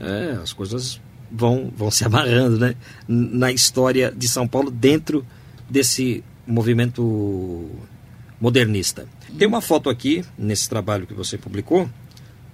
É, 0.00 0.38
as 0.42 0.52
coisas 0.52 1.00
vão, 1.30 1.72
vão 1.76 1.90
se 1.90 2.04
amarrando, 2.04 2.58
né? 2.58 2.74
Na 3.06 3.52
história 3.52 4.12
de 4.16 4.28
São 4.28 4.46
Paulo 4.46 4.70
dentro 4.70 5.24
desse 5.72 6.22
movimento 6.46 7.66
modernista. 8.38 9.08
Tem 9.38 9.48
uma 9.48 9.62
foto 9.62 9.88
aqui, 9.88 10.22
nesse 10.36 10.68
trabalho 10.68 11.06
que 11.06 11.14
você 11.14 11.38
publicou, 11.38 11.88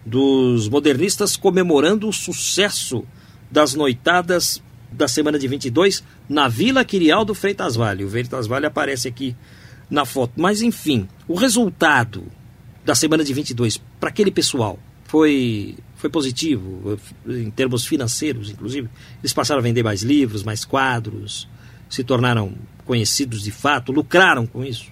dos 0.06 0.68
modernistas 0.68 1.36
comemorando 1.36 2.08
o 2.08 2.12
sucesso 2.12 3.04
das 3.50 3.74
noitadas 3.74 4.62
da 4.92 5.08
semana 5.08 5.36
de 5.36 5.48
22 5.48 6.04
na 6.28 6.46
Vila 6.46 6.84
Quirial 6.84 7.24
do 7.24 7.34
Freitas 7.34 7.74
Vale. 7.74 8.04
O 8.04 8.08
Freitas 8.08 8.46
Vale 8.46 8.66
aparece 8.66 9.08
aqui 9.08 9.34
na 9.90 10.04
foto. 10.04 10.34
Mas, 10.36 10.62
enfim, 10.62 11.08
o 11.26 11.34
resultado 11.34 12.24
da 12.84 12.94
semana 12.94 13.24
de 13.24 13.34
22 13.34 13.80
para 13.98 14.10
aquele 14.10 14.30
pessoal 14.30 14.78
foi, 15.04 15.76
foi 15.96 16.08
positivo, 16.08 16.98
em 17.26 17.50
termos 17.50 17.84
financeiros, 17.84 18.48
inclusive. 18.48 18.88
Eles 19.20 19.32
passaram 19.32 19.58
a 19.58 19.62
vender 19.62 19.82
mais 19.82 20.02
livros, 20.02 20.44
mais 20.44 20.64
quadros, 20.64 21.48
se 21.88 22.04
tornaram 22.04 22.52
conhecidos 22.84 23.42
de 23.42 23.50
fato, 23.50 23.92
lucraram 23.92 24.46
com 24.46 24.64
isso? 24.64 24.90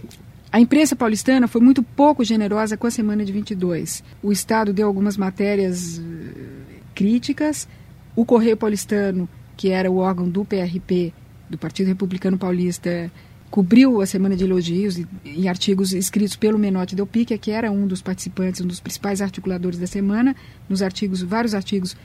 A 0.52 0.60
imprensa 0.60 0.96
paulistana 0.96 1.48
foi 1.48 1.60
muito 1.60 1.82
pouco 1.82 2.24
generosa 2.24 2.76
com 2.76 2.86
a 2.86 2.90
semana 2.90 3.24
de 3.24 3.32
22. 3.32 4.02
O 4.22 4.32
Estado 4.32 4.72
deu 4.72 4.86
algumas 4.86 5.16
matérias 5.16 5.98
eh, 5.98 6.82
críticas. 6.94 7.68
O 8.14 8.24
Correio 8.24 8.56
Paulistano, 8.56 9.28
que 9.56 9.70
era 9.70 9.90
o 9.90 9.98
órgão 9.98 10.28
do 10.28 10.44
PRP, 10.44 11.12
do 11.50 11.58
Partido 11.58 11.88
Republicano 11.88 12.38
Paulista, 12.38 13.10
cobriu 13.50 14.00
a 14.00 14.06
semana 14.06 14.36
de 14.36 14.44
elogios 14.44 14.98
em 15.24 15.48
artigos 15.48 15.92
escritos 15.92 16.36
pelo 16.36 16.58
Menotti 16.58 16.96
Del 16.96 17.06
Pique, 17.06 17.36
que 17.38 17.50
era 17.50 17.70
um 17.70 17.86
dos 17.86 18.02
participantes, 18.02 18.60
um 18.60 18.66
dos 18.66 18.80
principais 18.80 19.20
articuladores 19.20 19.78
da 19.78 19.86
semana, 19.86 20.34
nos 20.68 20.82
artigos, 20.82 21.22
vários 21.22 21.54
artigos, 21.54 21.96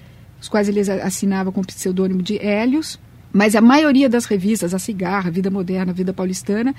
os 0.42 0.50
quais 0.50 0.68
ele 0.68 0.80
assinava 0.80 1.52
com 1.52 1.62
o 1.62 1.66
pseudônimo 1.66 2.22
de 2.22 2.38
Hélios. 2.38 3.00
Mas 3.34 3.56
a 3.56 3.62
maioria 3.62 4.10
das 4.10 4.26
revistas, 4.26 4.74
a 4.74 4.80
Cigarra, 4.80 5.32
Vida 5.32 5.50
Moderna, 5.50 5.94
Vida 5.94 6.14
Paulistana, 6.14 6.76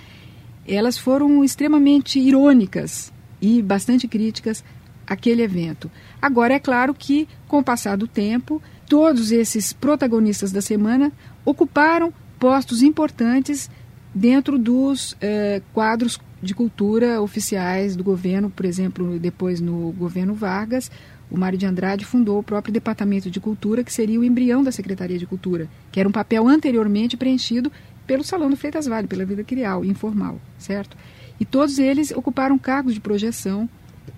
elas 0.67 0.99
foram 0.99 1.43
extremamente 1.43 2.19
irônicas 2.19 3.13
e 3.41 3.61
bastante 3.63 4.07
críticas 4.07 4.63
àquele 5.07 5.43
evento. 5.43 5.91
Agora, 6.21 6.55
é 6.55 6.59
claro 6.59 6.95
que, 6.95 7.27
com 7.49 7.59
o 7.59 7.65
passar 7.65 7.97
do 7.97 8.07
tempo, 8.07 8.63
todos 8.89 9.33
esses 9.33 9.73
protagonistas 9.73 10.53
da 10.53 10.61
semana 10.61 11.13
ocuparam 11.45 12.13
postos 12.39 12.83
importantes 12.83 13.71
dentro 14.15 14.59
dos 14.59 15.17
eh, 15.21 15.63
quadros 15.73 16.21
de 16.43 16.55
cultura 16.55 17.23
oficiais 17.23 17.95
do 17.95 18.03
governo, 18.03 18.51
por 18.51 18.67
exemplo, 18.67 19.19
depois 19.19 19.61
no 19.61 19.93
governo 19.93 20.35
Vargas, 20.35 20.91
o 21.33 21.39
Mário 21.39 21.59
de 21.59 21.65
Andrade 21.65 22.05
fundou 22.05 22.39
o 22.39 22.43
próprio 22.43 22.73
Departamento 22.73 23.31
de 23.31 23.41
Cultura, 23.41 23.83
que 23.83 23.93
seria 23.93 24.21
o 24.21 24.25
embrião 24.25 24.63
da 24.63 24.71
Secretaria 24.71 25.19
de 25.19 25.27
Cultura, 25.27 25.67
que 25.91 25.99
era 25.99 26.07
um 26.07 26.13
papel 26.13 26.47
anteriormente 26.47 27.17
preenchido 27.17 27.73
pelo 28.07 28.23
Salão 28.23 28.51
do 28.51 28.57
Freitas 28.57 28.87
Vale, 28.87 29.07
pela 29.07 29.25
vida 29.25 29.43
crial, 29.43 29.83
informal, 29.83 30.39
certo? 30.59 30.95
E 31.41 31.45
todos 31.47 31.79
eles 31.79 32.11
ocuparam 32.11 32.59
cargos 32.59 32.93
de 32.93 33.01
projeção, 33.01 33.67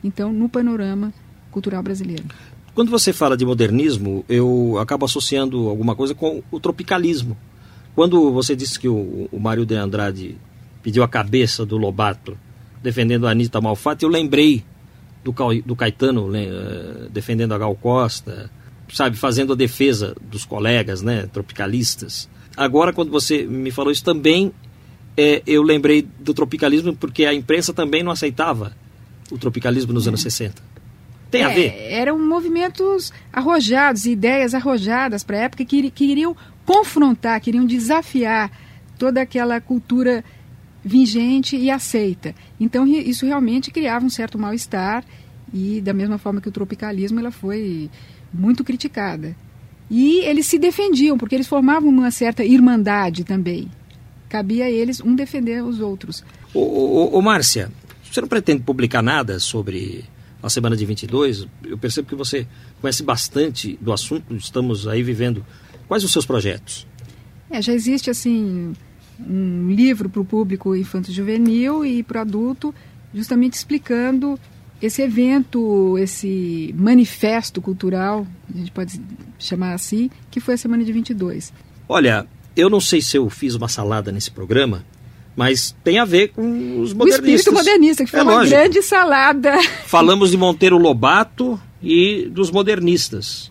então, 0.03 0.33
no 0.33 0.49
panorama 0.49 1.15
cultural 1.53 1.83
brasileiro. 1.83 2.25
Quando 2.75 2.91
você 2.91 3.12
fala 3.12 3.37
de 3.37 3.47
modernismo, 3.47 4.25
eu 4.29 4.77
acabo 4.81 5.05
associando 5.05 5.69
alguma 5.69 5.95
coisa 5.95 6.17
com 6.17 6.43
o 6.51 6.59
tropicalismo. 6.59 7.37
Quando 7.95 8.33
você 8.33 8.57
disse 8.57 8.81
que 8.81 8.89
o, 8.89 9.29
o 9.31 9.39
Mário 9.39 9.65
de 9.65 9.77
Andrade 9.77 10.37
pediu 10.83 11.05
a 11.05 11.09
cabeça 11.09 11.65
do 11.65 11.77
Lobato 11.77 12.37
defendendo 12.83 13.29
a 13.29 13.31
Anitta 13.31 13.61
Malfatti, 13.61 14.03
eu 14.03 14.11
lembrei 14.11 14.65
do, 15.25 15.35
do 15.64 15.75
Caetano 15.75 16.31
né, 16.31 16.45
eh, 16.45 17.09
defendendo 17.11 17.53
a 17.55 17.59
Gal 17.59 17.75
Costa, 17.75 18.51
sabe, 18.93 19.16
fazendo 19.16 19.55
a 19.55 19.57
defesa 19.57 20.14
dos 20.20 20.45
colegas, 20.45 21.03
né, 21.03 21.27
tropicalistas. 21.33 22.29
Agora, 22.57 22.93
quando 22.93 23.11
você 23.11 23.45
me 23.45 23.70
falou 23.70 23.91
isso 23.91 24.05
também, 24.05 24.53
é, 25.16 25.43
eu 25.47 25.62
lembrei 25.62 26.07
do 26.20 26.35
tropicalismo 26.35 26.95
porque 26.95 27.25
a 27.25 27.35
imprensa 27.35 27.72
também 27.72 28.03
não 28.03 28.12
aceitava 28.12 28.77
o 29.31 29.39
tropicalismo 29.39 29.93
nos 29.93 30.07
anos 30.07 30.22
60? 30.22 30.62
Tem 31.31 31.43
é, 31.43 31.45
a 31.45 31.49
ver? 31.49 31.75
Eram 31.91 32.18
movimentos 32.18 33.12
arrojados, 33.33 34.07
ideias 34.07 34.55
arrojadas 34.55 35.25
para 35.25 35.39
a 35.39 35.41
época 35.41 35.64
que 35.64 35.91
queriam 35.91 36.37
confrontar, 36.64 37.41
queriam 37.41 37.66
desafiar 37.66 38.51
toda 38.99 39.20
aquela 39.20 39.61
cultura 39.61 40.25
vigente 40.85 41.57
e 41.57 41.70
aceita. 41.70 42.35
Então 42.61 42.87
isso 42.87 43.24
realmente 43.24 43.70
criava 43.70 44.05
um 44.05 44.11
certo 44.11 44.39
mal-estar 44.39 45.05
e 45.53 45.80
da 45.80 45.93
mesma 45.93 46.18
forma 46.18 46.41
que 46.41 46.49
o 46.49 46.53
tropicalismo 46.53 47.18
ela 47.18 47.30
foi 47.30 47.91
muito 48.32 48.62
criticada. 48.62 49.35
E 49.91 50.18
eles 50.20 50.47
se 50.47 50.59
defendiam 50.59 51.16
porque 51.16 51.35
eles 51.35 51.47
formavam 51.47 51.89
uma 51.89 52.11
certa 52.11 52.45
irmandade 52.45 53.24
também. 53.24 53.70
Cabia 54.28 54.64
a 54.64 54.70
eles 54.70 55.01
um 55.01 55.14
defender 55.14 55.62
os 55.62 55.80
outros. 55.80 56.24
Ô, 56.53 56.61
ô, 56.61 57.18
ô 57.18 57.22
Márcia, 57.22 57.70
você 58.11 58.20
não 58.20 58.28
pretende 58.28 58.62
publicar 58.62 59.03
nada 59.03 59.39
sobre 59.39 60.05
a 60.43 60.51
semana 60.51 60.76
de 60.76 60.85
22? 60.85 61.47
Eu 61.64 61.78
percebo 61.78 62.09
que 62.09 62.14
você 62.14 62.47
conhece 62.80 63.03
bastante 63.03 63.78
do 63.80 63.93
assunto, 63.93 64.35
estamos 64.35 64.89
aí 64.89 65.03
vivendo. 65.03 65.45
Quais 65.87 66.03
os 66.03 66.12
seus 66.12 66.26
projetos? 66.26 66.87
É, 67.51 67.61
já 67.62 67.72
existe 67.72 68.11
assim 68.11 68.72
um 69.21 69.71
livro 69.71 70.09
para 70.09 70.21
o 70.21 70.25
público 70.25 70.75
infanto-juvenil 70.75 71.85
e 71.85 72.03
para 72.03 72.19
o 72.19 72.21
adulto, 72.23 72.75
justamente 73.15 73.55
explicando 73.55 74.39
esse 74.83 75.03
evento, 75.03 75.97
esse 75.99 76.75
manifesto 76.77 77.62
cultural, 77.62 78.27
a 78.53 78.59
gente 78.59 78.71
pode 78.71 79.01
chamar 79.39 79.73
assim, 79.73 80.11
que 80.31 80.41
foi 80.41 80.55
a 80.55 80.59
semana 80.59 80.85
de 80.85 80.93
22. 80.93 81.53
Olha, 81.89 82.27
eu 82.57 82.69
não 82.69 82.81
sei 82.81 83.01
se 83.01 83.17
eu 83.17 83.29
fiz 83.31 83.55
uma 83.55 83.69
salada 83.69 84.12
nesse 84.12 84.31
programa, 84.31 84.85
mas 85.37 85.75
tem 85.83 85.99
a 85.99 86.05
ver 86.05 86.29
com 86.29 86.81
os 86.81 86.93
modernistas. 86.93 86.97
O 86.97 87.35
espírito 87.35 87.53
modernista, 87.53 88.05
que 88.05 88.11
foi 88.11 88.21
é 88.21 88.23
uma 88.23 88.33
lógico. 88.35 88.57
grande 88.57 88.83
salada. 88.83 89.62
Falamos 89.87 90.31
de 90.31 90.37
Monteiro 90.37 90.79
Lobato 90.79 91.61
e 91.83 92.29
dos 92.31 92.51
modernistas. 92.51 93.51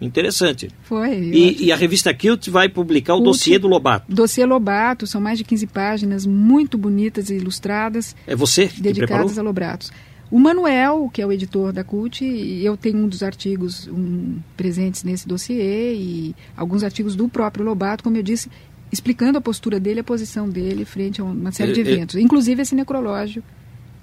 Interessante. 0.00 0.70
Foi. 0.82 1.18
E, 1.18 1.64
e, 1.64 1.72
a 1.72 1.76
revista 1.76 2.14
Kilt 2.14 2.48
vai 2.48 2.68
publicar 2.68 3.16
o 3.16 3.20
dossiê 3.20 3.58
do 3.58 3.66
Lobato. 3.66 4.06
Dossiê 4.08 4.46
Lobato, 4.46 5.06
são 5.06 5.20
mais 5.20 5.38
de 5.38 5.44
15 5.44 5.66
páginas, 5.66 6.24
muito 6.26 6.78
bonitas 6.78 7.30
e 7.30 7.34
ilustradas. 7.34 8.14
É 8.26 8.36
você 8.36 8.68
que 8.68 8.80
Dedicadas 8.80 9.38
a 9.38 9.42
Lobatos. 9.42 9.90
O 10.30 10.38
Manuel, 10.38 11.10
que 11.12 11.22
é 11.22 11.26
o 11.26 11.32
editor 11.32 11.72
da 11.72 11.82
CUT, 11.82 12.22
eu 12.22 12.76
tenho 12.76 12.98
um 12.98 13.08
dos 13.08 13.22
artigos 13.22 13.88
um, 13.88 14.38
presentes 14.56 15.02
nesse 15.02 15.26
dossiê 15.26 15.94
e 15.94 16.36
alguns 16.54 16.84
artigos 16.84 17.16
do 17.16 17.28
próprio 17.28 17.64
Lobato, 17.64 18.04
como 18.04 18.16
eu 18.16 18.22
disse, 18.22 18.50
explicando 18.92 19.38
a 19.38 19.40
postura 19.40 19.80
dele, 19.80 20.00
a 20.00 20.04
posição 20.04 20.48
dele 20.48 20.84
frente 20.84 21.20
a 21.20 21.24
uma 21.24 21.50
série 21.50 21.72
de 21.72 21.80
eventos, 21.80 22.14
é, 22.14 22.18
é... 22.18 22.22
inclusive 22.22 22.60
esse 22.60 22.74
necrológio. 22.74 23.42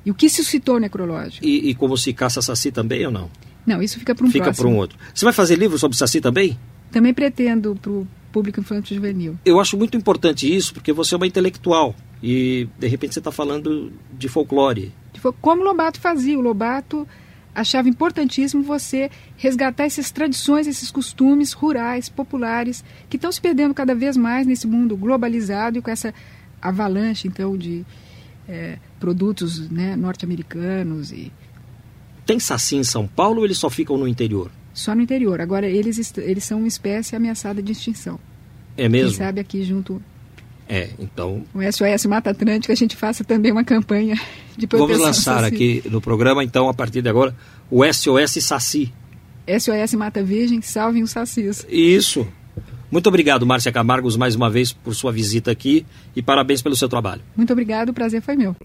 E 0.03 0.11
o 0.11 0.13
que 0.13 0.29
se 0.29 0.43
citou 0.43 0.79
necrológio. 0.79 1.43
E, 1.43 1.69
e 1.69 1.75
como 1.75 1.97
se 1.97 2.13
caça 2.13 2.41
saci 2.41 2.71
também 2.71 3.05
ou 3.05 3.11
não? 3.11 3.29
Não, 3.65 3.81
isso 3.81 3.97
fica 3.99 4.13
para 4.13 4.25
um 4.25 4.31
Fica 4.31 4.53
para 4.53 4.67
um 4.67 4.77
outro. 4.77 4.97
Você 5.13 5.25
vai 5.25 5.33
fazer 5.33 5.55
livro 5.55 5.77
sobre 5.77 5.97
saci 5.97 6.21
também? 6.21 6.57
Também 6.91 7.13
pretendo 7.13 7.75
para 7.75 7.91
o 7.91 8.07
público 8.31 8.59
infantil 8.59 8.95
juvenil. 8.95 9.37
Eu 9.45 9.59
acho 9.59 9.77
muito 9.77 9.97
importante 9.97 10.53
isso, 10.53 10.73
porque 10.73 10.91
você 10.93 11.15
é 11.15 11.17
uma 11.17 11.27
intelectual 11.27 11.95
e 12.21 12.67
de 12.77 12.87
repente 12.87 13.13
você 13.13 13.19
está 13.19 13.31
falando 13.31 13.91
de 14.13 14.27
folclore. 14.27 14.93
Como 15.41 15.61
o 15.61 15.65
Lobato 15.65 15.99
fazia. 15.99 16.37
O 16.37 16.41
Lobato 16.41 17.07
achava 17.55 17.87
importantíssimo 17.87 18.61
você 18.61 19.09
resgatar 19.37 19.85
essas 19.85 20.11
tradições, 20.11 20.67
esses 20.67 20.91
costumes 20.91 21.53
rurais, 21.53 22.09
populares, 22.09 22.83
que 23.09 23.15
estão 23.15 23.31
se 23.31 23.39
perdendo 23.39 23.73
cada 23.73 23.95
vez 23.95 24.17
mais 24.17 24.45
nesse 24.45 24.67
mundo 24.67 24.97
globalizado 24.97 25.79
e 25.79 25.81
com 25.81 25.89
essa 25.89 26.13
avalanche, 26.61 27.27
então, 27.27 27.57
de 27.57 27.85
é, 28.47 28.77
produtos 28.99 29.69
né, 29.69 29.95
norte-americanos 29.95 31.11
e 31.11 31.31
tem 32.25 32.39
saci 32.39 32.75
em 32.75 32.83
São 32.83 33.07
Paulo 33.07 33.39
ou 33.39 33.45
eles 33.45 33.57
só 33.57 33.69
ficam 33.69 33.97
no 33.97 34.07
interior? 34.07 34.49
Só 34.73 34.93
no 34.93 35.01
interior. 35.01 35.39
Agora, 35.39 35.67
eles, 35.67 36.13
eles 36.17 36.43
são 36.43 36.59
uma 36.59 36.67
espécie 36.67 37.15
ameaçada 37.15 37.61
de 37.61 37.71
extinção. 37.71 38.19
É 38.75 38.89
mesmo? 38.89 39.09
Quem 39.09 39.17
sabe 39.17 39.39
aqui 39.39 39.63
junto... 39.63 40.01
É, 40.67 40.89
então... 40.97 41.43
O 41.53 41.61
SOS 41.61 42.07
Mata 42.07 42.31
Atlântica, 42.31 42.73
a 42.73 42.75
gente 42.75 42.95
faça 42.95 43.23
também 43.23 43.51
uma 43.51 43.63
campanha 43.63 44.19
de 44.57 44.65
proteção 44.65 44.87
Vamos 44.87 45.07
lançar 45.07 45.41
saci. 45.41 45.55
aqui 45.55 45.83
no 45.89 46.01
programa, 46.01 46.43
então, 46.43 46.67
a 46.67 46.73
partir 46.73 47.03
de 47.03 47.09
agora, 47.09 47.35
o 47.69 47.85
SOS 47.85 48.43
Saci. 48.43 48.91
SOS 49.47 49.93
Mata 49.93 50.23
Virgem, 50.23 50.61
salvem 50.61 51.03
os 51.03 51.11
sacis. 51.11 51.65
Isso. 51.69 52.27
Muito 52.91 53.07
obrigado, 53.07 53.45
Márcia 53.45 53.71
Camargos, 53.71 54.17
mais 54.17 54.35
uma 54.35 54.49
vez 54.49 54.73
por 54.73 54.95
sua 54.95 55.11
visita 55.11 55.51
aqui 55.51 55.85
e 56.15 56.21
parabéns 56.21 56.61
pelo 56.61 56.75
seu 56.75 56.89
trabalho. 56.89 57.21
Muito 57.35 57.53
obrigado, 57.53 57.89
o 57.89 57.93
prazer 57.93 58.21
foi 58.21 58.35
meu. 58.35 58.55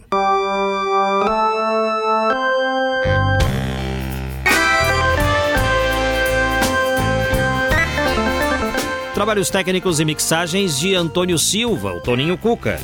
Trabalhos 9.21 9.51
técnicos 9.51 10.01
e 10.01 10.05
mixagens 10.07 10.81
de 10.81 10.95
Antônio 10.95 11.39
Silva, 11.39 11.93
o 11.93 12.01
Toninho 12.01 12.39
Cuca. 12.39 12.81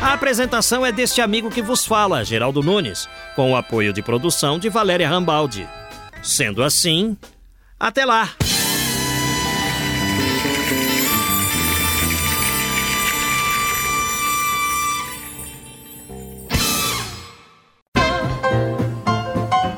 A 0.00 0.14
apresentação 0.14 0.84
é 0.84 0.90
deste 0.90 1.20
amigo 1.20 1.50
que 1.50 1.60
vos 1.60 1.84
fala, 1.84 2.24
Geraldo 2.24 2.62
Nunes, 2.62 3.06
com 3.34 3.52
o 3.52 3.54
apoio 3.56 3.92
de 3.92 4.00
produção 4.00 4.58
de 4.58 4.70
Valéria 4.70 5.06
Rambaldi. 5.06 5.68
Sendo 6.22 6.62
assim, 6.62 7.18
até 7.78 8.06
lá! 8.06 8.30